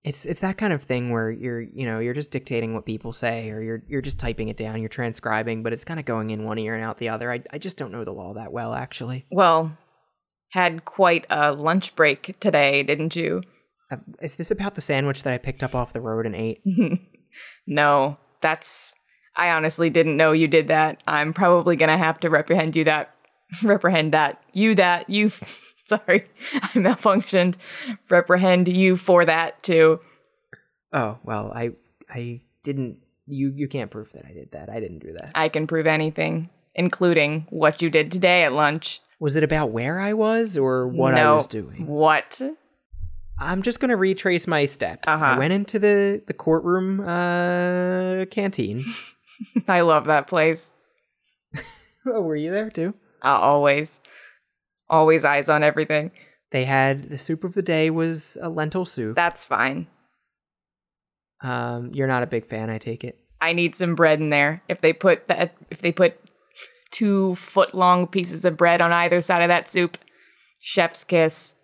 It's 0.04 0.24
it's 0.24 0.38
that 0.38 0.56
kind 0.56 0.72
of 0.72 0.84
thing 0.84 1.10
where 1.10 1.32
you're 1.32 1.60
you 1.60 1.84
know 1.84 1.98
you're 1.98 2.14
just 2.14 2.30
dictating 2.30 2.72
what 2.72 2.86
people 2.86 3.12
say, 3.12 3.50
or 3.50 3.60
you're 3.60 3.82
you're 3.88 4.02
just 4.02 4.20
typing 4.20 4.48
it 4.48 4.56
down, 4.56 4.80
you're 4.80 4.88
transcribing, 4.88 5.64
but 5.64 5.72
it's 5.72 5.84
kind 5.84 5.98
of 5.98 6.06
going 6.06 6.30
in 6.30 6.44
one 6.44 6.58
ear 6.58 6.76
and 6.76 6.84
out 6.84 6.98
the 6.98 7.08
other. 7.08 7.32
I 7.32 7.42
I 7.52 7.58
just 7.58 7.76
don't 7.76 7.90
know 7.90 8.04
the 8.04 8.12
law 8.12 8.34
that 8.34 8.52
well, 8.52 8.72
actually. 8.72 9.26
Well, 9.32 9.76
had 10.50 10.84
quite 10.84 11.26
a 11.30 11.52
lunch 11.52 11.94
break 11.96 12.38
today, 12.40 12.82
didn't 12.82 13.16
you? 13.16 13.42
Uh, 13.90 13.96
is 14.20 14.36
this 14.36 14.50
about 14.50 14.74
the 14.74 14.80
sandwich 14.80 15.22
that 15.22 15.32
I 15.32 15.38
picked 15.38 15.62
up 15.62 15.74
off 15.74 15.92
the 15.92 16.00
road 16.00 16.26
and 16.26 16.34
ate? 16.34 16.62
no, 17.66 18.18
that's. 18.40 18.94
I 19.36 19.50
honestly 19.50 19.90
didn't 19.90 20.16
know 20.16 20.32
you 20.32 20.48
did 20.48 20.68
that. 20.68 21.02
I'm 21.06 21.32
probably 21.32 21.76
gonna 21.76 21.98
have 21.98 22.18
to 22.20 22.30
reprehend 22.30 22.74
you 22.74 22.84
that. 22.84 23.14
Reprehend 23.62 24.12
that. 24.12 24.42
You 24.52 24.74
that. 24.74 25.08
You. 25.08 25.30
Sorry, 25.84 26.24
I 26.54 26.68
malfunctioned. 26.68 27.54
Reprehend 28.10 28.66
you 28.66 28.96
for 28.96 29.24
that 29.24 29.62
too. 29.62 30.00
Oh 30.92 31.18
well, 31.22 31.52
I 31.54 31.72
I 32.10 32.40
didn't. 32.64 32.98
You 33.26 33.52
you 33.54 33.68
can't 33.68 33.90
prove 33.90 34.10
that 34.12 34.24
I 34.24 34.32
did 34.32 34.50
that. 34.52 34.68
I 34.68 34.80
didn't 34.80 35.00
do 35.00 35.12
that. 35.12 35.30
I 35.36 35.48
can 35.48 35.68
prove 35.68 35.86
anything, 35.86 36.50
including 36.76 37.46
what 37.50 37.82
you 37.82 37.90
did 37.90 38.12
today 38.12 38.44
at 38.44 38.52
lunch. 38.52 39.00
Was 39.18 39.34
it 39.34 39.42
about 39.42 39.70
where 39.70 39.98
I 39.98 40.12
was 40.12 40.56
or 40.56 40.86
what 40.86 41.14
no. 41.14 41.32
I 41.32 41.34
was 41.34 41.46
doing? 41.46 41.86
What? 41.86 42.40
I'm 43.38 43.62
just 43.62 43.80
gonna 43.80 43.96
retrace 43.96 44.46
my 44.46 44.66
steps. 44.66 45.08
Uh-huh. 45.08 45.24
I 45.24 45.38
went 45.38 45.52
into 45.52 45.78
the 45.78 46.22
the 46.26 46.34
courtroom 46.34 47.00
uh, 47.00 48.26
canteen. 48.26 48.84
I 49.68 49.80
love 49.80 50.04
that 50.04 50.28
place. 50.28 50.70
oh, 52.06 52.20
were 52.20 52.36
you 52.36 52.50
there 52.50 52.70
too? 52.70 52.94
Uh, 53.22 53.38
always, 53.38 54.00
always 54.88 55.24
eyes 55.24 55.48
on 55.48 55.62
everything. 55.62 56.12
They 56.50 56.64
had 56.64 57.10
the 57.10 57.18
soup 57.18 57.44
of 57.44 57.54
the 57.54 57.62
day 57.62 57.90
was 57.90 58.38
a 58.40 58.48
lentil 58.48 58.84
soup. 58.84 59.16
That's 59.16 59.44
fine. 59.44 59.88
Um, 61.42 61.90
you're 61.92 62.06
not 62.06 62.22
a 62.22 62.26
big 62.26 62.46
fan, 62.46 62.70
I 62.70 62.78
take 62.78 63.04
it. 63.04 63.18
I 63.40 63.52
need 63.52 63.74
some 63.74 63.94
bread 63.94 64.20
in 64.20 64.30
there. 64.30 64.62
If 64.68 64.80
they 64.80 64.92
put 64.92 65.28
that, 65.28 65.54
if 65.70 65.80
they 65.82 65.92
put 65.92 66.18
two 66.96 67.34
foot 67.34 67.74
long 67.74 68.06
pieces 68.06 68.44
of 68.44 68.56
bread 68.56 68.80
on 68.80 68.92
either 68.92 69.20
side 69.20 69.42
of 69.42 69.48
that 69.48 69.68
soup, 69.68 69.98
chef's 70.60 71.04
kiss. 71.04 71.54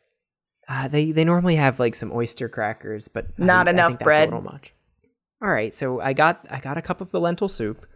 Uh, 0.68 0.88
they 0.88 1.12
they 1.12 1.24
normally 1.24 1.56
have 1.56 1.78
like 1.80 1.94
some 1.94 2.12
oyster 2.12 2.48
crackers, 2.48 3.08
but 3.08 3.26
not 3.38 3.66
I, 3.68 3.70
enough 3.70 3.94
I 4.00 4.04
bread. 4.04 4.22
a 4.22 4.36
little 4.36 4.42
much. 4.52 4.72
All 5.42 5.48
right, 5.50 5.74
so 5.74 6.00
I 6.00 6.12
got 6.12 6.46
I 6.50 6.60
got 6.60 6.78
a 6.78 6.82
cup 6.82 7.00
of 7.00 7.10
the 7.10 7.20
lentil 7.20 7.48
soup, 7.48 7.86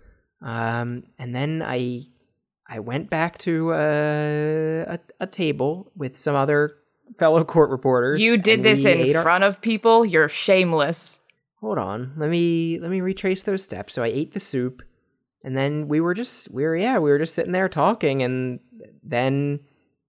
um, 0.43 1.05
and 1.19 1.35
then 1.35 1.63
I 1.65 2.03
I 2.69 2.81
went 2.81 3.09
back 3.09 3.39
to 3.39 3.73
uh, 3.73 4.97
a 4.97 4.99
a 5.21 5.27
table 5.27 5.93
with 5.97 6.17
some 6.17 6.35
other 6.35 6.73
fellow 7.19 7.45
court 7.45 7.71
reporters. 7.71 8.21
You 8.21 8.37
did 8.37 8.63
this 8.65 8.85
in 8.85 9.13
front 9.23 9.45
our- 9.45 9.51
of 9.51 9.61
people. 9.61 10.05
You're 10.05 10.29
shameless. 10.29 11.21
Hold 11.61 11.79
on, 11.79 12.13
let 12.17 12.29
me 12.31 12.79
let 12.81 12.91
me 12.91 13.01
retrace 13.01 13.43
those 13.45 13.63
steps. 13.63 13.95
So 13.95 14.03
I 14.03 14.09
ate 14.09 14.33
the 14.33 14.41
soup, 14.41 14.83
and 15.45 15.57
then 15.57 15.89
we 15.89 16.01
were 16.01 16.15
just 16.15 16.51
we 16.51 16.65
were 16.65 16.77
yeah 16.77 16.99
we 16.99 17.11
were 17.11 17.19
just 17.19 17.35
sitting 17.35 17.53
there 17.53 17.69
talking, 17.69 18.23
and 18.23 18.61
then 19.03 19.61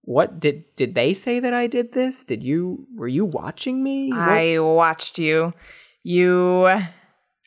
what 0.01 0.39
did 0.39 0.63
did 0.75 0.95
they 0.95 1.13
say 1.13 1.39
that 1.39 1.53
I 1.53 1.67
did 1.67 1.93
this? 1.93 2.23
Did 2.23 2.43
you 2.43 2.87
were 2.95 3.07
you 3.07 3.25
watching 3.25 3.83
me? 3.83 4.09
What? 4.09 4.19
I 4.19 4.59
watched 4.59 5.19
you. 5.19 5.53
You 6.03 6.69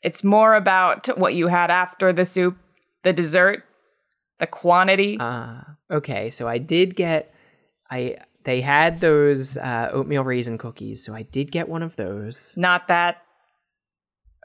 it's 0.02 0.24
more 0.24 0.54
about 0.54 1.06
what 1.18 1.34
you 1.34 1.48
had 1.48 1.70
after 1.70 2.12
the 2.12 2.24
soup, 2.24 2.56
the 3.02 3.12
dessert, 3.12 3.64
the 4.38 4.46
quantity. 4.46 5.16
Ah, 5.20 5.76
uh, 5.90 5.96
okay. 5.96 6.30
So 6.30 6.48
I 6.48 6.58
did 6.58 6.96
get, 6.96 7.34
I 7.90 8.18
they 8.44 8.62
had 8.62 9.00
those 9.00 9.56
uh, 9.56 9.90
oatmeal 9.92 10.24
raisin 10.24 10.58
cookies, 10.58 11.04
so 11.04 11.14
I 11.14 11.22
did 11.22 11.52
get 11.52 11.68
one 11.68 11.82
of 11.82 11.96
those. 11.96 12.54
Not 12.56 12.88
that. 12.88 13.22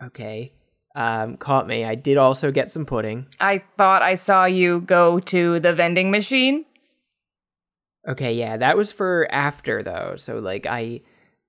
Okay. 0.04 0.54
Um, 0.96 1.36
caught 1.36 1.68
me. 1.68 1.84
I 1.84 1.96
did 1.96 2.18
also 2.18 2.52
get 2.52 2.72
some 2.72 2.86
pudding. 2.86 3.28
I 3.40 3.64
thought 3.78 4.02
I 4.02 4.16
saw 4.16 4.46
you 4.46 4.82
go 4.82 5.20
to 5.20 5.60
the 5.60 5.74
vending 5.74 6.10
machine. 6.10 6.66
Okay, 8.08 8.34
yeah, 8.34 8.56
that 8.58 8.78
was 8.78 8.92
for 8.92 9.28
after 9.30 9.84
though. 9.84 10.14
So 10.18 10.40
like 10.40 10.66
I 10.66 11.02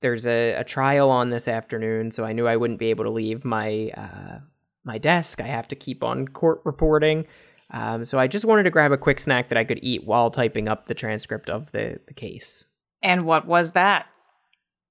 there's 0.03 0.27
a, 0.27 0.55
a 0.55 0.65
trial 0.65 1.11
on 1.11 1.31
this 1.31 1.49
afternoon, 1.49 2.11
so 2.11 2.25
I 2.25 2.33
knew 2.33 2.47
I 2.47 2.57
wouldn't 2.57 2.81
be 2.81 2.91
able 2.91 3.05
to 3.05 3.11
leave 3.11 3.45
my 3.45 3.91
uh, 3.97 4.41
my 4.85 4.99
desk. 4.99 5.41
I 5.41 5.47
have 5.47 5.69
to 5.69 5.77
keep 5.77 6.03
on 6.03 6.29
court 6.29 6.61
reporting. 6.65 7.27
Um, 7.71 8.05
so 8.05 8.19
I 8.19 8.27
just 8.27 8.45
wanted 8.45 8.63
to 8.65 8.71
grab 8.71 8.93
a 8.93 8.97
quick 8.97 9.21
snack 9.21 9.49
that 9.49 9.59
I 9.59 9.65
could 9.65 9.81
eat 9.83 10.05
while 10.05 10.31
typing 10.31 10.69
up 10.69 10.87
the 10.87 10.95
transcript 10.95 11.51
of 11.51 11.73
the, 11.73 12.01
the 12.07 12.15
case. 12.15 12.65
And 13.03 13.23
what 13.23 13.47
was 13.47 13.73
that? 13.73 14.07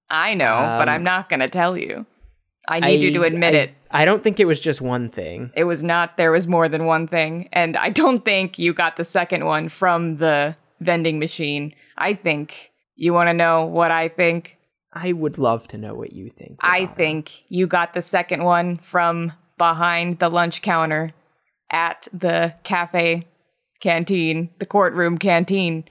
I 0.09 0.33
know, 0.33 0.57
um, 0.57 0.77
but 0.77 0.89
I'm 0.89 1.03
not 1.03 1.29
going 1.29 1.39
to 1.39 1.47
tell 1.47 1.77
you. 1.77 2.05
I 2.67 2.79
need 2.79 2.85
I, 2.85 3.03
you 3.03 3.13
to 3.13 3.23
admit 3.23 3.53
I, 3.53 3.57
it. 3.57 3.73
I 3.91 4.05
don't 4.05 4.23
think 4.23 4.39
it 4.39 4.45
was 4.45 4.59
just 4.59 4.81
one 4.81 5.09
thing. 5.09 5.51
It 5.55 5.65
was 5.65 5.83
not. 5.83 6.17
There 6.17 6.31
was 6.31 6.47
more 6.47 6.67
than 6.67 6.85
one 6.85 7.07
thing. 7.07 7.49
And 7.53 7.77
I 7.77 7.89
don't 7.89 8.25
think 8.25 8.59
you 8.59 8.73
got 8.73 8.97
the 8.97 9.05
second 9.05 9.45
one 9.45 9.69
from 9.69 10.17
the 10.17 10.55
vending 10.79 11.19
machine. 11.19 11.73
I 11.97 12.13
think 12.13 12.71
you 12.95 13.13
want 13.13 13.29
to 13.29 13.33
know 13.33 13.65
what 13.65 13.91
I 13.91 14.07
think? 14.07 14.57
I 14.91 15.11
would 15.11 15.37
love 15.37 15.67
to 15.69 15.77
know 15.77 15.93
what 15.93 16.13
you 16.13 16.29
think. 16.29 16.57
I 16.61 16.85
think 16.85 17.43
you 17.49 17.67
got 17.67 17.93
the 17.93 18.01
second 18.01 18.43
one 18.43 18.77
from 18.77 19.33
behind 19.57 20.19
the 20.19 20.29
lunch 20.29 20.61
counter 20.61 21.13
at 21.69 22.07
the 22.13 22.55
cafe 22.63 23.27
canteen, 23.81 24.51
the 24.59 24.65
courtroom 24.65 25.17
canteen. 25.17 25.83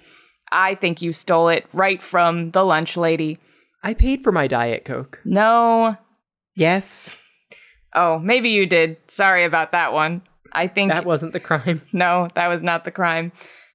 I 0.50 0.74
think 0.74 1.02
you 1.02 1.12
stole 1.12 1.48
it 1.48 1.66
right 1.72 2.02
from 2.02 2.52
the 2.52 2.64
lunch 2.64 2.96
lady. 2.96 3.38
I 3.82 3.92
paid 3.92 4.24
for 4.24 4.32
my 4.32 4.46
Diet 4.46 4.84
Coke. 4.84 5.20
No. 5.24 5.98
Yes. 6.54 7.16
Oh, 7.94 8.18
maybe 8.18 8.50
you 8.50 8.66
did. 8.66 8.96
Sorry 9.08 9.44
about 9.44 9.72
that 9.72 9.92
one. 9.92 10.22
I 10.52 10.68
think 10.68 10.92
that 10.92 11.04
wasn't 11.04 11.32
the 11.32 11.40
crime. 11.40 11.82
No, 11.92 12.28
that 12.34 12.48
was 12.48 12.62
not 12.62 12.84
the 12.84 12.90
crime. 12.90 13.32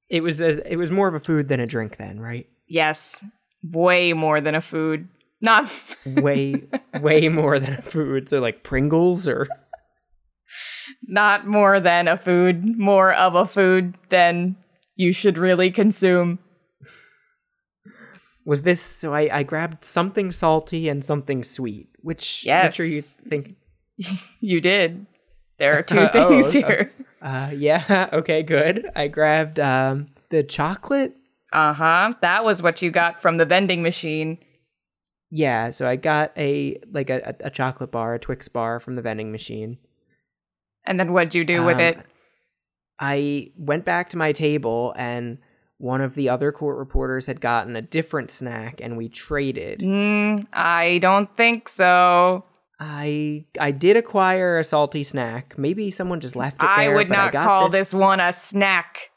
It 0.09 0.23
was 0.23 0.41
a, 0.41 0.71
it 0.71 0.77
was 0.77 0.91
more 0.91 1.07
of 1.07 1.13
a 1.13 1.19
food 1.19 1.47
than 1.49 1.59
a 1.59 1.67
drink 1.67 1.97
then, 1.97 2.19
right? 2.19 2.47
Yes. 2.67 3.23
Way 3.63 4.13
more 4.13 4.41
than 4.41 4.55
a 4.55 4.61
food. 4.61 5.07
Not 5.41 5.71
way 6.05 6.67
way 6.99 7.29
more 7.29 7.59
than 7.59 7.73
a 7.73 7.81
food. 7.81 8.29
So 8.29 8.39
like 8.39 8.63
Pringles 8.63 9.27
or 9.27 9.47
not 11.07 11.47
more 11.47 11.79
than 11.79 12.07
a 12.07 12.17
food, 12.17 12.77
more 12.77 13.13
of 13.13 13.35
a 13.35 13.45
food 13.45 13.95
than 14.09 14.55
you 14.95 15.11
should 15.11 15.37
really 15.37 15.71
consume. 15.71 16.39
Was 18.45 18.63
this 18.63 18.81
so 18.81 19.13
I, 19.13 19.29
I 19.31 19.43
grabbed 19.43 19.83
something 19.83 20.31
salty 20.31 20.89
and 20.89 21.05
something 21.05 21.43
sweet. 21.43 21.88
Which 22.01 22.45
yes. 22.45 22.65
which 22.65 22.79
are 22.79 22.85
you 22.85 23.01
think 23.01 23.55
you 24.39 24.61
did. 24.61 25.05
There 25.57 25.77
are 25.77 25.83
two 25.83 26.07
things 26.13 26.47
oh, 26.47 26.51
here. 26.51 26.91
Uh, 27.21 27.51
yeah, 27.53 28.09
okay, 28.13 28.43
good. 28.43 28.89
I 28.95 29.07
grabbed 29.07 29.59
um, 29.59 30.07
the 30.29 30.43
chocolate. 30.43 31.15
Uh 31.51 31.73
huh. 31.73 32.13
That 32.21 32.45
was 32.45 32.61
what 32.61 32.81
you 32.81 32.91
got 32.91 33.21
from 33.21 33.37
the 33.37 33.45
vending 33.45 33.81
machine. 33.81 34.37
Yeah, 35.31 35.69
so 35.69 35.87
I 35.87 35.95
got 35.95 36.31
a 36.37 36.79
like 36.91 37.09
a, 37.09 37.35
a 37.41 37.49
chocolate 37.49 37.91
bar, 37.91 38.15
a 38.15 38.19
Twix 38.19 38.47
bar 38.47 38.79
from 38.79 38.95
the 38.95 39.01
vending 39.01 39.31
machine. 39.31 39.77
And 40.85 40.99
then 40.99 41.13
what'd 41.13 41.35
you 41.35 41.43
do 41.43 41.59
um, 41.59 41.65
with 41.65 41.79
it? 41.79 41.99
I 42.99 43.51
went 43.57 43.85
back 43.85 44.09
to 44.09 44.17
my 44.17 44.31
table 44.31 44.93
and 44.97 45.37
one 45.79 46.01
of 46.01 46.13
the 46.13 46.27
other 46.27 46.51
court 46.51 46.77
reporters 46.77 47.25
had 47.25 47.39
gotten 47.39 47.75
a 47.75 47.81
different 47.81 48.29
snack 48.29 48.81
and 48.81 48.97
we 48.97 49.07
traded. 49.09 49.79
Mm, 49.79 50.45
I 50.53 50.99
don't 51.01 51.35
think 51.35 51.69
so. 51.69 52.43
I 52.79 53.45
I 53.59 53.71
did 53.71 53.97
acquire 53.97 54.59
a 54.59 54.63
salty 54.63 55.03
snack. 55.03 55.57
Maybe 55.57 55.89
someone 55.89 56.19
just 56.19 56.35
left 56.35 56.57
it 56.57 56.59
there. 56.59 56.69
I 56.69 56.93
would 56.93 57.09
not 57.09 57.33
I 57.33 57.43
call 57.43 57.69
this. 57.69 57.91
this 57.91 57.93
one 57.93 58.19
a 58.19 58.31
snack, 58.33 59.11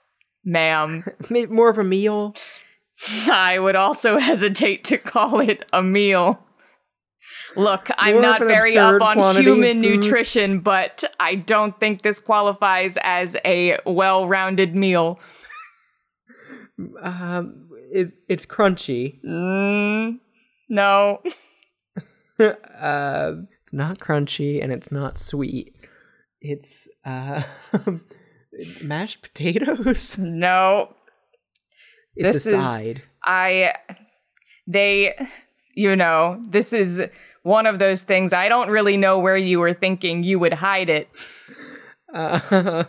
ma'am. 0.44 1.04
More 1.50 1.68
of 1.68 1.78
a 1.78 1.84
meal. 1.84 2.34
I 3.30 3.58
would 3.58 3.76
also 3.76 4.18
hesitate 4.18 4.84
to 4.84 4.98
call 4.98 5.40
it 5.40 5.64
a 5.72 5.82
meal. 5.82 6.44
Look, 7.56 7.88
I'm 7.98 8.22
not 8.22 8.40
very 8.40 8.78
up 8.78 9.02
on 9.02 9.36
human 9.36 9.80
nutrition, 9.80 10.60
but 10.60 11.04
I 11.20 11.34
don't 11.34 11.78
think 11.78 12.02
this 12.02 12.18
qualifies 12.18 12.96
as 13.02 13.36
a 13.44 13.78
well 13.84 14.26
rounded 14.26 14.74
meal. 14.74 15.20
Um, 17.01 17.68
it, 17.91 18.12
it's 18.28 18.47
crunchy. 18.47 19.20
Mm, 19.24 20.18
no. 20.68 21.20
uh, 22.39 23.33
it's 23.62 23.72
not 23.72 23.99
crunchy 23.99 24.62
and 24.62 24.72
it's 24.72 24.91
not 24.91 25.18
sweet. 25.18 25.74
It's 26.41 26.89
uh, 27.05 27.43
mashed 28.83 29.22
potatoes. 29.22 30.18
No. 30.18 30.95
It's 32.14 32.35
this 32.35 32.47
a 32.47 32.51
side. 32.51 32.97
Is, 32.99 33.03
I 33.24 33.74
they 34.66 35.14
you 35.74 35.97
know, 35.97 36.43
this 36.49 36.72
is 36.74 37.03
one 37.43 37.66
of 37.66 37.78
those 37.78 38.03
things 38.03 38.33
I 38.33 38.49
don't 38.49 38.68
really 38.68 38.97
know 38.97 39.18
where 39.18 39.37
you 39.37 39.61
were 39.61 39.72
thinking 39.72 40.22
you 40.22 40.39
would 40.39 40.53
hide 40.53 40.91
it. 40.91 41.09
Uh, 42.14 42.85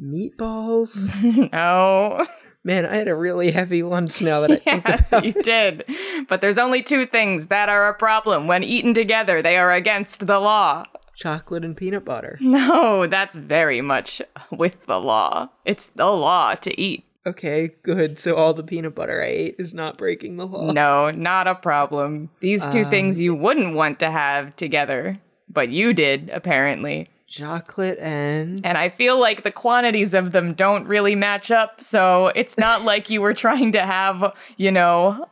meatballs. 0.00 1.08
Oh, 1.52 2.26
Man, 2.62 2.84
I 2.84 2.96
had 2.96 3.08
a 3.08 3.14
really 3.14 3.52
heavy 3.52 3.82
lunch 3.82 4.20
now 4.20 4.40
that 4.40 4.50
I 4.50 4.56
think 4.56 4.88
about 4.88 5.24
you 5.24 5.32
did. 5.32 5.84
But 6.28 6.40
there's 6.40 6.58
only 6.58 6.82
two 6.82 7.06
things 7.06 7.46
that 7.46 7.68
are 7.68 7.88
a 7.88 7.94
problem. 7.94 8.46
When 8.46 8.62
eaten 8.62 8.92
together, 8.92 9.40
they 9.40 9.56
are 9.56 9.72
against 9.72 10.26
the 10.26 10.38
law. 10.38 10.84
chocolate 11.16 11.64
and 11.64 11.76
peanut 11.76 12.04
butter. 12.04 12.38
No, 12.42 13.06
that's 13.06 13.36
very 13.38 13.80
much 13.80 14.20
with 14.50 14.84
the 14.86 15.00
law. 15.00 15.48
It's 15.64 15.88
the 15.88 16.06
law 16.10 16.54
to 16.56 16.78
eat. 16.80 17.04
Okay, 17.26 17.72
good. 17.82 18.18
So 18.18 18.34
all 18.34 18.54
the 18.54 18.62
peanut 18.62 18.94
butter 18.94 19.22
I 19.22 19.26
ate 19.26 19.56
is 19.58 19.72
not 19.74 19.98
breaking 19.98 20.36
the 20.36 20.46
law. 20.46 20.70
No, 20.72 21.10
not 21.10 21.46
a 21.46 21.54
problem. 21.54 22.30
These 22.40 22.66
two 22.68 22.84
things 22.86 23.18
um, 23.18 23.22
you 23.22 23.34
wouldn't 23.34 23.74
want 23.74 24.00
to 24.00 24.10
have 24.10 24.56
together, 24.56 25.18
but 25.48 25.68
you 25.70 25.92
did, 25.92 26.30
apparently. 26.30 27.08
Chocolate 27.30 27.96
and 28.00 28.60
And 28.66 28.76
I 28.76 28.88
feel 28.88 29.18
like 29.20 29.42
the 29.44 29.52
quantities 29.52 30.14
of 30.14 30.32
them 30.32 30.52
don't 30.52 30.86
really 30.86 31.14
match 31.14 31.50
up, 31.52 31.80
so 31.80 32.26
it's 32.34 32.58
not 32.58 32.84
like 32.84 33.08
you 33.08 33.20
were 33.20 33.34
trying 33.34 33.70
to 33.72 33.80
have, 33.86 34.34
you 34.56 34.72
know, 34.72 35.26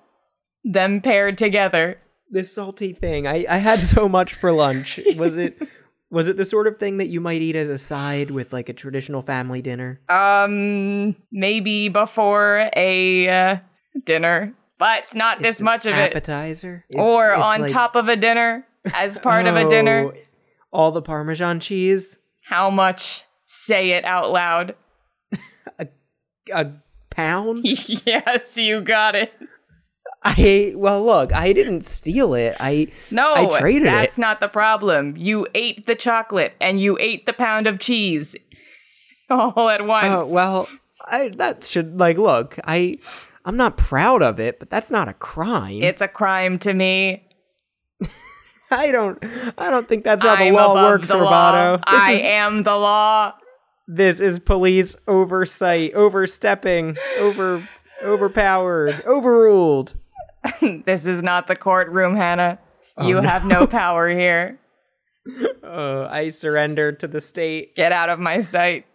them 0.65 1.01
paired 1.01 1.37
together. 1.37 1.99
this 2.31 2.55
salty 2.55 2.93
thing. 2.93 3.27
I, 3.27 3.45
I 3.49 3.57
had 3.59 3.79
so 3.81 4.09
much 4.09 4.33
for 4.35 4.53
lunch. 4.53 5.01
Was 5.17 5.37
it 5.37 5.61
was 6.11 6.29
it 6.29 6.37
the 6.37 6.45
sort 6.45 6.67
of 6.69 6.79
thing 6.79 6.99
that 6.99 7.09
you 7.09 7.21
might 7.21 7.43
eat 7.43 7.57
as 7.57 7.69
a 7.69 7.79
side 7.79 8.31
with 8.31 8.53
like 8.53 8.69
a 8.69 8.73
traditional 8.73 9.21
family 9.21 9.61
dinner? 9.61 10.01
Um, 10.09 11.17
maybe 11.33 11.89
before 11.89 12.71
a 12.77 13.29
uh, 13.29 13.57
dinner, 14.05 14.55
but 14.79 15.15
not 15.17 15.41
this 15.41 15.57
It's 15.57 15.59
an 15.61 15.65
much 15.65 15.85
of 15.87 15.95
it. 15.95 16.11
appetizer? 16.13 16.85
Or 16.95 17.33
on 17.35 17.63
like- 17.63 17.73
top 17.73 17.97
of 17.97 18.09
a 18.09 18.15
dinner 18.17 18.65
as 18.95 19.19
part 19.19 19.47
of 19.47 19.57
a 19.57 19.69
dinner. 19.69 20.13
All 20.71 20.93
the 20.93 21.03
Parmesan 21.03 21.61
cheese, 21.61 22.19
How 22.45 22.71
much? 22.71 23.25
Say 23.47 23.91
it 23.91 24.05
out 24.05 24.31
loud. 24.31 24.75
a 25.79 25.89
a 26.53 26.73
pound. 27.11 27.61
yes, 28.07 28.57
you 28.57 28.81
got 28.81 29.15
it. 29.15 29.33
I 30.23 30.73
well, 30.77 31.05
look, 31.05 31.33
I 31.33 31.53
didn't 31.53 31.83
steal 31.83 32.35
it. 32.35 32.57
I 32.59 32.89
No, 33.11 33.35
I 33.35 33.59
traded 33.59 33.89
it. 33.89 33.93
that's 33.93 34.19
not 34.19 34.41
the 34.41 34.49
problem. 34.49 35.17
You 35.17 35.47
ate 35.55 35.87
the 35.87 35.95
chocolate 35.95 36.55
and 36.61 36.81
you 36.81 36.99
ate 37.01 37.27
the 37.27 37.33
pound 37.33 37.67
of 37.67 37.79
cheese 37.79 38.37
all 39.31 39.69
at 39.69 39.81
oh, 39.81 39.85
once. 39.85 40.31
Oh 40.31 40.35
well, 40.35 40.69
I 41.07 41.29
that 41.37 41.65
should 41.65 41.99
like 41.99 42.19
look. 42.19 42.59
I 42.65 42.99
I'm 43.45 43.57
not 43.57 43.77
proud 43.77 44.23
of 44.23 44.41
it, 44.41 44.59
but 44.59 44.71
that's 44.71 44.91
not 44.91 45.09
a 45.09 45.15
crime. 45.15 45.83
It's 45.83 46.03
a 46.03 46.09
crime 46.09 46.59
to 46.61 46.75
me. 46.75 47.28
I 48.71 48.93
don't 48.93 49.19
I 49.57 49.71
don't 49.71 49.89
think 49.89 50.05
that's 50.05 50.23
how 50.23 50.37
the 50.37 50.45
I'm 50.45 50.55
law 50.55 50.75
works, 50.75 51.09
the 51.09 51.15
Roboto. 51.15 51.83
I 51.87 52.13
is 52.13 52.23
am 52.23 52.63
the 52.63 52.77
law. 52.77 53.33
this 53.87 54.21
is 54.21 54.39
police 54.39 54.95
oversight, 55.07 55.95
overstepping, 55.95 56.97
over 57.19 57.67
overpowered, 58.03 59.03
overruled. 59.07 59.95
This 60.61 61.07
is 61.07 61.23
not 61.23 61.47
the 61.47 61.57
courtroom, 61.57 62.17
Hannah. 62.17 62.59
Oh, 62.97 63.07
you 63.07 63.17
have 63.17 63.45
no 63.45 63.67
power 63.67 64.09
here. 64.09 64.59
Uh, 65.63 66.07
I 66.11 66.29
surrender 66.31 66.93
to 66.93 67.07
the 67.07 67.21
state. 67.21 67.75
Get 67.75 67.93
out 67.93 68.09
of 68.09 68.19
my 68.19 68.41
sight. 68.41 68.87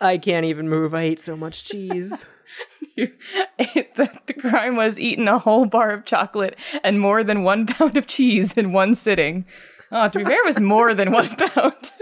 I 0.00 0.18
can't 0.18 0.44
even 0.46 0.68
move. 0.68 0.94
I 0.94 1.02
ate 1.02 1.20
so 1.20 1.36
much 1.36 1.64
cheese. 1.64 2.26
the, 2.96 4.20
the 4.26 4.34
crime 4.34 4.76
was 4.76 4.98
eating 5.00 5.28
a 5.28 5.38
whole 5.38 5.66
bar 5.66 5.90
of 5.90 6.04
chocolate 6.04 6.58
and 6.84 7.00
more 7.00 7.24
than 7.24 7.42
one 7.42 7.66
pound 7.66 7.96
of 7.96 8.06
cheese 8.06 8.56
in 8.56 8.72
one 8.72 8.94
sitting. 8.94 9.44
Oh, 9.90 10.08
to 10.08 10.18
be 10.18 10.24
fair, 10.24 10.42
it 10.42 10.46
was 10.46 10.60
more 10.60 10.94
than 10.94 11.12
one 11.12 11.28
pound. 11.36 11.92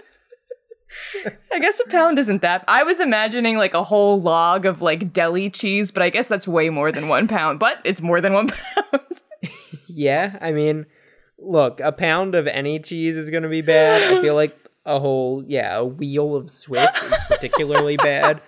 I 1.53 1.59
guess 1.59 1.81
a 1.85 1.89
pound 1.89 2.19
isn't 2.19 2.43
that. 2.43 2.65
I 2.69 2.83
was 2.83 3.01
imagining 3.01 3.57
like 3.57 3.75
a 3.75 3.85
whole 3.85 4.21
log 4.21 4.65
of 4.65 4.81
like 4.81 5.13
deli 5.13 5.51
cheese, 5.51 5.91
but 5.91 6.03
I 6.03 6.11
guess 6.11 6.29
that's 6.29 6.47
way 6.47 6.71
more 6.71 6.93
than 6.93 7.09
one 7.09 7.29
pound. 7.29 7.59
But 7.59 7.79
it's 7.85 8.01
more 8.01 8.21
than 8.21 8.33
one 8.33 8.49
pound. 8.93 9.23
yeah, 9.89 10.39
I 10.41 10.53
mean, 10.53 10.87
look, 11.39 11.81
a 11.81 11.93
pound 11.93 12.35
of 12.35 12.47
any 12.47 12.79
cheese 12.79 13.17
is 13.17 13.31
going 13.31 13.43
to 13.43 13.49
be 13.49 13.63
bad. 13.63 14.19
I 14.19 14.21
feel 14.21 14.35
like 14.35 14.57
a 14.87 14.99
whole, 14.99 15.45
yeah, 15.47 15.77
a 15.79 15.85
wheel 15.85 16.35
of 16.37 16.51
Swiss 16.51 16.95
is 17.03 17.15
particularly 17.29 17.97
bad. 17.97 18.41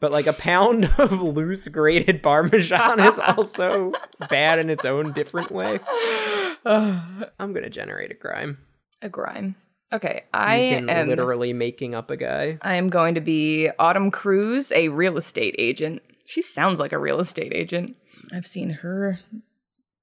But 0.00 0.12
like 0.12 0.26
a 0.26 0.32
pound 0.32 0.86
of 0.98 1.20
loose 1.22 1.68
grated 1.68 2.22
Parmesan 2.22 3.00
is 3.00 3.18
also 3.18 3.92
bad 4.28 4.58
in 4.58 4.70
its 4.70 4.84
own 4.84 5.12
different 5.12 5.50
way. 5.50 5.78
I'm 6.64 7.52
going 7.52 7.62
to 7.62 7.70
generate 7.70 8.10
a 8.10 8.14
crime. 8.14 8.58
a 9.02 9.08
grime. 9.08 9.56
Okay, 9.92 10.22
I 10.32 10.54
am 10.54 11.08
literally 11.08 11.52
making 11.52 11.96
up 11.96 12.10
a 12.10 12.16
guy. 12.16 12.58
I 12.62 12.76
am 12.76 12.90
going 12.90 13.16
to 13.16 13.20
be 13.20 13.70
Autumn 13.76 14.12
Cruz, 14.12 14.70
a 14.70 14.88
real 14.88 15.18
estate 15.18 15.56
agent. 15.58 16.00
She 16.24 16.42
sounds 16.42 16.78
like 16.78 16.92
a 16.92 16.98
real 16.98 17.18
estate 17.18 17.52
agent. 17.52 17.96
I've 18.32 18.46
seen 18.46 18.70
her 18.70 19.18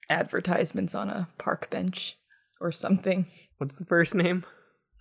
advertisements 0.09 0.93
on 0.93 1.09
a 1.09 1.29
park 1.37 1.69
bench 1.69 2.17
or 2.59 2.71
something. 2.73 3.27
What's 3.59 3.75
the 3.75 3.85
first 3.85 4.13
name? 4.13 4.45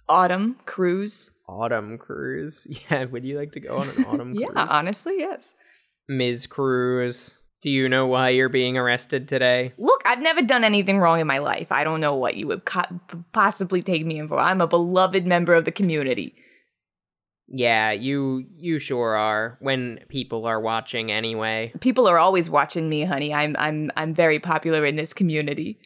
Autumn 0.09 0.57
Cruz. 0.67 1.31
Autumn 1.49 1.99
Cruise. 1.99 2.67
Yeah, 2.91 3.05
would 3.05 3.25
you 3.25 3.39
like 3.39 3.53
to 3.53 3.61
go 3.61 3.79
on 3.79 3.89
an 3.89 4.05
autumn 4.05 4.35
Yeah, 4.39 4.47
cruise? 4.49 4.67
Yeah, 4.69 4.77
honestly, 4.77 5.15
yes. 5.19 5.55
Ms. 6.09 6.47
Cruz, 6.47 7.39
do 7.63 7.71
you 7.71 7.89
know 7.89 8.07
why 8.07 8.29
you're 8.31 8.49
being 8.49 8.77
arrested 8.79 9.27
today? 9.29 9.73
Look, 9.79 10.03
I've 10.05 10.21
never 10.21 10.43
done 10.43 10.63
anything 10.65 10.99
wrong 10.99 11.21
in 11.21 11.27
my 11.27 11.39
life. 11.39 11.73
I 11.73 11.85
don't 11.85 12.01
know 12.01 12.15
what 12.15 12.37
you 12.37 12.47
would 12.49 12.65
co- 12.65 13.01
possibly 13.33 13.83
take 13.83 14.05
me 14.07 14.19
in 14.19 14.29
for. 14.29 14.39
I'm 14.39 14.61
a 14.61 14.67
beloved 14.69 15.27
member 15.27 15.55
of 15.55 15.65
the 15.65 15.73
community. 15.73 16.35
Yeah, 17.49 17.93
you 17.93 18.47
you 18.57 18.79
sure 18.81 19.15
are. 19.15 19.57
When 19.61 20.01
people 20.09 20.47
are 20.47 20.61
watching 20.61 21.13
anyway. 21.13 21.73
People 21.81 22.09
are 22.09 22.19
always 22.19 22.51
watching 22.51 22.89
me, 22.89 23.05
honey. 23.05 23.33
I'm 23.33 23.55
I'm 23.59 23.91
I'm 23.97 24.13
very 24.15 24.41
popular 24.41 24.85
in 24.85 24.97
this 24.97 25.13
community. 25.13 25.79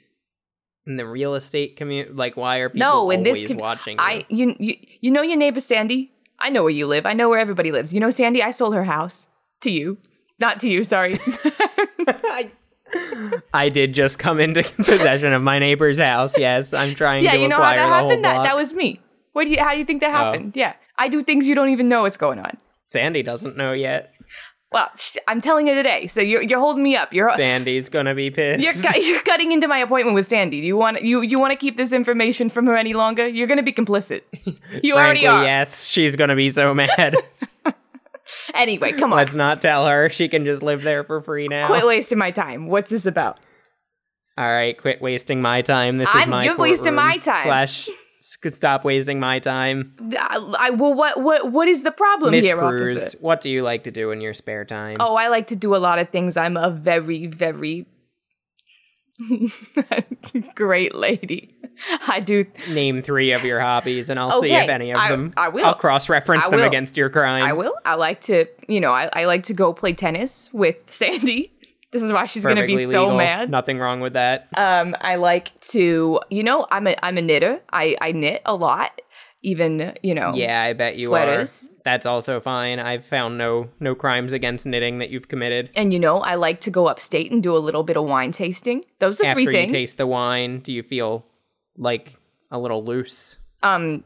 In 0.87 0.97
the 0.97 1.07
real 1.07 1.35
estate 1.35 1.77
community, 1.77 2.13
like 2.15 2.37
why 2.37 2.59
are 2.59 2.69
people 2.71 2.87
No, 2.87 3.11
in 3.11 3.23
this 3.23 3.47
com- 3.47 3.59
watching? 3.59 3.99
You? 3.99 4.03
I 4.05 4.25
you, 4.29 4.57
you 4.59 4.75
you 5.01 5.11
know 5.11 5.23
your 5.23 5.37
neighbor 5.37 5.61
Sandy. 5.61 6.13
I 6.39 6.49
know 6.49 6.63
where 6.63 6.71
you 6.73 6.87
live. 6.87 7.05
I 7.07 7.13
know 7.13 7.29
where 7.29 7.39
everybody 7.39 7.71
lives. 7.71 7.93
You 7.93 8.01
know 8.01 8.11
Sandy. 8.11 8.43
I 8.43 8.51
sold 8.51 8.75
her 8.75 8.85
house 8.85 9.27
to 9.61 9.71
you, 9.71 9.99
not 10.39 10.59
to 10.61 10.71
you. 10.71 10.83
Sorry. 10.85 11.19
I, 12.09 12.51
I 13.55 13.69
did 13.69 13.93
just 13.95 14.19
come 14.19 14.41
into 14.41 14.63
possession 14.77 15.33
of 15.33 15.43
my 15.43 15.59
neighbor's 15.59 15.99
house. 15.99 16.37
Yes, 16.39 16.73
I'm 16.73 16.95
trying 16.95 17.25
yeah, 17.25 17.33
to 17.33 17.39
you 17.39 17.47
know 17.49 17.57
how 17.63 17.75
that 17.77 17.79
happened. 17.79 18.25
That 18.25 18.43
that 18.43 18.57
was 18.57 18.73
me. 18.75 19.01
What 19.33 19.45
do 19.45 19.51
you? 19.51 19.61
How 19.61 19.73
do 19.73 19.79
you 19.79 19.85
think 19.85 20.01
that 20.01 20.11
Oh. 20.11 20.25
happened? 20.25 20.53
Yeah, 20.57 20.75
I 20.99 21.09
do 21.09 21.23
things 21.23 21.47
you 21.47 21.55
don't 21.55 21.69
even 21.69 21.89
know 21.89 22.03
what's 22.03 22.17
going 22.17 22.39
on. 22.39 22.57
Sandy 22.87 23.23
doesn't 23.23 23.57
know 23.57 23.73
yet. 23.73 24.13
Well, 24.73 24.89
I'm 25.27 25.41
telling 25.41 25.67
you 25.67 25.75
today. 25.75 26.07
So 26.07 26.21
you're 26.21 26.43
you're 26.43 26.61
holding 26.61 26.83
me 26.83 26.95
up. 26.95 27.13
You're 27.13 27.35
Sandy's 27.35 27.89
gonna 27.89 28.15
be 28.15 28.31
pissed. 28.31 28.63
you're, 28.63 28.93
cu- 28.93 29.01
you're 29.01 29.23
cutting 29.23 29.51
into 29.51 29.67
my 29.67 29.79
appointment 29.79 30.15
with 30.15 30.29
Sandy. 30.29 30.61
Do 30.61 30.67
you 30.67 30.77
want 30.77 31.03
you 31.03 31.23
you 31.23 31.39
want 31.41 31.51
to 31.51 31.57
keep 31.57 31.77
this 31.77 31.93
information 31.93 32.49
from 32.49 32.67
her 32.67 32.77
any 32.77 32.93
longer? 32.93 33.27
You're 33.27 33.49
gonna 33.49 33.63
be 33.65 33.73
complicit. 33.73 34.23
You 34.83 34.95
already 34.95 35.27
are. 35.27 35.43
yes, 35.45 35.87
she's 35.89 36.15
gonna 36.15 36.37
be 36.37 36.49
so 36.49 36.73
mad. 36.75 37.17
Anyway, 38.55 38.93
come 38.93 39.13
on. 39.13 39.17
Let's 39.17 39.35
not 39.35 39.61
tell 39.61 39.87
her. 39.89 40.09
She 40.09 40.29
can 40.29 40.45
just 40.45 40.63
live 40.63 40.83
there 40.83 41.03
for 41.03 41.21
free 41.21 41.49
now. 41.49 41.67
Quit 41.67 41.85
wasting 41.85 42.19
my 42.19 42.31
time. 42.31 42.69
What's 42.69 42.91
this 42.91 43.05
about? 43.07 43.41
All 44.39 44.49
right, 44.49 44.79
quit 44.81 45.03
wasting 45.03 45.43
my 45.43 45.63
time. 45.63 45.97
This 45.97 46.09
is 46.09 46.15
I'm- 46.15 46.31
my 46.31 46.45
you're 46.45 46.57
wasting 46.57 46.95
my 46.95 47.17
time. 47.19 47.43
Slash, 47.43 47.89
s- 48.21 48.55
stop 48.55 48.85
wasting 48.85 49.19
my 49.21 49.39
time. 49.39 49.95
I, 50.19 50.53
I 50.59 50.71
well, 50.71 50.95
what 50.95 51.21
what 51.23 51.51
what 51.51 51.67
is 51.69 51.83
the 51.83 51.91
problem 51.91 52.31
Miss 52.33 52.45
here, 52.45 52.57
Cruz, 52.57 52.97
officer? 52.97 53.19
what 53.21 53.41
do 53.41 53.49
you 53.51 53.63
like 53.63 53.85
to 53.85 53.91
do 53.91 54.11
in 54.13 54.21
your 54.21 54.35
spare 54.35 54.65
time? 54.65 54.99
Oh, 55.01 55.17
I 55.17 55.29
like 55.29 55.47
to 55.49 55.57
do 55.57 55.75
a 55.75 55.79
lot 55.79 55.99
of 55.99 56.11
things. 56.11 56.37
I'm 56.37 56.57
a 56.57 56.71
very, 56.71 57.27
very 57.27 57.87
great 60.55 60.95
lady. 60.95 61.55
I 62.09 62.21
do. 62.21 62.47
Name 62.69 63.03
three 63.03 63.33
of 63.33 63.45
your 63.45 63.61
hobbies, 63.61 64.11
and 64.11 64.19
I'll 64.21 64.41
see 64.41 64.51
if 64.53 64.69
any 64.69 64.91
of 64.91 64.99
I- 64.99 65.11
them. 65.11 65.33
I 65.37 65.49
will. 65.49 65.65
I'll 65.65 65.75
cross-reference 65.75 66.47
them 66.49 66.61
will. 66.61 66.67
against 66.67 66.97
your 66.97 67.09
crimes. 67.11 67.45
I 67.45 67.53
will. 67.53 67.75
I 67.85 67.95
like 67.95 68.21
to. 68.23 68.47
You 68.69 68.81
know, 68.81 68.93
I, 68.93 69.09
I 69.13 69.25
like 69.25 69.45
to 69.45 69.55
go 69.55 69.73
play 69.73 69.93
tennis 69.93 70.51
with 70.53 70.77
Sandy. 70.87 71.53
This 71.93 72.03
is 72.03 72.13
why 72.13 72.27
she's 72.27 72.45
gonna 72.45 72.67
be 72.67 72.77
so 72.85 73.05
legal. 73.05 73.17
mad. 73.17 73.51
Nothing 73.51 73.79
wrong 73.79 74.01
with 74.01 74.13
that. 74.13 74.49
Um, 74.57 74.95
I 75.01 75.17
like 75.17 75.59
to. 75.73 76.21
You 76.31 76.43
know, 76.43 76.67
I'm 76.71 76.87
a 76.87 76.97
I'm 77.03 77.19
a 77.19 77.23
knitter. 77.23 77.61
I 77.73 77.97
I 78.01 78.13
knit 78.13 78.43
a 78.47 78.55
lot. 78.55 79.01
Even 79.43 79.95
you 80.03 80.15
know. 80.15 80.35
yeah, 80.35 80.63
I 80.63 80.75
bet 80.75 80.99
you 80.99 81.07
sweaters. 81.07 81.71
are. 81.71 81.81
That's 81.85 82.05
also 82.05 82.41
fine. 82.41 82.79
I've 82.79 83.07
found 83.07 83.39
no 83.39 83.71
no 83.81 83.95
crimes 83.95 84.35
against 84.35 84.67
knitting 84.67 84.99
that 84.99 85.09
you've 85.11 85.29
committed. 85.29 85.71
And 85.75 85.93
you 85.95 85.99
know, 85.99 86.19
I 86.19 86.35
like 86.35 86.61
to 86.63 86.71
go 86.71 86.89
upstate 86.89 87.33
and 87.33 87.43
do 87.43 87.57
a 87.57 87.59
little 87.59 87.83
bit 87.83 87.97
of 87.97 88.05
wine 88.05 88.33
tasting. 88.33 88.85
Those 88.99 89.21
are 89.21 89.25
After 89.27 89.37
three 89.37 89.47
things. 89.47 89.71
After 89.71 89.75
you 89.75 89.81
taste 89.81 89.97
the 89.97 90.07
wine, 90.07 90.61
do 90.61 90.73
you 90.73 90.83
feel 90.83 91.25
like 91.79 92.17
a 92.51 92.59
little 92.59 92.85
loose? 92.85 93.39
Um, 93.63 94.05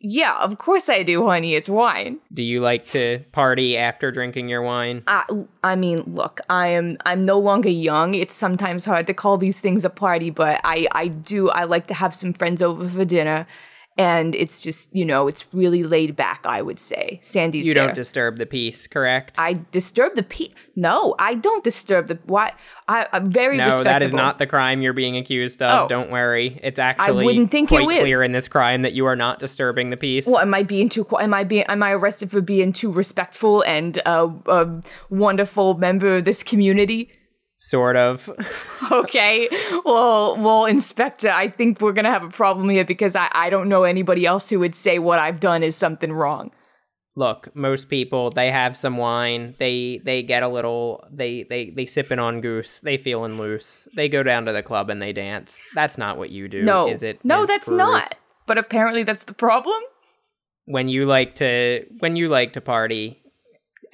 yeah, 0.00 0.38
of 0.40 0.58
course 0.58 0.88
I 0.88 1.02
do, 1.02 1.26
honey. 1.26 1.54
It's 1.54 1.68
wine. 1.68 2.18
Do 2.32 2.42
you 2.42 2.60
like 2.60 2.88
to 2.88 3.20
party 3.32 3.76
after 3.76 4.10
drinking 4.10 4.48
your 4.48 4.62
wine? 4.62 5.02
Uh, 5.06 5.22
I, 5.62 5.72
I 5.72 5.76
mean, 5.76 6.02
look, 6.06 6.40
I 6.48 6.68
am 6.68 6.98
I'm 7.06 7.24
no 7.24 7.38
longer 7.38 7.68
young. 7.68 8.14
It's 8.14 8.34
sometimes 8.34 8.84
hard 8.84 9.06
to 9.06 9.14
call 9.14 9.38
these 9.38 9.60
things 9.60 9.84
a 9.84 9.90
party, 9.90 10.30
but 10.30 10.60
I 10.64 10.86
I 10.92 11.08
do 11.08 11.50
I 11.50 11.64
like 11.64 11.86
to 11.88 11.94
have 11.94 12.14
some 12.14 12.32
friends 12.32 12.62
over 12.62 12.88
for 12.88 13.04
dinner 13.04 13.46
and 13.98 14.34
it's 14.34 14.60
just 14.60 14.94
you 14.94 15.04
know 15.04 15.26
it's 15.26 15.46
really 15.52 15.82
laid 15.82 16.16
back. 16.16 16.40
I 16.44 16.62
would 16.62 16.78
say 16.78 17.20
Sandy's. 17.22 17.66
You 17.66 17.74
don't 17.74 17.94
disturb 17.94 18.38
the 18.38 18.46
peace, 18.46 18.86
correct? 18.86 19.38
I 19.38 19.60
disturb 19.70 20.14
the 20.14 20.22
peace 20.22 20.52
No, 20.74 21.14
I 21.18 21.34
don't 21.34 21.62
disturb 21.62 22.06
the. 22.06 22.18
Why? 22.24 22.52
I, 22.88 23.06
I'm 23.12 23.30
very 23.30 23.58
no, 23.58 23.82
that 23.82 24.02
is 24.02 24.12
not 24.12 24.38
the 24.38 24.46
crime 24.46 24.82
you're 24.82 24.92
being 24.92 25.16
accused 25.16 25.62
of. 25.62 25.84
Oh. 25.84 25.88
Don't 25.88 26.10
worry. 26.10 26.58
It's 26.62 26.78
actually 26.78 27.22
I 27.22 27.24
wouldn't 27.24 27.50
think 27.50 27.70
it 27.70 27.76
quite 27.76 27.86
would. 27.86 28.00
clear 28.00 28.22
in 28.22 28.32
this 28.32 28.48
crime 28.48 28.82
that 28.82 28.92
you 28.92 29.06
are 29.06 29.16
not 29.16 29.38
disturbing 29.38 29.90
the 29.90 29.96
peace. 29.96 30.26
Well, 30.26 30.38
am 30.38 30.54
I 30.54 30.62
being 30.62 30.88
too? 30.88 31.06
Am 31.18 31.34
I 31.34 31.44
being? 31.44 31.64
Am 31.64 31.82
I 31.82 31.92
arrested 31.92 32.30
for 32.30 32.40
being 32.40 32.72
too 32.72 32.90
respectful 32.90 33.62
and 33.62 34.00
uh, 34.06 34.28
a 34.46 34.80
wonderful 35.10 35.74
member 35.74 36.16
of 36.16 36.24
this 36.24 36.42
community? 36.42 37.12
Sort 37.62 37.96
of. 37.96 38.28
Okay. 38.90 39.48
Well, 39.84 40.36
well, 40.36 40.64
Inspector, 40.66 41.30
I 41.30 41.46
think 41.48 41.80
we're 41.80 41.92
gonna 41.92 42.10
have 42.10 42.24
a 42.24 42.28
problem 42.28 42.68
here 42.68 42.84
because 42.84 43.14
I, 43.14 43.28
I 43.32 43.48
don't 43.48 43.68
know 43.68 43.84
anybody 43.84 44.26
else 44.26 44.50
who 44.50 44.58
would 44.58 44.74
say 44.74 44.98
what 44.98 45.20
I've 45.20 45.38
done 45.38 45.62
is 45.62 45.76
something 45.76 46.12
wrong. 46.12 46.50
Look, 47.14 47.54
most 47.54 47.88
people 47.88 48.30
they 48.30 48.50
have 48.50 48.76
some 48.76 48.96
wine. 48.96 49.54
They 49.58 50.00
they 50.04 50.24
get 50.24 50.42
a 50.42 50.48
little. 50.48 51.04
They 51.10 51.44
they 51.44 51.70
they 51.70 51.86
sipping 51.86 52.18
on 52.18 52.40
goose. 52.40 52.80
They 52.80 52.96
feeling 52.98 53.38
loose. 53.38 53.86
They 53.94 54.08
go 54.08 54.22
down 54.24 54.44
to 54.46 54.52
the 54.52 54.64
club 54.64 54.90
and 54.90 55.00
they 55.00 55.12
dance. 55.12 55.62
That's 55.76 55.96
not 55.96 56.18
what 56.18 56.30
you 56.30 56.48
do, 56.48 56.64
No, 56.64 56.88
is 56.88 57.02
it? 57.04 57.24
No, 57.24 57.40
Ms. 57.40 57.48
that's 57.48 57.68
Cruz? 57.68 57.78
not. 57.78 58.18
But 58.46 58.58
apparently, 58.58 59.04
that's 59.04 59.24
the 59.24 59.34
problem. 59.34 59.80
When 60.64 60.88
you 60.88 61.06
like 61.06 61.36
to 61.36 61.86
when 62.00 62.16
you 62.16 62.28
like 62.28 62.54
to 62.54 62.60
party, 62.60 63.21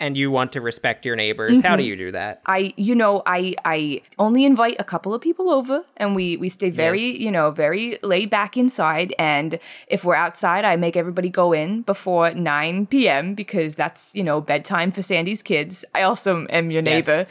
and 0.00 0.16
you 0.16 0.30
want 0.30 0.52
to 0.52 0.60
respect 0.60 1.04
your 1.04 1.16
neighbors, 1.16 1.60
how 1.60 1.74
do 1.76 1.82
Mm-hmm. 1.82 1.88
you 1.88 1.96
do 1.96 2.12
that? 2.12 2.40
I, 2.46 2.72
you 2.76 2.94
know, 2.94 3.22
I, 3.26 3.54
I 3.64 4.02
only 4.18 4.44
invite 4.44 4.76
a 4.78 4.84
couple 4.84 5.12
of 5.12 5.20
people 5.20 5.50
over, 5.50 5.84
and 5.96 6.14
we 6.14 6.36
we 6.36 6.48
stay 6.48 6.70
very, 6.70 7.00
Yes. 7.02 7.18
you 7.20 7.30
know, 7.30 7.50
very 7.50 7.98
laid 8.02 8.30
back 8.30 8.56
inside. 8.56 9.14
And 9.18 9.58
if 9.88 10.04
we're 10.04 10.14
outside, 10.14 10.64
I 10.64 10.76
make 10.76 10.96
everybody 10.96 11.28
go 11.30 11.52
in 11.52 11.82
before 11.82 12.30
nine 12.32 12.86
p.m. 12.86 13.34
because 13.34 13.74
that's 13.76 14.14
you 14.14 14.22
know 14.22 14.40
bedtime 14.40 14.90
for 14.92 15.02
Sandy's 15.02 15.42
kids. 15.42 15.84
I 15.94 16.02
also 16.02 16.46
am 16.50 16.70
your 16.70 16.82
Yes. 16.82 17.06
neighbor. 17.06 17.26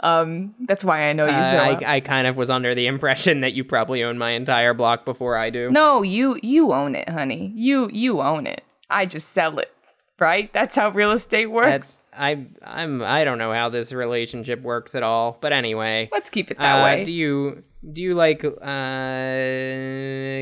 Um, 0.00 0.54
that's 0.60 0.84
why 0.84 1.08
I 1.08 1.12
know 1.12 1.26
you 1.26 1.32
Uh, 1.32 1.50
so 1.50 1.56
well. 1.56 1.84
I, 1.84 1.96
I 1.96 2.00
kind 2.00 2.26
of 2.26 2.36
was 2.36 2.50
under 2.50 2.74
the 2.74 2.86
impression 2.86 3.40
that 3.40 3.52
you 3.54 3.64
probably 3.64 4.02
own 4.04 4.18
my 4.18 4.30
entire 4.30 4.74
block 4.74 5.04
before 5.04 5.36
I 5.36 5.50
do. 5.50 5.70
No, 5.70 6.02
you 6.02 6.38
you 6.42 6.72
own 6.72 6.94
it, 6.94 7.08
honey. 7.08 7.52
You 7.56 7.88
you 7.92 8.20
own 8.20 8.46
it. 8.46 8.62
I 8.88 9.06
just 9.06 9.30
sell 9.30 9.58
it. 9.58 9.72
Right? 10.18 10.52
That's 10.52 10.76
how 10.76 10.90
real 10.90 11.10
estate 11.10 11.50
works. 11.50 11.70
That's 11.70 12.00
I 12.14 12.46
I'm 12.62 13.02
I 13.02 13.24
don't 13.24 13.38
know 13.38 13.52
how 13.52 13.68
this 13.70 13.92
relationship 13.92 14.60
works 14.62 14.94
at 14.94 15.02
all. 15.02 15.38
But 15.40 15.52
anyway, 15.52 16.08
Let's 16.12 16.30
keep 16.30 16.50
it 16.50 16.58
that 16.58 16.80
uh, 16.80 16.84
way. 16.84 17.04
do 17.04 17.12
you 17.12 17.64
do 17.90 18.02
you 18.02 18.14
like 18.14 18.44
uh 18.44 18.52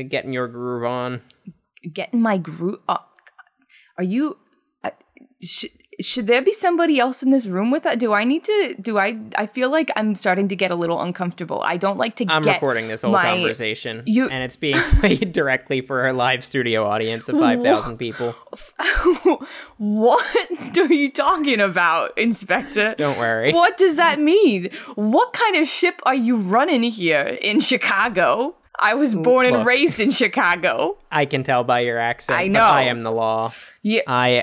getting 0.09 0.33
your 0.33 0.47
groove 0.47 0.83
on? 0.83 1.21
Getting 1.93 2.21
my 2.21 2.37
groove. 2.37 2.79
Uh, 2.87 2.97
are 3.97 4.03
you? 4.03 4.37
Uh, 4.83 4.91
sh- 5.43 5.65
should 6.01 6.27
there 6.27 6.41
be 6.41 6.53
somebody 6.53 6.99
else 6.99 7.23
in 7.23 7.29
this 7.31 7.47
room 7.47 7.71
with 7.71 7.83
that? 7.83 7.99
Do 7.99 8.13
I 8.13 8.23
need 8.23 8.43
to? 8.43 8.75
Do 8.79 8.97
I? 8.97 9.17
I 9.35 9.45
feel 9.45 9.69
like 9.69 9.89
I'm 9.95 10.15
starting 10.15 10.47
to 10.49 10.55
get 10.55 10.71
a 10.71 10.75
little 10.75 11.01
uncomfortable. 11.01 11.61
I 11.63 11.77
don't 11.77 11.97
like 11.97 12.15
to. 12.17 12.25
Get 12.25 12.33
I'm 12.33 12.43
recording 12.43 12.87
this 12.87 13.01
whole 13.01 13.11
my- 13.11 13.23
conversation, 13.37 14.03
you- 14.05 14.27
and 14.29 14.43
it's 14.43 14.55
being 14.55 14.75
played 14.99 15.31
directly 15.31 15.81
for 15.81 16.07
a 16.07 16.13
live 16.13 16.43
studio 16.43 16.85
audience 16.85 17.29
of 17.29 17.37
five 17.39 17.61
thousand 17.63 17.97
people. 17.97 18.35
what 19.77 20.77
are 20.77 20.93
you 20.93 21.11
talking 21.11 21.59
about, 21.59 22.17
Inspector? 22.17 22.95
Don't 22.97 23.17
worry. 23.17 23.53
What 23.53 23.77
does 23.77 23.95
that 23.95 24.19
mean? 24.19 24.69
What 24.95 25.33
kind 25.33 25.55
of 25.55 25.67
ship 25.67 26.01
are 26.05 26.15
you 26.15 26.35
running 26.37 26.83
here 26.83 27.37
in 27.41 27.59
Chicago? 27.59 28.55
I 28.79 28.95
was 28.95 29.13
born 29.13 29.45
and 29.45 29.57
look. 29.57 29.67
raised 29.67 29.99
in 29.99 30.09
Chicago. 30.09 30.97
I 31.11 31.25
can 31.25 31.43
tell 31.43 31.63
by 31.63 31.81
your 31.81 31.99
accent. 31.99 32.39
I 32.39 32.45
but 32.45 32.51
know. 32.53 32.63
I 32.65 32.83
am 32.83 33.01
the 33.01 33.11
law. 33.11 33.51
Yeah, 33.83 34.01
I 34.07 34.41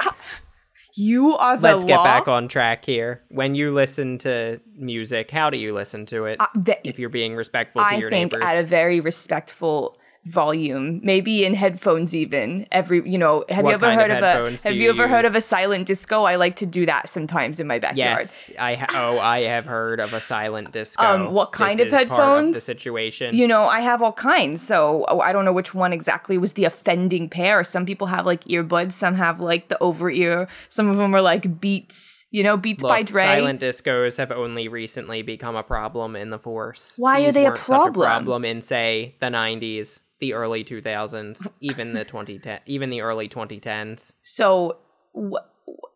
you 0.98 1.36
are 1.36 1.56
the 1.56 1.62
let's 1.62 1.84
get 1.84 2.02
back 2.02 2.28
on 2.28 2.48
track 2.48 2.84
here. 2.84 3.22
When 3.28 3.54
you 3.54 3.72
listen 3.72 4.18
to 4.18 4.60
music, 4.76 5.30
how 5.30 5.50
do 5.50 5.56
you 5.58 5.72
listen 5.74 6.06
to 6.06 6.24
it? 6.26 6.40
Uh, 6.40 6.46
the- 6.54 6.86
if 6.86 6.98
you're 6.98 7.08
being 7.08 7.34
respectful 7.36 7.82
to 7.82 7.96
your 7.96 8.10
neighbors. 8.10 8.10
I 8.10 8.10
your 8.10 8.10
think 8.10 8.32
neighbors, 8.32 8.48
at 8.48 8.64
a 8.64 8.66
very 8.66 9.00
respectful 9.00 9.98
volume, 10.28 11.00
maybe 11.02 11.44
in 11.44 11.54
headphones 11.54 12.14
even. 12.14 12.66
Every 12.70 13.08
you 13.08 13.18
know, 13.18 13.44
have 13.48 13.64
What 13.64 13.70
you 13.70 13.74
ever 13.74 13.86
kind 13.86 14.00
of 14.00 14.08
heard 14.22 14.22
of, 14.22 14.54
a 14.62 14.68
have 14.68 14.76
you 14.76 14.90
ever 14.90 15.08
heard 15.08 15.24
of 15.24 15.34
a 15.34 15.40
silent 15.40 15.86
disco? 15.86 16.24
I 16.24 16.36
like 16.36 16.56
to 16.56 16.66
do 16.66 16.86
that 16.86 17.08
sometimes 17.08 17.60
in 17.60 17.66
my 17.66 17.78
backyard. 17.78 18.20
yes, 18.20 18.50
I 18.58 18.74
ha- 18.76 18.86
oh 18.94 19.18
I 19.18 19.40
have 19.42 19.64
heard 19.64 20.00
of 20.00 20.12
a 20.12 20.20
silent 20.20 20.72
disco. 20.72 21.02
Um, 21.04 21.32
what 21.32 21.52
kind 21.52 21.78
This 21.78 21.86
of 21.86 21.92
headphones? 21.92 22.18
part 22.18 22.54
the 22.54 22.60
situation. 22.60 23.36
You 23.36 23.48
know, 23.48 23.64
I 23.64 23.80
have 23.80 24.02
all 24.02 24.12
kinds, 24.12 24.62
so 24.62 25.04
oh, 25.08 25.20
I 25.20 25.32
don't 25.32 25.44
know 25.44 25.52
which 25.52 25.74
one 25.74 25.92
exactly 25.92 26.38
was 26.38 26.52
the 26.54 26.64
offending 26.64 27.28
pair. 27.28 27.64
Some 27.64 27.86
people 27.86 28.06
have 28.08 28.26
like 28.26 28.44
earbuds, 28.44 28.92
some 28.92 29.14
have 29.14 29.40
like 29.40 29.68
the 29.68 29.78
over 29.82 30.10
ear, 30.10 30.48
some 30.68 30.88
of 30.88 30.96
them 30.96 31.14
are 31.14 31.22
like 31.22 31.60
Beats, 31.60 32.26
you 32.30 32.42
know, 32.42 32.56
Beats 32.56 32.84
by 32.84 33.02
Dre. 33.02 33.22
silent 33.22 33.60
discos 33.60 34.16
have 34.18 34.30
only 34.32 34.68
recently 34.68 35.22
become 35.22 35.56
a 35.56 35.62
problem 35.62 36.14
in 36.16 36.30
the 36.30 36.38
force. 36.38 36.94
Why 36.98 37.22
are 37.24 37.32
they 37.32 37.46
a 37.46 37.56
Such 37.56 37.64
a 37.66 37.68
problem? 37.68 38.04
problem 38.06 38.44
in 38.44 38.60
say 38.60 39.14
the 39.20 39.26
'90s, 39.26 39.98
the 40.20 40.34
early 40.34 40.64
2000s, 40.64 41.46
even 41.60 41.92
the 41.92 42.04
2010, 42.04 42.60
even 42.66 42.90
the 42.90 43.00
early 43.00 43.28
2010s. 43.28 44.12
So, 44.22 44.78
wh- 45.14 45.44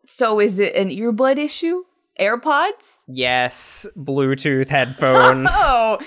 so 0.05 0.39
is 0.39 0.59
it 0.59 0.75
an 0.75 0.89
earbud 0.89 1.37
issue? 1.37 1.83
AirPods? 2.19 3.01
Yes, 3.07 3.87
Bluetooth 3.97 4.69
headphones. 4.69 5.49
Oh, 5.55 5.97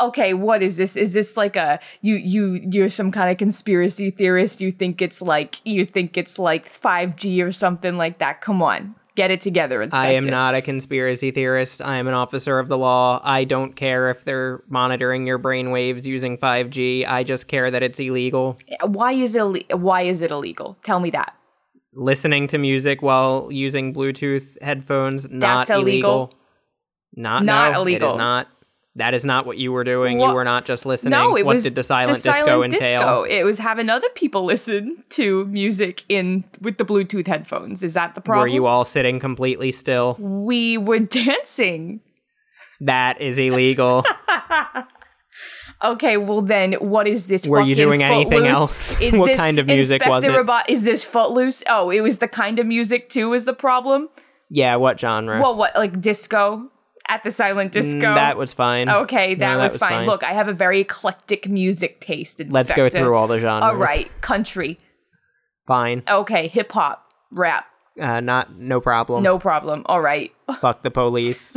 okay. 0.00 0.34
What 0.34 0.62
is 0.62 0.76
this? 0.76 0.96
Is 0.96 1.14
this 1.14 1.36
like 1.36 1.56
a 1.56 1.80
you 2.02 2.16
you 2.16 2.60
you're 2.70 2.88
some 2.90 3.10
kind 3.10 3.30
of 3.30 3.38
conspiracy 3.38 4.10
theorist? 4.10 4.60
You 4.60 4.70
think 4.70 5.00
it's 5.00 5.22
like 5.22 5.64
you 5.64 5.86
think 5.86 6.16
it's 6.18 6.38
like 6.38 6.66
five 6.66 7.16
G 7.16 7.42
or 7.42 7.50
something 7.52 7.96
like 7.96 8.18
that? 8.18 8.40
Come 8.42 8.62
on, 8.62 8.94
get 9.18 9.32
it 9.32 9.40
together, 9.40 9.82
Inspector. 9.82 10.06
I 10.06 10.12
am 10.12 10.22
not 10.22 10.54
a 10.54 10.62
conspiracy 10.62 11.32
theorist. 11.32 11.82
I 11.82 11.96
am 11.96 12.06
an 12.06 12.14
officer 12.14 12.60
of 12.60 12.68
the 12.68 12.78
law. 12.78 13.20
I 13.24 13.42
don't 13.42 13.74
care 13.74 14.10
if 14.10 14.24
they're 14.24 14.62
monitoring 14.68 15.26
your 15.26 15.40
brainwaves 15.40 16.06
using 16.06 16.38
5G. 16.38 17.04
I 17.04 17.24
just 17.24 17.48
care 17.48 17.68
that 17.68 17.82
it's 17.82 17.98
illegal. 17.98 18.56
Why 18.84 19.12
is 19.12 19.34
it? 19.34 19.76
Why 19.76 20.02
is 20.02 20.22
it 20.22 20.30
illegal? 20.30 20.78
Tell 20.84 21.00
me 21.00 21.10
that. 21.10 21.34
Listening 21.92 22.46
to 22.46 22.58
music 22.58 23.02
while 23.02 23.48
using 23.50 23.92
Bluetooth 23.92 24.56
headphones 24.62 25.28
not 25.28 25.66
That's 25.66 25.70
illegal. 25.70 26.32
Not 27.16 27.44
Not 27.44 27.72
no, 27.72 27.80
illegal. 27.82 28.12
is 28.12 28.14
not. 28.14 28.46
That 28.98 29.14
is 29.14 29.24
not 29.24 29.46
what 29.46 29.58
you 29.58 29.72
were 29.72 29.84
doing. 29.84 30.18
What- 30.18 30.28
You 30.30 30.34
were 30.34 30.44
not 30.44 30.64
just 30.64 30.84
listening. 30.84 31.12
No, 31.12 31.36
it 31.36 31.46
what 31.46 31.54
was 31.56 31.62
did 31.64 31.74
the 31.76 31.82
silent 31.84 32.18
the 32.18 32.30
disco 32.32 32.46
silent 32.46 32.74
entail? 32.74 33.00
disco. 33.00 33.22
It 33.24 33.44
was 33.44 33.58
having 33.58 33.88
other 33.88 34.08
people 34.14 34.44
listen 34.44 35.04
to 35.10 35.44
music 35.46 36.04
in 36.08 36.44
with 36.60 36.78
the 36.78 36.84
Bluetooth 36.84 37.26
headphones. 37.28 37.82
Is 37.82 37.94
that 37.94 38.14
the 38.14 38.20
problem? 38.20 38.42
Were 38.42 38.48
you 38.54 38.66
all 38.66 38.84
sitting 38.84 39.20
completely 39.20 39.70
still? 39.72 40.16
we 40.18 40.76
were 40.78 40.98
dancing. 41.20 42.00
That 42.80 43.20
is 43.20 43.38
illegal. 43.38 44.04
Okay, 45.84 46.16
well 46.16 46.40
then, 46.42 46.72
what 46.74 47.06
is 47.06 47.28
this? 47.28 47.46
Were 47.46 47.60
you 47.60 47.76
doing 47.76 48.02
anything 48.02 48.46
else? 48.48 49.00
Is 49.00 49.14
What 49.18 49.36
kind 49.36 49.60
of 49.60 49.66
music 49.66 50.02
was 50.06 50.24
Inspector 50.24 50.34
it? 50.34 50.36
Robot- 50.40 50.68
is 50.68 50.82
this 50.82 51.04
Footloose? 51.04 51.62
Oh, 51.68 51.90
it 51.90 52.00
was 52.00 52.18
the 52.18 52.26
kind 52.26 52.58
of 52.58 52.66
music 52.66 53.08
too. 53.08 53.32
Is 53.32 53.44
the 53.44 53.52
problem? 53.52 54.08
yeah, 54.50 54.74
what 54.74 54.98
genre? 54.98 55.40
Well, 55.40 55.54
what 55.54 55.76
like 55.76 56.00
disco 56.00 56.68
at 57.08 57.22
the 57.24 57.30
silent 57.30 57.72
disco? 57.72 58.00
Mm, 58.00 58.14
that 58.14 58.36
was 58.36 58.52
fine. 58.52 58.88
okay. 58.88 59.34
No, 59.34 59.38
That, 59.38 59.56
was, 59.56 59.76
fine. 59.76 60.06
Look, 60.06 60.22
I 60.22 60.32
have 60.32 60.48
a 60.48 60.52
very 60.52 60.80
eclectic 60.80 61.48
music 61.48 62.00
taste. 62.00 62.40
Inspector. 62.40 62.54
Let's 62.54 62.72
go 62.72 62.88
through 62.98 63.14
all 63.14 63.26
the 63.26 63.38
genres. 63.40 63.64
All 63.64 63.76
right, 63.76 64.08
country. 64.20 64.78
Fine. 65.66 66.02
Okay, 66.08 66.48
hip 66.48 66.72
hop, 66.72 67.04
rap. 67.30 67.66
Uh, 68.00 68.20
not 68.20 68.56
no 68.56 68.80
problem. 68.80 69.22
No 69.22 69.38
problem. 69.38 69.82
All 69.86 70.00
right. 70.00 70.32
Fuck 70.60 70.82
the 70.82 70.90
police. 70.90 71.54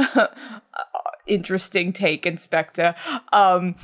Interesting 1.27 1.93
take, 1.93 2.25
Inspector. 2.25 2.95
Um 3.31 3.75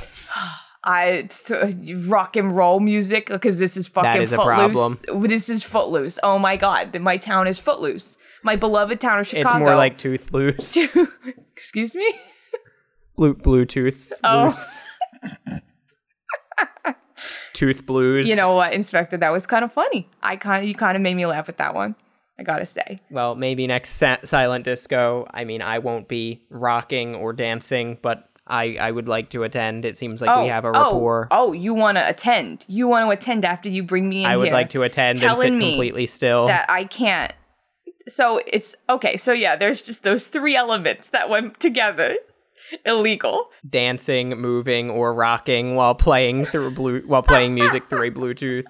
I 0.90 1.28
th- 1.48 1.76
rock 2.08 2.38
and 2.38 2.56
roll 2.56 2.80
music 2.80 3.28
because 3.28 3.60
this 3.60 3.76
is 3.76 3.90
fucking 3.90 4.22
is 4.22 4.32
a 4.32 4.38
footloose. 4.38 5.00
This 5.28 5.50
is 5.50 5.62
footloose. 5.62 6.18
Oh 6.24 6.40
my 6.40 6.56
god, 6.56 6.98
my 7.02 7.18
town 7.18 7.46
is 7.48 7.60
footloose. 7.60 8.18
My 8.42 8.56
beloved 8.56 9.02
town 9.02 9.20
of 9.20 9.28
Chicago. 9.28 9.58
It's 9.58 9.60
more 9.60 9.76
like 9.76 9.98
tooth 9.98 10.32
loose. 10.32 10.78
Excuse 11.58 11.94
me. 11.94 12.14
Blue 13.18 13.34
Bluetooth 13.34 14.14
Oh. 14.24 14.46
loose. 14.48 14.90
Tooth 17.54 17.86
blues. 17.86 18.30
You 18.30 18.36
know 18.36 18.54
what, 18.56 18.74
Inspector? 18.74 19.18
That 19.18 19.32
was 19.32 19.48
kind 19.48 19.66
of 19.66 19.74
funny. 19.74 20.08
I 20.22 20.36
kind 20.36 20.64
of 20.64 20.70
you 20.70 20.76
kind 20.76 20.96
of 20.96 21.02
made 21.02 21.16
me 21.16 21.26
laugh 21.26 21.48
with 21.48 21.58
that 21.58 21.74
one. 21.74 21.96
I 22.40 22.44
gotta 22.44 22.68
say. 22.68 23.02
Well, 23.10 23.34
maybe 23.36 23.66
next 23.66 23.96
sa- 23.96 24.18
silent 24.24 24.64
disco. 24.64 25.26
I 25.34 25.44
mean, 25.44 25.64
I 25.64 25.80
won't 25.80 26.08
be 26.08 26.44
rocking 26.52 27.16
or 27.16 27.34
dancing, 27.34 27.98
but 28.04 28.30
I 28.50 28.78
I 28.80 28.92
would 28.92 29.08
like 29.08 29.30
to 29.32 29.44
attend. 29.44 29.86
It 29.86 29.98
seems 29.98 30.22
like 30.22 30.36
we 30.38 30.50
oh, 30.50 30.54
have 30.54 30.66
a 30.66 30.70
oh, 30.70 30.72
rapport. 30.72 31.28
Oh, 31.32 31.50
oh 31.50 31.52
you 31.54 31.74
want 31.74 31.98
to 31.98 32.08
attend? 32.08 32.66
You 32.68 32.88
want 32.88 33.06
to 33.06 33.10
attend 33.10 33.46
after 33.46 33.70
you 33.70 33.84
bring 33.84 34.10
me 34.10 34.24
in 34.24 34.32
I 34.32 34.38
would 34.38 34.48
here 34.48 34.54
like 34.54 34.70
to 34.72 34.84
attend 34.84 35.22
and 35.24 35.38
sit 35.38 35.48
completely 35.48 36.06
still. 36.06 36.48
that 36.48 36.70
I 36.70 36.86
can't. 36.86 37.34
So 38.08 38.42
it's 38.48 38.76
okay. 38.90 39.18
So 39.18 39.34
yeah, 39.34 39.56
there's 39.56 39.82
just 39.82 40.04
those 40.04 40.30
three 40.30 40.56
elements 40.56 41.10
that 41.10 41.30
went 41.30 41.60
together. 41.60 42.18
Illegal. 42.86 43.50
dancing, 43.68 44.30
moving, 44.30 44.90
or 44.90 45.14
rocking 45.14 45.76
while 45.76 45.96
playing 45.96 46.44
through 46.44 46.72
blue 46.72 47.02
while 47.06 47.24
playing 47.24 47.54
music 47.54 47.88
through 47.88 48.08
a 48.08 48.12
Bluetooth. 48.12 48.66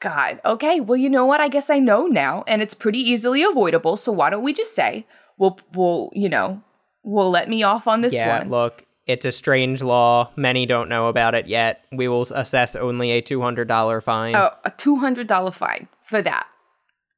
God. 0.00 0.40
Okay. 0.44 0.80
Well, 0.80 0.96
you 0.96 1.08
know 1.08 1.24
what? 1.24 1.40
I 1.40 1.48
guess 1.48 1.70
I 1.70 1.78
know 1.78 2.06
now, 2.06 2.44
and 2.46 2.62
it's 2.62 2.74
pretty 2.74 2.98
easily 2.98 3.42
avoidable. 3.42 3.96
So 3.96 4.12
why 4.12 4.30
don't 4.30 4.42
we 4.42 4.52
just 4.52 4.74
say 4.74 5.06
we'll 5.38 5.58
we'll 5.74 6.10
you 6.12 6.28
know 6.28 6.62
we'll 7.08 7.30
let 7.30 7.48
me 7.48 7.62
off 7.62 7.86
on 7.88 8.02
this 8.02 8.12
yeah, 8.12 8.38
one. 8.38 8.50
look, 8.50 8.84
it's 9.06 9.24
a 9.24 9.32
strange 9.32 9.82
law. 9.82 10.30
Many 10.36 10.66
don't 10.66 10.88
know 10.88 11.08
about 11.08 11.34
it 11.34 11.48
yet. 11.48 11.84
We 11.90 12.06
will 12.06 12.22
assess 12.22 12.76
only 12.76 13.12
a 13.12 13.22
$200 13.22 14.02
fine. 14.02 14.36
Oh, 14.36 14.50
a 14.64 14.70
two 14.70 14.96
hundred 14.96 15.26
dollar 15.26 15.50
fine 15.50 15.88
for 16.04 16.20
that. 16.22 16.46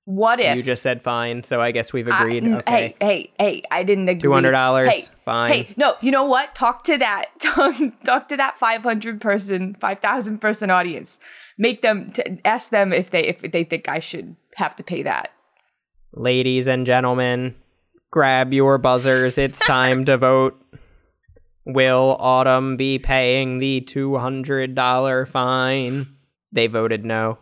What 0.05 0.41
if 0.41 0.57
you 0.57 0.63
just 0.63 0.83
said 0.83 1.03
fine, 1.03 1.45
so 1.45 1.61
I 1.61 1.71
guess 1.73 1.93
we've 1.93 2.09
agreed. 2.09 2.45
okay. 2.45 2.65
Hey, 2.67 2.97
hey, 3.01 3.33
hey! 3.39 3.63
I 3.71 3.85
didn't 3.85 4.09
agree. 4.09 4.29
$200, 4.29 4.91
Hey, 4.91 5.03
fine. 5.25 5.53
Hey, 5.53 5.75
no, 5.77 5.95
you 6.01 6.11
know 6.11 6.25
what? 6.25 6.55
Talk 6.55 6.83
to 6.85 6.97
that. 6.99 7.27
Talk, 7.39 7.77
talk 8.05 8.29
to 8.31 8.37
that 8.37 8.59
five 8.59 8.83
hundred 8.83 9.21
person, 9.21 9.77
five 9.81 10.01
thousand 10.01 10.39
person 10.39 10.69
audience. 10.69 11.21
Make 11.59 11.83
them 11.83 12.11
t- 12.11 12.41
ask 12.45 12.71
them 12.71 12.93
if 12.93 13.11
they 13.11 13.25
if 13.25 13.53
they 13.53 13.63
think 13.63 13.89
I 13.89 14.01
should 14.01 14.35
have 14.57 14.75
to 14.77 14.83
pay 14.83 15.03
that. 15.03 15.31
Ladies 16.13 16.67
and 16.67 16.87
gentlemen, 16.87 17.55
grab 18.11 18.53
your 18.53 18.79
buzzers. 18.79 19.39
It's 19.39 19.59
time 19.67 20.05
to 20.07 20.17
vote. 20.17 20.61
Will 21.67 22.17
Autumn 22.19 22.77
be 22.77 22.99
paying 22.99 23.59
the 23.59 23.81
$200 23.83 25.29
fine? 25.29 26.07
They 26.53 26.67
voted 26.67 27.05
no. 27.05 27.39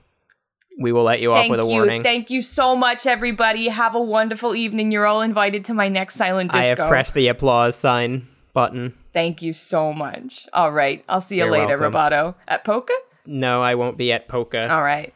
We 0.80 0.92
will 0.92 1.02
let 1.04 1.20
you 1.20 1.32
off 1.32 1.48
with 1.48 1.58
a 1.58 1.64
you, 1.64 1.70
warning. 1.70 2.02
thank 2.04 2.30
you 2.30 2.40
so 2.40 2.76
much, 2.76 3.04
everybody. 3.06 3.68
Have 3.68 3.96
a 3.96 4.00
wonderful 4.00 4.54
evening. 4.54 4.92
You're 4.92 5.06
all 5.06 5.22
invited 5.22 5.64
to 5.66 5.74
my 5.74 5.88
next 5.88 6.14
silent 6.14 6.52
disco. 6.52 6.64
I 6.64 6.68
have 6.68 6.88
pressed 6.88 7.14
the 7.14 7.26
applause 7.28 7.74
sign 7.74 8.28
button. 8.54 8.94
Thank 9.12 9.42
you 9.42 9.52
so 9.52 9.92
much. 9.92 10.46
All 10.52 10.70
right, 10.70 11.04
I'll 11.08 11.20
see 11.20 11.36
you 11.36 11.44
You're 11.44 11.52
later, 11.52 11.78
welcome. 11.78 11.92
Roboto. 11.92 12.34
At 12.46 12.64
Polka. 12.64 12.92
No, 13.26 13.60
I 13.60 13.74
won't 13.74 13.98
be 13.98 14.12
at 14.12 14.28
Polka. 14.28 14.70
All 14.70 14.82
right. 14.82 15.12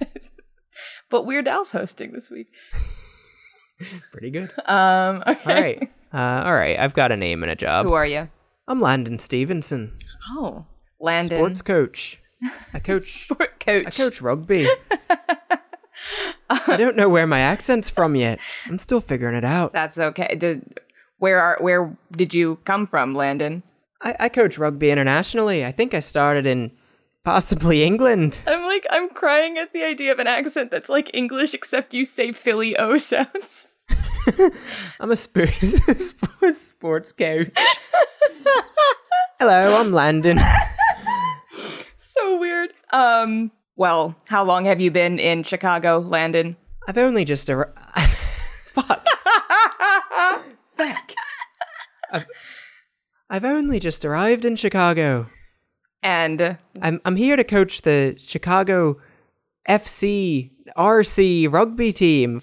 but 1.10 1.26
Weird 1.26 1.48
Al's 1.48 1.72
hosting 1.72 2.12
this 2.12 2.30
week. 2.30 2.46
Pretty 4.12 4.30
good. 4.30 4.50
Um. 4.66 5.22
Okay. 5.28 5.44
All 5.46 5.54
right. 5.54 5.92
Uh, 6.14 6.44
all 6.46 6.54
right. 6.54 6.78
I've 6.78 6.94
got 6.94 7.12
a 7.12 7.16
name 7.16 7.42
and 7.42 7.50
a 7.52 7.56
job. 7.56 7.84
Who 7.86 7.92
are 7.92 8.06
you? 8.06 8.28
I'm 8.68 8.78
Landon 8.80 9.18
Stevenson, 9.18 9.98
Oh, 10.30 10.64
Landon. 11.00 11.36
sports 11.38 11.62
coach. 11.62 12.20
I 12.72 12.78
coach. 12.80 13.12
sport 13.12 13.60
coach. 13.60 13.86
I 13.86 13.90
coach 13.90 14.20
rugby. 14.20 14.68
I 16.48 16.76
don't 16.76 16.96
know 16.96 17.08
where 17.08 17.26
my 17.26 17.40
accent's 17.40 17.88
from 17.90 18.14
yet. 18.14 18.38
I'm 18.66 18.78
still 18.78 19.00
figuring 19.00 19.34
it 19.36 19.44
out. 19.44 19.72
That's 19.72 19.98
okay. 19.98 20.34
Did, 20.36 20.80
where 21.18 21.40
are 21.40 21.58
where 21.60 21.96
did 22.12 22.34
you 22.34 22.58
come 22.64 22.86
from, 22.86 23.14
Landon? 23.14 23.62
I, 24.02 24.14
I 24.20 24.28
coach 24.28 24.58
rugby 24.58 24.90
internationally. 24.90 25.64
I 25.64 25.72
think 25.72 25.94
I 25.94 26.00
started 26.00 26.46
in 26.46 26.70
possibly 27.26 27.82
England. 27.82 28.40
I'm 28.46 28.62
like 28.62 28.86
I'm 28.88 29.08
crying 29.08 29.58
at 29.58 29.72
the 29.72 29.82
idea 29.82 30.12
of 30.12 30.20
an 30.20 30.28
accent 30.28 30.70
that's 30.70 30.88
like 30.88 31.10
English 31.12 31.54
except 31.54 31.92
you 31.92 32.04
say 32.04 32.30
Philly 32.30 32.76
O 32.76 32.98
sounds. 32.98 33.66
I'm 35.00 35.10
a 35.10 35.16
sp- 35.18 35.50
sports 35.98 36.58
sports 36.58 37.12
coach. 37.12 37.50
Hello, 39.40 39.80
I'm 39.80 39.90
Landon. 39.90 40.38
So 41.98 42.38
weird. 42.38 42.72
Um. 42.92 43.50
Well, 43.74 44.14
how 44.28 44.44
long 44.44 44.64
have 44.66 44.80
you 44.80 44.92
been 44.92 45.18
in 45.18 45.42
Chicago, 45.42 45.98
Landon? 45.98 46.56
I've 46.86 46.96
only 46.96 47.24
just 47.24 47.50
arrived. 47.50 47.76
Fuck. 48.66 49.04
Fuck. 50.68 51.12
I've, 52.12 52.26
I've 53.28 53.44
only 53.44 53.80
just 53.80 54.04
arrived 54.04 54.44
in 54.44 54.54
Chicago. 54.56 55.28
And 56.02 56.58
I'm 56.80 57.00
I'm 57.04 57.16
here 57.16 57.36
to 57.36 57.44
coach 57.44 57.82
the 57.82 58.16
Chicago 58.18 58.98
FC 59.68 60.50
RC 60.76 61.52
rugby 61.52 61.92
team. 61.92 62.42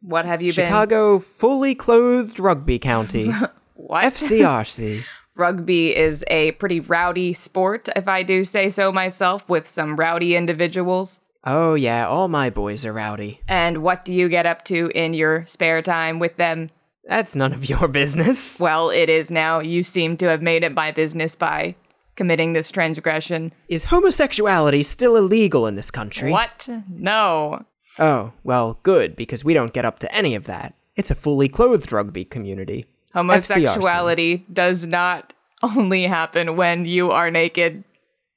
What 0.00 0.26
have 0.26 0.42
you 0.42 0.52
been? 0.52 0.66
Chicago 0.66 1.18
fully 1.18 1.74
clothed 1.74 2.38
rugby 2.38 2.78
county. 2.78 3.32
What? 3.78 4.04
FCRC. 4.12 5.04
Rugby 5.36 5.96
is 5.96 6.24
a 6.26 6.50
pretty 6.52 6.80
rowdy 6.80 7.32
sport, 7.32 7.88
if 7.94 8.08
I 8.08 8.24
do 8.24 8.42
say 8.42 8.68
so 8.68 8.90
myself, 8.90 9.48
with 9.48 9.68
some 9.68 9.94
rowdy 9.96 10.34
individuals. 10.34 11.20
Oh 11.44 11.74
yeah, 11.74 12.06
all 12.06 12.26
my 12.26 12.50
boys 12.50 12.84
are 12.84 12.92
rowdy. 12.92 13.40
And 13.46 13.78
what 13.78 14.04
do 14.04 14.12
you 14.12 14.28
get 14.28 14.46
up 14.46 14.64
to 14.64 14.90
in 14.96 15.14
your 15.14 15.46
spare 15.46 15.80
time 15.80 16.18
with 16.18 16.36
them? 16.36 16.70
That's 17.04 17.36
none 17.36 17.52
of 17.52 17.68
your 17.68 17.86
business. 17.88 18.58
Well, 18.58 18.90
it 18.90 19.08
is 19.08 19.30
now. 19.30 19.60
You 19.60 19.84
seem 19.84 20.16
to 20.18 20.26
have 20.26 20.42
made 20.42 20.64
it 20.64 20.74
my 20.74 20.90
business 20.90 21.36
by 21.36 21.76
committing 22.18 22.52
this 22.52 22.70
transgression. 22.70 23.52
Is 23.68 23.84
homosexuality 23.84 24.82
still 24.82 25.16
illegal 25.16 25.68
in 25.68 25.76
this 25.76 25.90
country? 25.90 26.32
What? 26.32 26.68
No. 26.90 27.64
Oh, 27.98 28.32
well, 28.42 28.80
good, 28.82 29.14
because 29.14 29.44
we 29.44 29.54
don't 29.54 29.72
get 29.72 29.84
up 29.84 30.00
to 30.00 30.12
any 30.12 30.34
of 30.34 30.44
that. 30.44 30.74
It's 30.96 31.12
a 31.12 31.14
fully 31.14 31.48
clothed 31.48 31.92
rugby 31.92 32.24
community. 32.24 32.86
Homosexuality 33.14 34.44
does 34.52 34.84
not 34.84 35.32
only 35.62 36.02
happen 36.02 36.56
when 36.56 36.84
you 36.84 37.10
are 37.12 37.30
naked. 37.30 37.84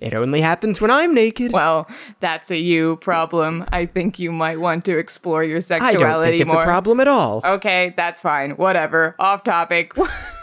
It 0.00 0.14
only 0.14 0.40
happens 0.40 0.80
when 0.80 0.92
I'm 0.92 1.12
naked. 1.12 1.50
Well, 1.50 1.88
that's 2.20 2.52
a 2.52 2.56
you 2.56 2.96
problem. 2.96 3.64
I 3.72 3.86
think 3.86 4.20
you 4.20 4.30
might 4.30 4.60
want 4.60 4.84
to 4.84 4.96
explore 4.96 5.42
your 5.42 5.60
sexuality. 5.60 5.96
I 5.96 5.98
sexuality 5.98 6.30
don't 6.30 6.38
think 6.38 6.42
it's 6.42 6.52
more. 6.52 6.62
a 6.62 6.66
problem 6.66 7.00
at 7.00 7.08
all. 7.08 7.40
Okay, 7.44 7.92
that's 7.96 8.22
fine. 8.22 8.52
Whatever. 8.52 9.16
Off 9.18 9.42
topic. 9.42 9.94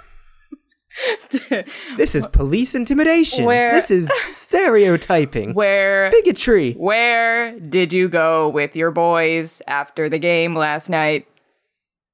This 1.98 2.16
is 2.16 2.26
police 2.28 2.76
intimidation. 2.76 3.46
Where- 3.46 3.72
This 3.72 3.92
is 3.92 4.12
stereotyping. 4.32 5.54
Where 5.54 6.10
Bigotry. 6.12 6.74
where 6.76 7.60
did 7.60 7.94
you 7.94 8.10
go 8.10 8.50
with 8.50 8.76
your 8.76 8.92
boys 8.92 9.62
after 9.68 10.10
the 10.10 10.20
game 10.20 10.56
last 10.56 10.90
night? 10.90 11.28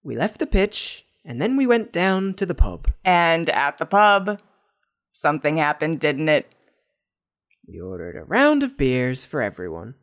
We 0.04 0.16
left 0.16 0.40
the 0.40 0.46
pitch, 0.48 1.06
and 1.24 1.42
then 1.42 1.58
we 1.58 1.66
went 1.66 1.92
down 1.92 2.34
to 2.36 2.46
the 2.46 2.54
pub. 2.56 2.88
And 3.04 3.50
at 3.50 3.78
the 3.78 3.86
pub, 3.86 4.40
something 5.12 5.58
happened, 5.58 6.00
didn't 6.00 6.30
it? 6.30 6.46
We 7.68 7.80
ordered 7.82 8.16
a 8.16 8.24
round 8.24 8.62
of 8.62 8.78
beers 8.78 9.26
for 9.26 9.42
everyone. 9.42 9.96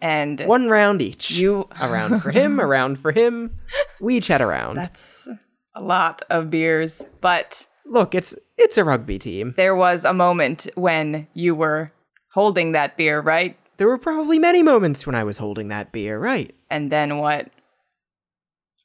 And 0.00 0.40
One 0.42 0.68
round 0.68 1.02
each. 1.02 1.32
you 1.32 1.68
A 1.78 1.90
round 1.90 2.22
for 2.22 2.30
him, 2.30 2.58
a 2.60 2.66
round 2.76 2.98
for 3.00 3.10
him. 3.12 3.58
We 4.00 4.16
each 4.18 4.28
had 4.28 4.40
a 4.40 4.46
round. 4.46 4.76
That's 4.78 5.28
a 5.74 5.82
lot 5.82 6.22
of 6.30 6.48
beers, 6.50 7.04
but 7.20 7.66
Look, 7.90 8.14
it's 8.14 8.36
it's 8.56 8.78
a 8.78 8.84
rugby 8.84 9.18
team. 9.18 9.54
there 9.56 9.74
was 9.74 10.04
a 10.04 10.14
moment 10.14 10.68
when 10.76 11.26
you 11.34 11.56
were 11.56 11.90
holding 12.32 12.70
that 12.72 12.96
beer, 12.96 13.20
right? 13.20 13.56
There 13.78 13.88
were 13.88 13.98
probably 13.98 14.38
many 14.38 14.62
moments 14.62 15.06
when 15.06 15.16
I 15.16 15.24
was 15.24 15.38
holding 15.38 15.68
that 15.68 15.90
beer, 15.90 16.18
right? 16.18 16.54
And 16.70 16.92
then 16.92 17.18
what? 17.18 17.50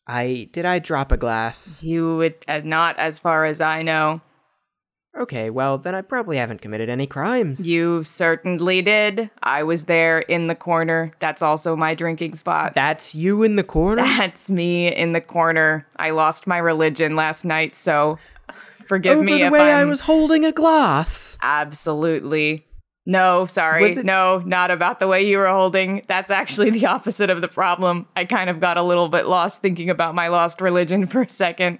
I 0.07 0.49
did 0.51 0.65
I 0.65 0.79
drop 0.79 1.11
a 1.11 1.17
glass? 1.17 1.83
You 1.83 2.17
would 2.17 2.35
uh, 2.47 2.61
not 2.63 2.97
as 2.97 3.19
far 3.19 3.45
as 3.45 3.61
I 3.61 3.83
know. 3.83 4.21
Okay, 5.17 5.49
well, 5.49 5.77
then 5.77 5.95
I 5.95 6.01
probably 6.01 6.35
haven't 6.35 6.61
committed 6.61 6.89
any 6.89 7.07
crimes. 7.07 7.65
You 7.65 8.03
certainly 8.03 8.81
did. 8.81 9.29
I 9.41 9.63
was 9.63 9.85
there 9.85 10.19
in 10.19 10.47
the 10.47 10.55
corner. 10.55 11.11
That's 11.21 11.41
also 11.41 11.73
my 11.77 11.95
drinking 11.95 12.35
spot. 12.35 12.73
That's 12.73 13.15
you 13.15 13.41
in 13.43 13.55
the 13.55 13.63
corner? 13.63 14.01
That's 14.01 14.49
me 14.49 14.93
in 14.93 15.13
the 15.13 15.21
corner. 15.21 15.87
I 15.95 16.09
lost 16.09 16.47
my 16.47 16.57
religion 16.57 17.15
last 17.15 17.45
night, 17.45 17.77
so 17.77 18.19
forgive 18.87 19.17
Over 19.17 19.23
me 19.25 19.33
the 19.39 19.47
if 19.47 19.51
way 19.51 19.73
I'm 19.73 19.81
I 19.81 19.89
was 19.89 20.01
holding 20.01 20.45
a 20.45 20.51
glass. 20.51 21.37
absolutely. 21.41 22.65
No, 23.07 23.45
sorry. 23.45 23.91
It- 23.91 24.03
No, 24.05 24.39
not 24.45 24.71
about 24.71 24.99
the 24.99 25.07
way 25.07 25.27
you 25.27 25.37
were 25.37 25.47
holding. 25.47 26.01
That's 26.07 26.31
actually 26.31 26.71
the 26.71 26.85
opposite 26.95 27.29
of 27.29 27.41
the 27.41 27.47
problem. 27.47 28.07
I 28.15 28.25
kind 28.25 28.49
of 28.49 28.59
got 28.59 28.77
a 28.77 28.81
little 28.83 29.09
bit 29.09 29.27
lost 29.27 29.61
thinking 29.61 29.89
about 29.89 30.15
my 30.15 30.27
lost 30.27 30.59
religion 30.61 31.05
for 31.05 31.21
a 31.21 31.29
second. 31.29 31.79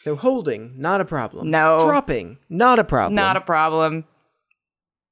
So 0.00 0.16
holding, 0.16 0.74
not 0.78 1.00
a 1.00 1.04
problem. 1.04 1.50
No. 1.50 1.78
Dropping, 1.86 2.38
not 2.50 2.78
a 2.78 2.84
problem. 2.84 3.14
Not 3.14 3.36
a 3.36 3.40
problem. 3.40 4.04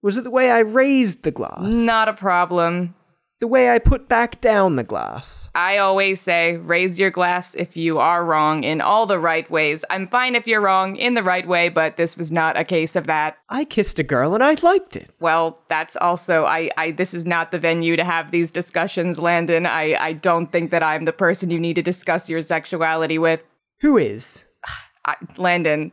Was 0.02 0.16
it 0.16 0.24
the 0.24 0.30
way 0.30 0.50
I 0.50 0.58
raised 0.60 1.22
the 1.22 1.30
glass? 1.30 1.72
Not 1.72 2.08
a 2.08 2.12
problem. 2.12 2.94
The 3.40 3.46
way 3.46 3.70
I 3.70 3.78
put 3.78 4.06
back 4.06 4.38
down 4.42 4.76
the 4.76 4.84
glass. 4.84 5.50
I 5.54 5.78
always 5.78 6.20
say 6.20 6.58
raise 6.58 6.98
your 6.98 7.10
glass 7.10 7.54
if 7.54 7.74
you 7.74 7.98
are 7.98 8.22
wrong 8.22 8.64
in 8.64 8.82
all 8.82 9.06
the 9.06 9.18
right 9.18 9.50
ways. 9.50 9.82
I'm 9.88 10.06
fine 10.06 10.34
if 10.34 10.46
you're 10.46 10.60
wrong 10.60 10.96
in 10.96 11.14
the 11.14 11.22
right 11.22 11.48
way, 11.48 11.70
but 11.70 11.96
this 11.96 12.18
was 12.18 12.30
not 12.30 12.58
a 12.58 12.64
case 12.64 12.96
of 12.96 13.06
that. 13.06 13.38
I 13.48 13.64
kissed 13.64 13.98
a 13.98 14.02
girl 14.02 14.34
and 14.34 14.44
I 14.44 14.56
liked 14.60 14.94
it. 14.94 15.08
Well, 15.20 15.58
that's 15.68 15.96
also 15.96 16.44
I, 16.44 16.68
I 16.76 16.90
this 16.90 17.14
is 17.14 17.24
not 17.24 17.50
the 17.50 17.58
venue 17.58 17.96
to 17.96 18.04
have 18.04 18.30
these 18.30 18.50
discussions, 18.50 19.18
Landon. 19.18 19.64
I, 19.64 19.94
I 19.94 20.12
don't 20.12 20.52
think 20.52 20.70
that 20.70 20.82
I'm 20.82 21.06
the 21.06 21.12
person 21.12 21.48
you 21.48 21.58
need 21.58 21.76
to 21.76 21.82
discuss 21.82 22.28
your 22.28 22.42
sexuality 22.42 23.18
with. 23.18 23.40
Who 23.80 23.96
is? 23.96 24.44
I, 25.06 25.14
Landon, 25.38 25.92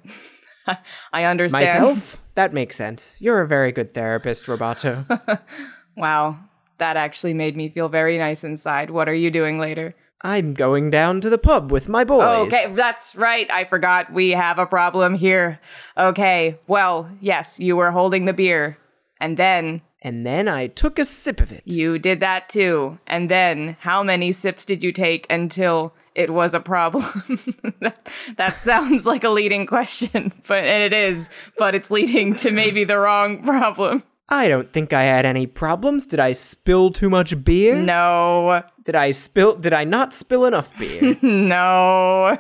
I 1.14 1.24
understand. 1.24 1.66
Myself? 1.66 2.22
That 2.36 2.54
makes 2.54 2.76
sense. 2.76 3.22
You're 3.22 3.40
a 3.40 3.48
very 3.48 3.72
good 3.72 3.94
therapist, 3.94 4.48
Roboto. 4.48 5.40
Wow, 5.98 6.38
that 6.78 6.98
actually 6.98 7.34
made 7.34 7.56
me 7.56 7.70
feel 7.70 7.90
very 7.90 8.18
nice 8.18 8.44
inside. 8.44 8.90
What 8.90 9.10
are 9.10 9.14
you 9.14 9.32
doing 9.32 9.60
later? 9.60 9.96
I'm 10.22 10.54
going 10.54 10.90
down 10.90 11.22
to 11.22 11.30
the 11.30 11.38
pub 11.38 11.72
with 11.72 11.88
my 11.88 12.04
boys. 12.04 12.24
Oh, 12.24 12.46
okay, 12.48 12.68
that's 12.72 13.16
right. 13.16 13.50
I 13.52 13.66
forgot 13.66 14.12
we 14.12 14.32
have 14.32 14.58
a 14.58 14.66
problem 14.66 15.14
here. 15.14 15.60
Okay, 15.96 16.58
well, 16.66 17.12
yes, 17.22 17.60
you 17.60 17.76
were 17.76 17.92
holding 17.92 18.26
the 18.26 18.34
beer. 18.34 18.78
And 19.20 19.38
then 19.38 19.82
and 20.02 20.26
then 20.26 20.48
I 20.48 20.68
took 20.68 21.00
a 21.00 21.06
sip 21.06 21.42
of 21.42 21.52
it. 21.52 21.64
You 21.66 21.98
did 21.98 22.20
that 22.20 22.50
too. 22.50 23.00
And 23.08 23.30
then 23.30 23.78
how 23.80 24.04
many 24.04 24.32
sips 24.32 24.64
did 24.64 24.84
you 24.84 24.92
take 24.92 25.26
until 25.30 25.94
it 26.14 26.30
was 26.30 26.54
a 26.54 26.60
problem? 26.60 27.04
that, 27.82 28.08
that 28.38 28.62
sounds 28.64 29.06
like 29.06 29.24
a 29.24 29.30
leading 29.30 29.66
question, 29.66 30.34
but 30.48 30.64
and 30.64 30.84
it 30.84 30.94
is, 30.94 31.30
but 31.58 31.76
it's 31.76 31.92
leading 31.92 32.36
to 32.38 32.52
maybe 32.52 32.84
the 32.84 33.00
wrong 33.00 33.44
problem. 33.44 34.04
I 34.30 34.48
don't 34.48 34.74
think 34.74 34.92
I 34.92 35.04
had 35.04 35.26
any 35.26 35.48
problems. 35.48 36.06
Did 36.06 36.20
I 36.20 36.34
spill 36.34 36.92
too 36.92 37.10
much 37.10 37.44
beer? 37.44 37.76
No. 37.82 38.64
Did 38.84 38.96
I 38.96 39.12
spill 39.12 39.56
did 39.56 39.74
I 39.74 39.84
not 39.84 40.14
spill 40.14 40.46
enough 40.46 40.78
beer? 40.78 41.18
No. 41.22 42.38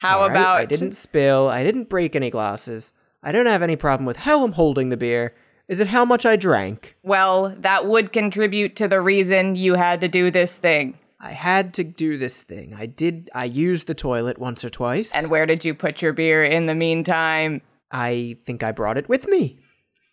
How 0.00 0.18
All 0.18 0.28
right, 0.28 0.30
about 0.30 0.56
I 0.58 0.64
didn't 0.66 0.92
spill. 0.92 1.48
I 1.48 1.64
didn't 1.64 1.88
break 1.88 2.14
any 2.14 2.30
glasses. 2.30 2.92
I 3.22 3.32
don't 3.32 3.46
have 3.46 3.62
any 3.62 3.76
problem 3.76 4.06
with 4.06 4.18
how 4.18 4.44
I'm 4.44 4.52
holding 4.52 4.90
the 4.90 4.96
beer. 4.96 5.34
Is 5.68 5.80
it 5.80 5.88
how 5.88 6.04
much 6.04 6.24
I 6.24 6.36
drank? 6.36 6.94
Well, 7.02 7.54
that 7.58 7.86
would 7.86 8.12
contribute 8.12 8.76
to 8.76 8.88
the 8.88 9.00
reason 9.00 9.56
you 9.56 9.74
had 9.74 10.00
to 10.02 10.08
do 10.08 10.30
this 10.30 10.56
thing. 10.56 10.98
I 11.18 11.32
had 11.32 11.74
to 11.74 11.84
do 11.84 12.18
this 12.18 12.42
thing. 12.42 12.74
I 12.74 12.86
did 12.86 13.30
I 13.34 13.46
used 13.46 13.86
the 13.86 13.94
toilet 13.94 14.38
once 14.38 14.64
or 14.64 14.70
twice. 14.70 15.14
And 15.14 15.30
where 15.30 15.46
did 15.46 15.64
you 15.64 15.74
put 15.74 16.02
your 16.02 16.12
beer 16.12 16.44
in 16.44 16.66
the 16.66 16.74
meantime? 16.74 17.62
I 17.90 18.36
think 18.44 18.62
I 18.62 18.72
brought 18.72 18.98
it 18.98 19.08
with 19.08 19.26
me. 19.28 19.58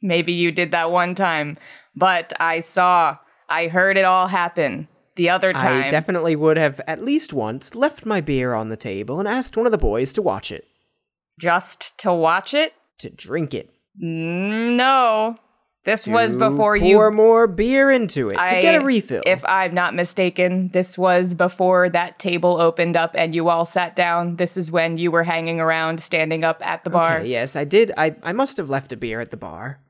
Maybe 0.03 0.33
you 0.33 0.51
did 0.51 0.69
that 0.71 0.91
one 0.91 1.15
time, 1.15 1.57
but 1.95 2.33
I 2.39 2.59
saw, 2.59 3.17
I 3.49 3.67
heard 3.69 3.97
it 3.97 4.05
all 4.05 4.27
happen. 4.27 4.87
The 5.15 5.29
other 5.29 5.53
time, 5.53 5.83
I 5.85 5.89
definitely 5.89 6.35
would 6.35 6.57
have 6.57 6.79
at 6.87 7.01
least 7.03 7.33
once 7.33 7.73
left 7.73 8.05
my 8.05 8.19
beer 8.19 8.53
on 8.53 8.69
the 8.69 8.75
table 8.77 9.19
and 9.19 9.27
asked 9.27 9.55
one 9.57 9.65
of 9.65 9.71
the 9.71 9.77
boys 9.77 10.11
to 10.13 10.21
watch 10.21 10.51
it, 10.51 10.67
just 11.39 11.97
to 11.99 12.13
watch 12.13 12.53
it? 12.53 12.73
to 12.99 13.09
drink 13.09 13.53
it. 13.53 13.69
Mm, 14.01 14.75
No. 14.75 15.37
This 15.85 16.07
was 16.07 16.37
before 16.37 16.55
pour 16.55 16.77
you 16.77 16.95
pour 16.95 17.11
more 17.11 17.45
beer 17.45 17.91
into 17.91 18.29
it 18.29 18.35
to 18.37 18.61
get 18.61 18.81
a 18.81 18.85
refill. 18.85 19.21
If 19.25 19.43
I'm 19.43 19.73
not 19.73 19.93
mistaken, 19.93 20.69
this 20.69 20.97
was 20.97 21.33
before 21.33 21.89
that 21.89 22.19
table 22.19 22.61
opened 22.61 22.95
up 22.95 23.11
and 23.15 23.35
you 23.35 23.49
all 23.49 23.65
sat 23.65 23.93
down. 23.93 24.37
This 24.37 24.55
is 24.55 24.71
when 24.71 24.97
you 24.97 25.11
were 25.11 25.23
hanging 25.23 25.59
around, 25.59 26.01
standing 26.01 26.45
up 26.45 26.65
at 26.65 26.85
the 26.85 26.89
bar. 26.89 27.17
Okay, 27.17 27.27
yes, 27.27 27.57
I 27.57 27.65
did. 27.65 27.91
I, 27.97 28.15
I 28.23 28.31
must 28.31 28.55
have 28.55 28.69
left 28.69 28.93
a 28.93 28.95
beer 28.95 29.19
at 29.19 29.31
the 29.31 29.35
bar. 29.37 29.81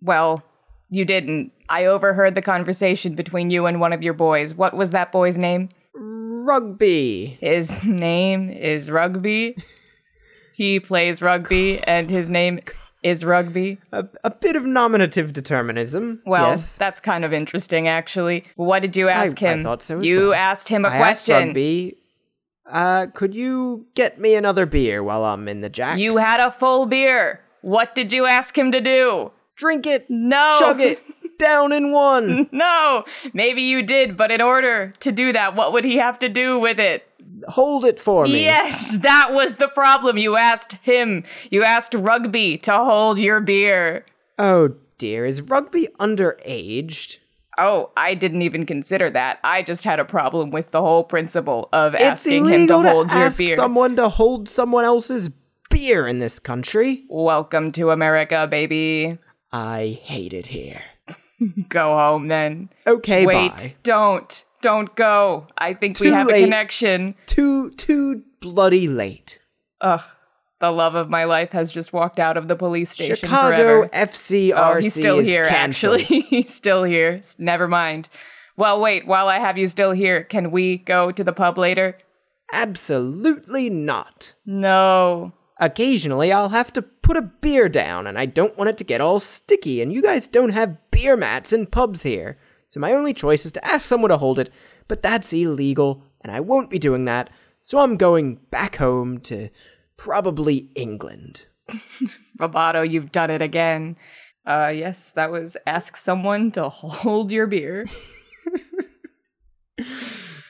Well, 0.00 0.42
you 0.88 1.04
didn't. 1.04 1.52
I 1.68 1.84
overheard 1.84 2.34
the 2.34 2.42
conversation 2.42 3.14
between 3.14 3.50
you 3.50 3.66
and 3.66 3.80
one 3.80 3.92
of 3.92 4.02
your 4.02 4.14
boys. 4.14 4.54
What 4.54 4.74
was 4.74 4.90
that 4.90 5.10
boy's 5.12 5.36
name? 5.36 5.70
Rugby. 5.94 7.38
His 7.40 7.84
name 7.84 8.50
is 8.50 8.90
Rugby. 8.90 9.56
he 10.54 10.80
plays 10.80 11.20
rugby 11.20 11.80
and 11.80 12.08
his 12.08 12.28
name 12.28 12.60
is 13.02 13.24
Rugby. 13.24 13.78
A, 13.92 14.06
a 14.24 14.30
bit 14.30 14.56
of 14.56 14.64
nominative 14.64 15.32
determinism. 15.32 16.22
Well, 16.24 16.50
yes. 16.50 16.76
that's 16.76 16.98
kind 16.98 17.24
of 17.24 17.32
interesting, 17.32 17.88
actually. 17.88 18.44
What 18.56 18.80
did 18.80 18.96
you 18.96 19.08
ask 19.08 19.40
I 19.42 19.54
him? 19.54 19.62
thought 19.62 19.82
so 19.82 20.00
you 20.00 20.30
well. 20.30 20.34
asked 20.34 20.68
him 20.68 20.84
a 20.84 20.88
I 20.88 20.96
asked 20.96 21.26
question. 21.26 21.48
Rugby, 21.48 21.98
uh, 22.64 23.06
could 23.14 23.34
you 23.34 23.86
get 23.94 24.18
me 24.18 24.34
another 24.34 24.66
beer 24.66 25.02
while 25.02 25.24
I'm 25.24 25.46
in 25.46 25.60
the 25.60 25.68
jacks? 25.68 25.98
You 25.98 26.16
had 26.16 26.40
a 26.40 26.50
full 26.50 26.86
beer. 26.86 27.42
What 27.60 27.94
did 27.94 28.12
you 28.12 28.26
ask 28.26 28.56
him 28.56 28.72
to 28.72 28.80
do? 28.80 29.32
Drink 29.56 29.86
it, 29.86 30.06
No. 30.10 30.56
chug 30.58 30.80
it, 30.80 31.02
down 31.38 31.72
in 31.72 31.90
one. 31.92 32.48
No. 32.52 33.04
Maybe 33.32 33.62
you 33.62 33.82
did, 33.82 34.16
but 34.16 34.30
in 34.30 34.40
order 34.40 34.92
to 35.00 35.10
do 35.12 35.32
that, 35.32 35.54
what 35.56 35.72
would 35.72 35.84
he 35.84 35.96
have 35.96 36.18
to 36.20 36.28
do 36.28 36.58
with 36.58 36.78
it? 36.78 37.08
Hold 37.48 37.84
it 37.84 37.98
for 37.98 38.24
me. 38.24 38.44
Yes, 38.44 38.96
that 38.98 39.32
was 39.32 39.54
the 39.56 39.68
problem. 39.68 40.16
You 40.18 40.36
asked 40.36 40.74
him. 40.82 41.24
You 41.50 41.64
asked 41.64 41.92
Rugby 41.94 42.56
to 42.58 42.72
hold 42.72 43.18
your 43.18 43.40
beer. 43.40 44.06
Oh 44.38 44.74
dear, 44.98 45.26
is 45.26 45.42
Rugby 45.42 45.88
underaged? 46.00 47.18
Oh, 47.58 47.90
I 47.96 48.14
didn't 48.14 48.42
even 48.42 48.66
consider 48.66 49.08
that. 49.10 49.38
I 49.42 49.62
just 49.62 49.84
had 49.84 49.98
a 49.98 50.04
problem 50.04 50.50
with 50.50 50.70
the 50.72 50.80
whole 50.82 51.04
principle 51.04 51.68
of 51.72 51.94
It's 51.94 52.02
asking 52.02 52.48
him 52.48 52.66
to 52.68 52.82
to, 52.82 52.90
hold 52.90 53.10
your 53.10 53.30
beer. 53.30 53.56
someone 53.56 53.96
to 53.96 54.08
hold 54.10 54.48
someone 54.48 54.84
else's 54.84 55.30
beer 55.70 56.06
in 56.06 56.18
this 56.18 56.38
country. 56.38 57.04
Welcome 57.08 57.72
to 57.72 57.90
America, 57.90 58.46
baby. 58.46 59.18
I 59.56 59.98
hate 60.02 60.34
it 60.34 60.48
here. 60.48 60.82
Go 61.68 61.94
home 61.96 62.28
then. 62.28 62.68
Okay, 62.86 63.24
Wait, 63.26 63.50
bye. 63.56 63.74
don't. 63.82 64.44
Don't 64.62 64.94
go. 64.96 65.46
I 65.56 65.74
think 65.74 66.00
we 66.00 66.08
have 66.08 66.26
late. 66.26 66.42
a 66.42 66.44
connection. 66.44 67.14
Too 67.26 67.70
too 67.72 68.22
bloody 68.40 68.88
late. 68.88 69.38
Ugh. 69.80 70.02
The 70.58 70.70
love 70.72 70.94
of 70.94 71.08
my 71.10 71.24
life 71.24 71.52
has 71.52 71.70
just 71.70 71.92
walked 71.92 72.18
out 72.18 72.36
of 72.38 72.48
the 72.48 72.56
police 72.56 72.90
station 72.90 73.16
Chicago 73.16 73.56
forever. 73.56 73.88
FCRC 73.92 74.52
Oh, 74.56 74.80
he's 74.80 74.94
still 74.94 75.18
here, 75.18 75.44
canceled. 75.44 76.00
actually. 76.00 76.20
he's 76.30 76.54
still 76.54 76.82
here. 76.84 77.22
Never 77.38 77.68
mind. 77.68 78.08
Well, 78.56 78.80
wait, 78.80 79.06
while 79.06 79.28
I 79.28 79.38
have 79.38 79.58
you 79.58 79.68
still 79.68 79.92
here, 79.92 80.24
can 80.24 80.50
we 80.50 80.78
go 80.78 81.12
to 81.12 81.22
the 81.22 81.34
pub 81.34 81.58
later? 81.58 81.98
Absolutely 82.54 83.68
not. 83.68 84.32
No. 84.46 85.32
Occasionally, 85.58 86.32
I'll 86.32 86.50
have 86.50 86.72
to 86.74 86.82
put 86.82 87.16
a 87.16 87.22
beer 87.22 87.68
down, 87.68 88.06
and 88.06 88.18
I 88.18 88.26
don't 88.26 88.58
want 88.58 88.68
it 88.68 88.76
to 88.78 88.84
get 88.84 89.00
all 89.00 89.20
sticky, 89.20 89.80
and 89.80 89.92
you 89.92 90.02
guys 90.02 90.28
don't 90.28 90.50
have 90.50 90.78
beer 90.90 91.16
mats 91.16 91.52
in 91.52 91.66
pubs 91.66 92.02
here. 92.02 92.36
So 92.68 92.80
my 92.80 92.92
only 92.92 93.14
choice 93.14 93.46
is 93.46 93.52
to 93.52 93.66
ask 93.66 93.82
someone 93.82 94.10
to 94.10 94.18
hold 94.18 94.38
it, 94.38 94.50
but 94.86 95.02
that's 95.02 95.32
illegal, 95.32 96.02
and 96.20 96.30
I 96.30 96.40
won't 96.40 96.68
be 96.68 96.78
doing 96.78 97.06
that, 97.06 97.30
so 97.62 97.78
I'm 97.78 97.96
going 97.96 98.36
back 98.50 98.76
home 98.76 99.18
to 99.20 99.48
probably 99.96 100.70
England. 100.74 101.46
Roboto, 102.38 102.88
you've 102.88 103.12
done 103.12 103.30
it 103.30 103.40
again. 103.40 103.96
Uh, 104.46 104.72
yes, 104.74 105.10
that 105.12 105.30
was 105.30 105.56
ask 105.66 105.96
someone 105.96 106.52
to 106.52 106.68
hold 106.70 107.30
your 107.30 107.46
beer. 107.46 107.86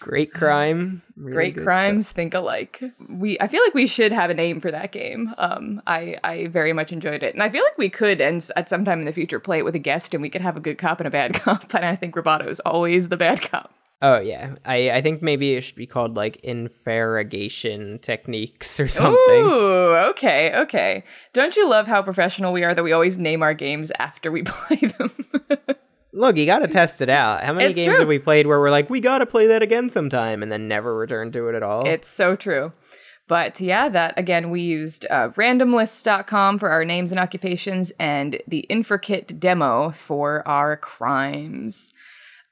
Great 0.06 0.32
crime. 0.32 1.02
really 1.16 1.34
Great 1.34 1.64
crimes 1.64 2.12
think 2.12 2.32
alike. 2.32 2.80
We, 3.08 3.36
I 3.40 3.48
feel 3.48 3.60
like 3.64 3.74
we 3.74 3.88
should 3.88 4.12
have 4.12 4.30
a 4.30 4.34
name 4.34 4.60
for 4.60 4.70
that 4.70 4.92
game. 4.92 5.34
Um, 5.36 5.82
I, 5.84 6.16
I 6.22 6.46
very 6.46 6.72
much 6.72 6.92
enjoyed 6.92 7.24
it, 7.24 7.34
and 7.34 7.42
I 7.42 7.50
feel 7.50 7.64
like 7.64 7.76
we 7.76 7.88
could, 7.88 8.20
and 8.20 8.48
at 8.54 8.68
some 8.68 8.84
time 8.84 9.00
in 9.00 9.04
the 9.04 9.12
future, 9.12 9.40
play 9.40 9.58
it 9.58 9.64
with 9.64 9.74
a 9.74 9.80
guest, 9.80 10.14
and 10.14 10.22
we 10.22 10.30
could 10.30 10.42
have 10.42 10.56
a 10.56 10.60
good 10.60 10.78
cop 10.78 11.00
and 11.00 11.08
a 11.08 11.10
bad 11.10 11.34
cop. 11.40 11.74
And 11.74 11.84
I 11.84 11.96
think 11.96 12.14
Roboto 12.14 12.48
is 12.48 12.60
always 12.60 13.08
the 13.08 13.16
bad 13.16 13.42
cop. 13.42 13.74
Oh 14.00 14.20
yeah, 14.20 14.54
I 14.64 14.92
I 14.92 15.00
think 15.00 15.22
maybe 15.22 15.54
it 15.54 15.62
should 15.62 15.74
be 15.74 15.86
called 15.86 16.14
like 16.14 16.36
interrogation 16.44 17.98
techniques 17.98 18.78
or 18.78 18.86
something. 18.86 19.44
Ooh, 19.44 19.96
okay, 20.10 20.54
okay. 20.54 21.02
Don't 21.32 21.56
you 21.56 21.68
love 21.68 21.88
how 21.88 22.00
professional 22.02 22.52
we 22.52 22.62
are 22.62 22.74
that 22.74 22.84
we 22.84 22.92
always 22.92 23.18
name 23.18 23.42
our 23.42 23.54
games 23.54 23.90
after 23.98 24.30
we 24.30 24.42
play 24.46 24.76
them? 24.76 25.10
Look, 26.16 26.38
you 26.38 26.46
got 26.46 26.60
to 26.60 26.68
test 26.68 27.02
it 27.02 27.10
out. 27.10 27.44
How 27.44 27.52
many 27.52 27.66
It's 27.66 27.76
games 27.76 27.88
true. 27.88 27.98
have 27.98 28.08
we 28.08 28.18
played 28.18 28.46
where 28.46 28.58
we're 28.58 28.70
like, 28.70 28.88
we 28.88 29.00
got 29.00 29.18
to 29.18 29.26
play 29.26 29.46
that 29.48 29.62
again 29.62 29.90
sometime, 29.90 30.42
and 30.42 30.50
then 30.50 30.66
never 30.66 30.96
return 30.96 31.30
to 31.32 31.48
it 31.48 31.54
at 31.54 31.62
all? 31.62 31.86
It's 31.86 32.08
so 32.08 32.34
true. 32.34 32.72
But 33.28 33.60
yeah, 33.60 33.90
that 33.90 34.18
again, 34.18 34.50
we 34.50 34.62
used 34.62 35.04
uh, 35.10 35.28
randomlists.com 35.30 36.58
for 36.58 36.70
our 36.70 36.84
names 36.84 37.10
and 37.10 37.20
occupations 37.20 37.92
and 37.98 38.40
the 38.48 38.64
InferKit 38.70 39.38
demo 39.38 39.90
for 39.90 40.46
our 40.48 40.76
crimes. 40.76 41.92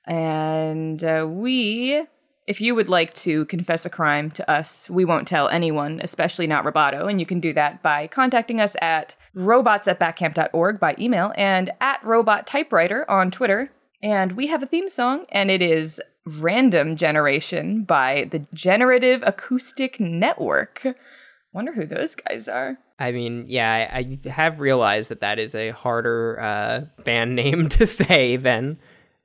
And 0.07 1.03
uh, 1.03 1.27
we, 1.27 2.05
if 2.47 2.61
you 2.61 2.75
would 2.75 2.91
like 2.91 3.15
to 3.15 3.47
confess 3.47 3.87
a 3.87 3.91
crime 3.91 4.31
to 4.33 4.51
us, 4.51 4.91
we 4.91 5.07
won't 5.07 5.27
tell 5.27 5.49
anyone, 5.49 6.01
especially 6.03 6.47
not 6.47 6.65
Roboto. 6.65 7.09
And 7.09 7.19
you 7.19 7.25
can 7.25 7.41
do 7.41 7.55
that 7.55 7.83
by 7.83 8.09
contacting 8.09 8.61
us 8.61 8.77
at 8.83 9.17
robots 9.35 9.89
at 9.89 10.01
backcamp.org 10.01 10.81
by 10.81 10.95
email 10.99 11.33
and 11.37 11.71
at 11.81 12.03
robot 12.05 12.47
typewriter 12.47 13.09
on 13.11 13.31
Twitter. 13.31 13.71
And 14.03 14.33
we 14.33 14.49
have 14.49 14.63
a 14.63 14.67
theme 14.67 14.89
song, 14.89 15.25
and 15.31 15.51
it 15.51 15.63
is 15.63 16.01
Random 16.27 16.97
Generation 16.97 17.85
by 17.85 18.29
the 18.31 18.47
Generative 18.53 19.23
Acoustic 19.27 19.99
Network. 19.99 20.87
Wonder 21.53 21.73
who 21.73 21.87
those 21.87 22.15
guys 22.15 22.49
are. 22.49 22.79
I 22.99 23.13
mean, 23.13 23.47
yeah, 23.49 23.89
I, 23.93 24.19
I 24.25 24.29
have 24.29 24.61
realized 24.61 25.11
that 25.11 25.21
that 25.21 25.39
is 25.39 25.55
a 25.55 25.71
harder 25.71 26.41
uh, 26.41 27.03
band 27.03 27.35
name 27.35 27.69
to 27.71 27.87
say 27.87 28.37
than 28.37 28.79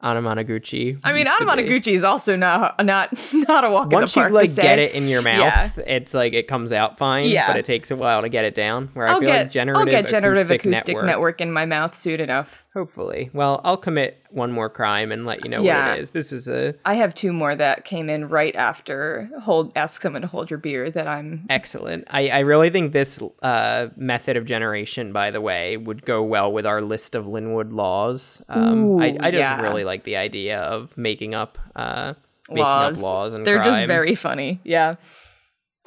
Anamanaguchi. 0.04 1.00
I 1.04 1.12
mean, 1.12 1.26
be. 1.26 1.30
Anamanaguchi 1.30 1.94
is 1.94 2.04
also 2.06 2.36
not 2.38 2.84
not 2.86 3.12
not 3.34 3.66
a 3.66 3.70
walk 3.70 3.92
Once 3.92 4.16
in 4.16 4.22
you 4.22 4.28
the 4.30 4.32
park. 4.32 4.44
like 4.44 4.50
to 4.50 4.56
say. 4.56 4.62
get 4.62 4.80
it 4.80 4.94
in 4.94 5.08
your 5.10 5.22
mouth, 5.22 5.78
Yeah. 5.78 5.84
it's 5.86 6.14
like 6.14 6.34
it 6.34 6.48
comes 6.48 6.72
out 6.72 6.98
fine, 6.98 7.26
Yeah. 7.26 7.48
but 7.48 7.58
it 7.58 7.66
takes 7.66 7.92
a 7.92 7.96
while 7.98 8.22
to 8.22 8.30
get 8.30 8.46
it 8.46 8.56
down. 8.56 8.90
Where 8.94 9.08
I 9.08 9.12
I'll 9.12 9.20
feel 9.20 9.30
get 9.30 9.42
like 9.44 9.52
generative, 9.52 9.80
I'll 9.82 10.02
get 10.02 10.10
generative 10.10 10.46
acoustic, 10.52 10.62
acoustic, 10.66 10.88
network, 10.96 11.06
network. 11.06 11.42
in 11.42 11.52
my 11.52 11.66
mouth 11.66 11.96
soon 11.96 12.22
enough. 12.22 12.66
Hopefully, 12.76 13.32
well, 13.34 13.62
I'll 13.64 13.78
commit 13.78 14.22
one 14.30 14.52
more 14.52 14.70
crime 14.70 15.12
and 15.12 15.26
let 15.26 15.44
you 15.44 15.50
know 15.50 15.64
Yeah. 15.64 15.90
what 15.90 15.98
it 15.98 16.02
is. 16.04 16.10
This 16.12 16.32
was 16.32 16.48
a 16.48 16.76
I 16.86 16.94
have 16.96 17.16
two 17.16 17.34
more 17.34 17.56
that 17.56 17.84
came 17.84 18.10
in 18.12 18.30
right 18.30 18.56
after 18.56 19.28
hold 19.42 19.72
ask 19.76 20.04
someone 20.04 20.22
to 20.22 20.28
hold 20.28 20.52
your 20.52 20.60
beer 20.60 20.92
that 20.92 21.10
I'm 21.10 21.48
Excellent. 21.50 22.06
I, 22.12 22.30
I 22.30 22.40
really 22.40 22.70
think 22.70 22.94
this 22.94 23.20
uh, 23.42 23.88
method 23.98 24.38
of 24.38 24.46
generation, 24.46 25.12
by 25.12 25.32
the 25.32 25.42
way, 25.42 25.78
would 25.78 26.06
go 26.06 26.22
well 26.22 26.52
with 26.52 26.68
our 26.68 26.80
list 26.80 27.16
of 27.16 27.26
Linwood 27.28 27.74
laws. 27.74 28.42
Um, 28.48 29.00
I, 29.02 29.10
Ooh, 29.14 29.18
I 29.20 29.32
just 29.32 29.40
yeah. 29.42 29.62
really 29.62 29.84
like 29.84 30.04
the 30.04 30.18
idea 30.18 30.60
of 30.60 30.96
making 30.96 31.34
up 31.34 31.58
uh, 31.76 32.14
making 32.50 32.64
laws. 32.64 33.00
up 33.00 33.04
laws 33.04 33.34
and 33.34 33.48
They're 33.48 33.64
just 33.64 33.88
very 33.88 34.14
funny. 34.14 34.60
Yeah. 34.64 34.96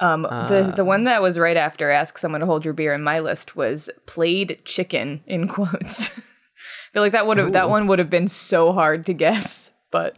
Um, 0.01 0.23
the 0.23 0.73
the 0.75 0.83
one 0.83 1.05
that 1.05 1.21
was 1.21 1.39
right 1.39 1.55
after 1.55 1.89
ask 1.89 2.17
someone 2.17 2.41
to 2.41 2.45
hold 2.45 2.65
your 2.65 2.73
beer 2.73 2.93
in 2.93 3.03
my 3.03 3.19
list 3.21 3.55
was 3.55 3.89
played 4.05 4.59
chicken 4.65 5.21
in 5.27 5.47
quotes. 5.47 6.11
feel 6.93 7.01
like 7.03 7.11
that 7.13 7.25
would 7.27 7.37
have 7.37 7.53
that 7.53 7.69
one 7.69 7.87
would 7.87 7.99
have 7.99 8.09
been 8.09 8.27
so 8.27 8.71
hard 8.71 9.05
to 9.07 9.13
guess, 9.13 9.71
but 9.91 10.17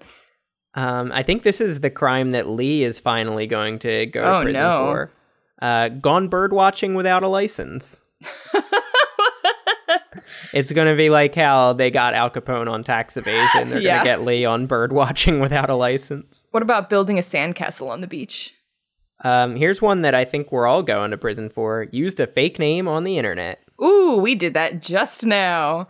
Um, 0.75 1.11
I 1.13 1.23
think 1.23 1.43
this 1.43 1.61
is 1.61 1.79
the 1.79 1.89
crime 1.89 2.31
that 2.31 2.49
Lee 2.49 2.83
is 2.83 2.99
finally 2.99 3.47
going 3.47 3.79
to 3.79 4.05
go 4.07 4.21
Oh, 4.23 4.39
to 4.39 4.43
prison 4.43 4.63
no. 4.63 4.77
for. 4.85 5.11
Uh, 5.61 5.87
gone 5.89 6.27
bird 6.27 6.51
watching 6.51 6.95
without 6.95 7.23
a 7.23 7.27
license. 7.29 8.01
it's 10.53 10.71
going 10.71 10.87
to 10.87 10.95
be 10.95 11.09
like 11.09 11.35
how 11.35 11.73
they 11.73 11.89
got 11.91 12.13
Al 12.13 12.29
Capone 12.29 12.69
on 12.69 12.83
tax 12.83 13.17
evasion. 13.17 13.69
They're 13.69 13.79
Yeah. 13.79 13.95
going 13.95 13.99
to 13.99 14.05
get 14.05 14.21
Lee 14.23 14.45
on 14.45 14.65
bird 14.67 14.91
watching 14.91 15.39
without 15.45 15.69
a 15.69 15.75
license. 15.75 16.43
what 16.51 16.63
about 16.63 16.89
building 16.89 17.17
a 17.17 17.21
sandcastle 17.21 17.89
on 17.89 18.01
the 18.01 18.07
beach? 18.07 18.53
Um, 19.23 19.55
here's 19.55 19.81
one 19.81 20.01
that 20.01 20.13
I 20.13 20.25
think 20.25 20.51
we're 20.51 20.67
all 20.67 20.83
going 20.83 21.11
to 21.11 21.17
prison 21.17 21.49
for. 21.49 21.87
Used 21.91 22.19
a 22.19 22.27
fake 22.27 22.59
name 22.59 22.87
on 22.87 23.03
the 23.05 23.17
internet. 23.17 23.59
Ooh, 23.81 24.17
we 24.21 24.35
did 24.35 24.53
that 24.53 24.81
just 24.81 25.25
now. 25.25 25.87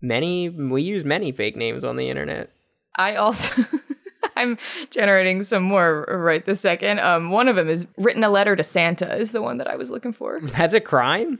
Many 0.00 0.48
we 0.48 0.82
use 0.82 1.04
many 1.04 1.32
fake 1.32 1.56
names 1.56 1.84
on 1.84 1.96
the 1.96 2.08
internet. 2.08 2.50
I 2.96 3.16
also 3.16 3.62
I'm 4.36 4.56
generating 4.90 5.42
some 5.42 5.62
more 5.64 6.04
right 6.08 6.44
this 6.44 6.60
second. 6.60 7.00
Um 7.00 7.30
one 7.30 7.48
of 7.48 7.56
them 7.56 7.68
is 7.68 7.86
written 7.96 8.22
a 8.24 8.30
letter 8.30 8.54
to 8.56 8.62
Santa 8.62 9.14
is 9.16 9.32
the 9.32 9.42
one 9.42 9.58
that 9.58 9.66
I 9.68 9.76
was 9.76 9.90
looking 9.90 10.12
for. 10.12 10.40
That's 10.42 10.74
a 10.74 10.80
crime. 10.80 11.38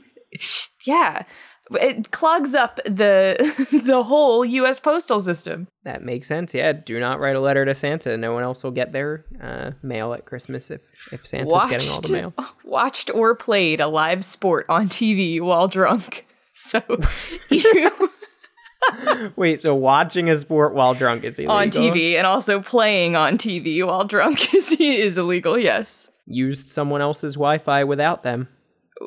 yeah. 0.87 1.23
It 1.71 2.13
clogs 2.13 2.55
up 2.55 2.77
the 2.87 3.37
the 3.85 4.03
whole 4.03 4.43
US 4.43 4.81
postal 4.81 5.21
system. 5.21 5.69
That 5.85 6.03
makes 6.03 6.27
sense. 6.27 6.55
Yeah, 6.55 6.73
do 6.73 6.99
not 6.99 7.21
write 7.21 7.37
a 7.37 7.41
letter 7.41 7.67
to 7.67 7.75
Santa. 7.75 8.17
No 8.17 8.33
one 8.33 8.43
else 8.43 8.65
will 8.65 8.71
get 8.71 8.93
their 8.95 9.27
uh, 9.41 9.73
mail 9.83 10.15
at 10.15 10.25
Christmas 10.25 10.71
if 10.71 10.81
if 11.13 11.27
Santa's 11.27 11.67
getting 11.69 11.91
all 11.91 12.01
the 12.01 12.13
mail. 12.13 12.33
watched 12.65 13.11
or 13.15 13.35
played 13.35 13.81
a 13.81 13.87
live 13.87 14.25
sport 14.25 14.65
on 14.71 14.89
TV 14.89 15.41
while 15.43 15.69
drunk. 15.69 16.25
So 16.55 16.81
you 17.51 18.11
Wait, 19.37 19.61
so 19.61 19.75
watching 19.75 20.31
a 20.31 20.37
sport 20.37 20.75
while 20.75 20.95
drunk 20.95 21.25
is 21.25 21.39
illegal? 21.39 21.57
on 21.57 21.71
TV 21.71 22.15
and 22.15 22.27
also 22.27 22.61
playing 22.61 23.17
on 23.17 23.37
TV 23.37 23.85
while 23.85 24.05
drunk 24.05 24.55
is 24.55 24.73
is 24.79 25.19
illegal, 25.19 25.59
yes. 25.59 26.11
Used 26.27 26.69
someone 26.69 27.01
else's 27.01 27.35
Wi-Fi 27.35 27.85
without 27.85 28.23
them. 28.23 28.49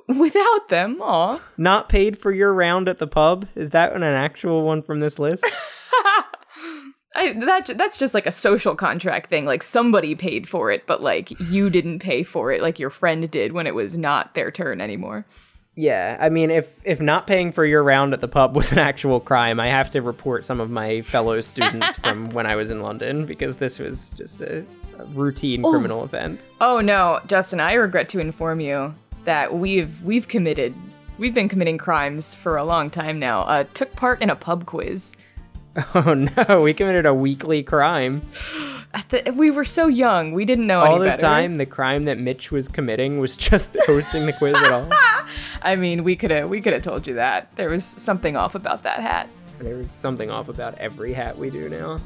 Without 0.07 0.69
them, 0.69 1.01
aw. 1.01 1.39
Not 1.57 1.89
paid 1.89 2.17
for 2.17 2.31
your 2.31 2.53
round 2.53 2.87
at 2.87 2.97
the 2.97 3.07
pub. 3.07 3.47
Is 3.55 3.71
that 3.71 3.93
an 3.93 4.03
actual 4.03 4.63
one 4.63 4.81
from 4.81 4.99
this 5.01 5.19
list? 5.19 5.45
I, 7.13 7.33
that 7.33 7.77
that's 7.77 7.97
just 7.97 8.13
like 8.13 8.25
a 8.25 8.31
social 8.31 8.73
contract 8.75 9.29
thing. 9.29 9.45
Like 9.45 9.63
somebody 9.63 10.15
paid 10.15 10.47
for 10.47 10.71
it, 10.71 10.87
but 10.87 11.01
like 11.01 11.37
you 11.39 11.69
didn't 11.69 11.99
pay 11.99 12.23
for 12.23 12.51
it, 12.51 12.61
like 12.61 12.79
your 12.79 12.89
friend 12.89 13.29
did 13.29 13.51
when 13.51 13.67
it 13.67 13.75
was 13.75 13.97
not 13.97 14.33
their 14.33 14.49
turn 14.49 14.79
anymore. 14.79 15.25
Yeah, 15.75 16.17
I 16.19 16.29
mean, 16.29 16.51
if 16.51 16.79
if 16.83 16.99
not 16.99 17.27
paying 17.27 17.51
for 17.51 17.65
your 17.65 17.83
round 17.83 18.13
at 18.13 18.21
the 18.21 18.27
pub 18.27 18.55
was 18.57 18.71
an 18.71 18.79
actual 18.79 19.19
crime, 19.19 19.59
I 19.59 19.69
have 19.69 19.89
to 19.91 20.01
report 20.01 20.45
some 20.45 20.59
of 20.59 20.69
my 20.69 21.01
fellow 21.01 21.39
students 21.41 21.97
from 21.97 22.29
when 22.31 22.45
I 22.45 22.55
was 22.55 22.71
in 22.71 22.81
London 22.81 23.25
because 23.25 23.57
this 23.57 23.79
was 23.79 24.09
just 24.11 24.41
a, 24.41 24.65
a 24.99 25.05
routine 25.05 25.63
criminal 25.63 26.03
offense. 26.03 26.49
Oh 26.59 26.81
no, 26.81 27.19
Justin, 27.27 27.59
I 27.59 27.73
regret 27.73 28.09
to 28.09 28.19
inform 28.19 28.59
you 28.59 28.93
that 29.23 29.53
we've 29.53 30.01
we've 30.03 30.27
committed 30.27 30.73
we've 31.17 31.33
been 31.33 31.49
committing 31.49 31.77
crimes 31.77 32.33
for 32.33 32.57
a 32.57 32.63
long 32.63 32.89
time 32.89 33.19
now. 33.19 33.43
Uh, 33.43 33.63
took 33.73 33.95
part 33.95 34.21
in 34.21 34.29
a 34.29 34.35
pub 34.35 34.65
quiz. 34.65 35.13
Oh 35.95 36.13
no, 36.13 36.61
we 36.61 36.73
committed 36.73 37.05
a 37.05 37.13
weekly 37.13 37.63
crime. 37.63 38.21
At 38.93 39.07
the, 39.09 39.31
we 39.31 39.51
were 39.51 39.63
so 39.63 39.87
young, 39.87 40.33
we 40.33 40.43
didn't 40.43 40.67
know 40.67 40.81
All 40.81 40.99
this 40.99 41.11
better. 41.13 41.21
time, 41.21 41.55
the 41.55 41.65
crime 41.65 42.03
that 42.05 42.17
Mitch 42.17 42.51
was 42.51 42.67
committing 42.67 43.19
was 43.19 43.37
just 43.37 43.75
hosting 43.85 44.25
the 44.25 44.33
quiz 44.33 44.55
at 44.55 44.71
all. 44.71 44.89
I 45.61 45.77
mean, 45.77 46.03
we 46.03 46.15
could 46.17 46.31
have 46.31 46.49
we 46.49 46.59
could 46.59 46.73
have 46.73 46.81
told 46.81 47.07
you 47.07 47.13
that 47.15 47.55
there 47.55 47.69
was 47.69 47.85
something 47.85 48.35
off 48.35 48.53
about 48.55 48.83
that 48.83 48.99
hat. 48.99 49.29
There 49.59 49.77
was 49.77 49.91
something 49.91 50.29
off 50.29 50.49
about 50.49 50.77
every 50.77 51.13
hat 51.13 51.37
we 51.37 51.49
do 51.49 51.69
now. 51.69 51.99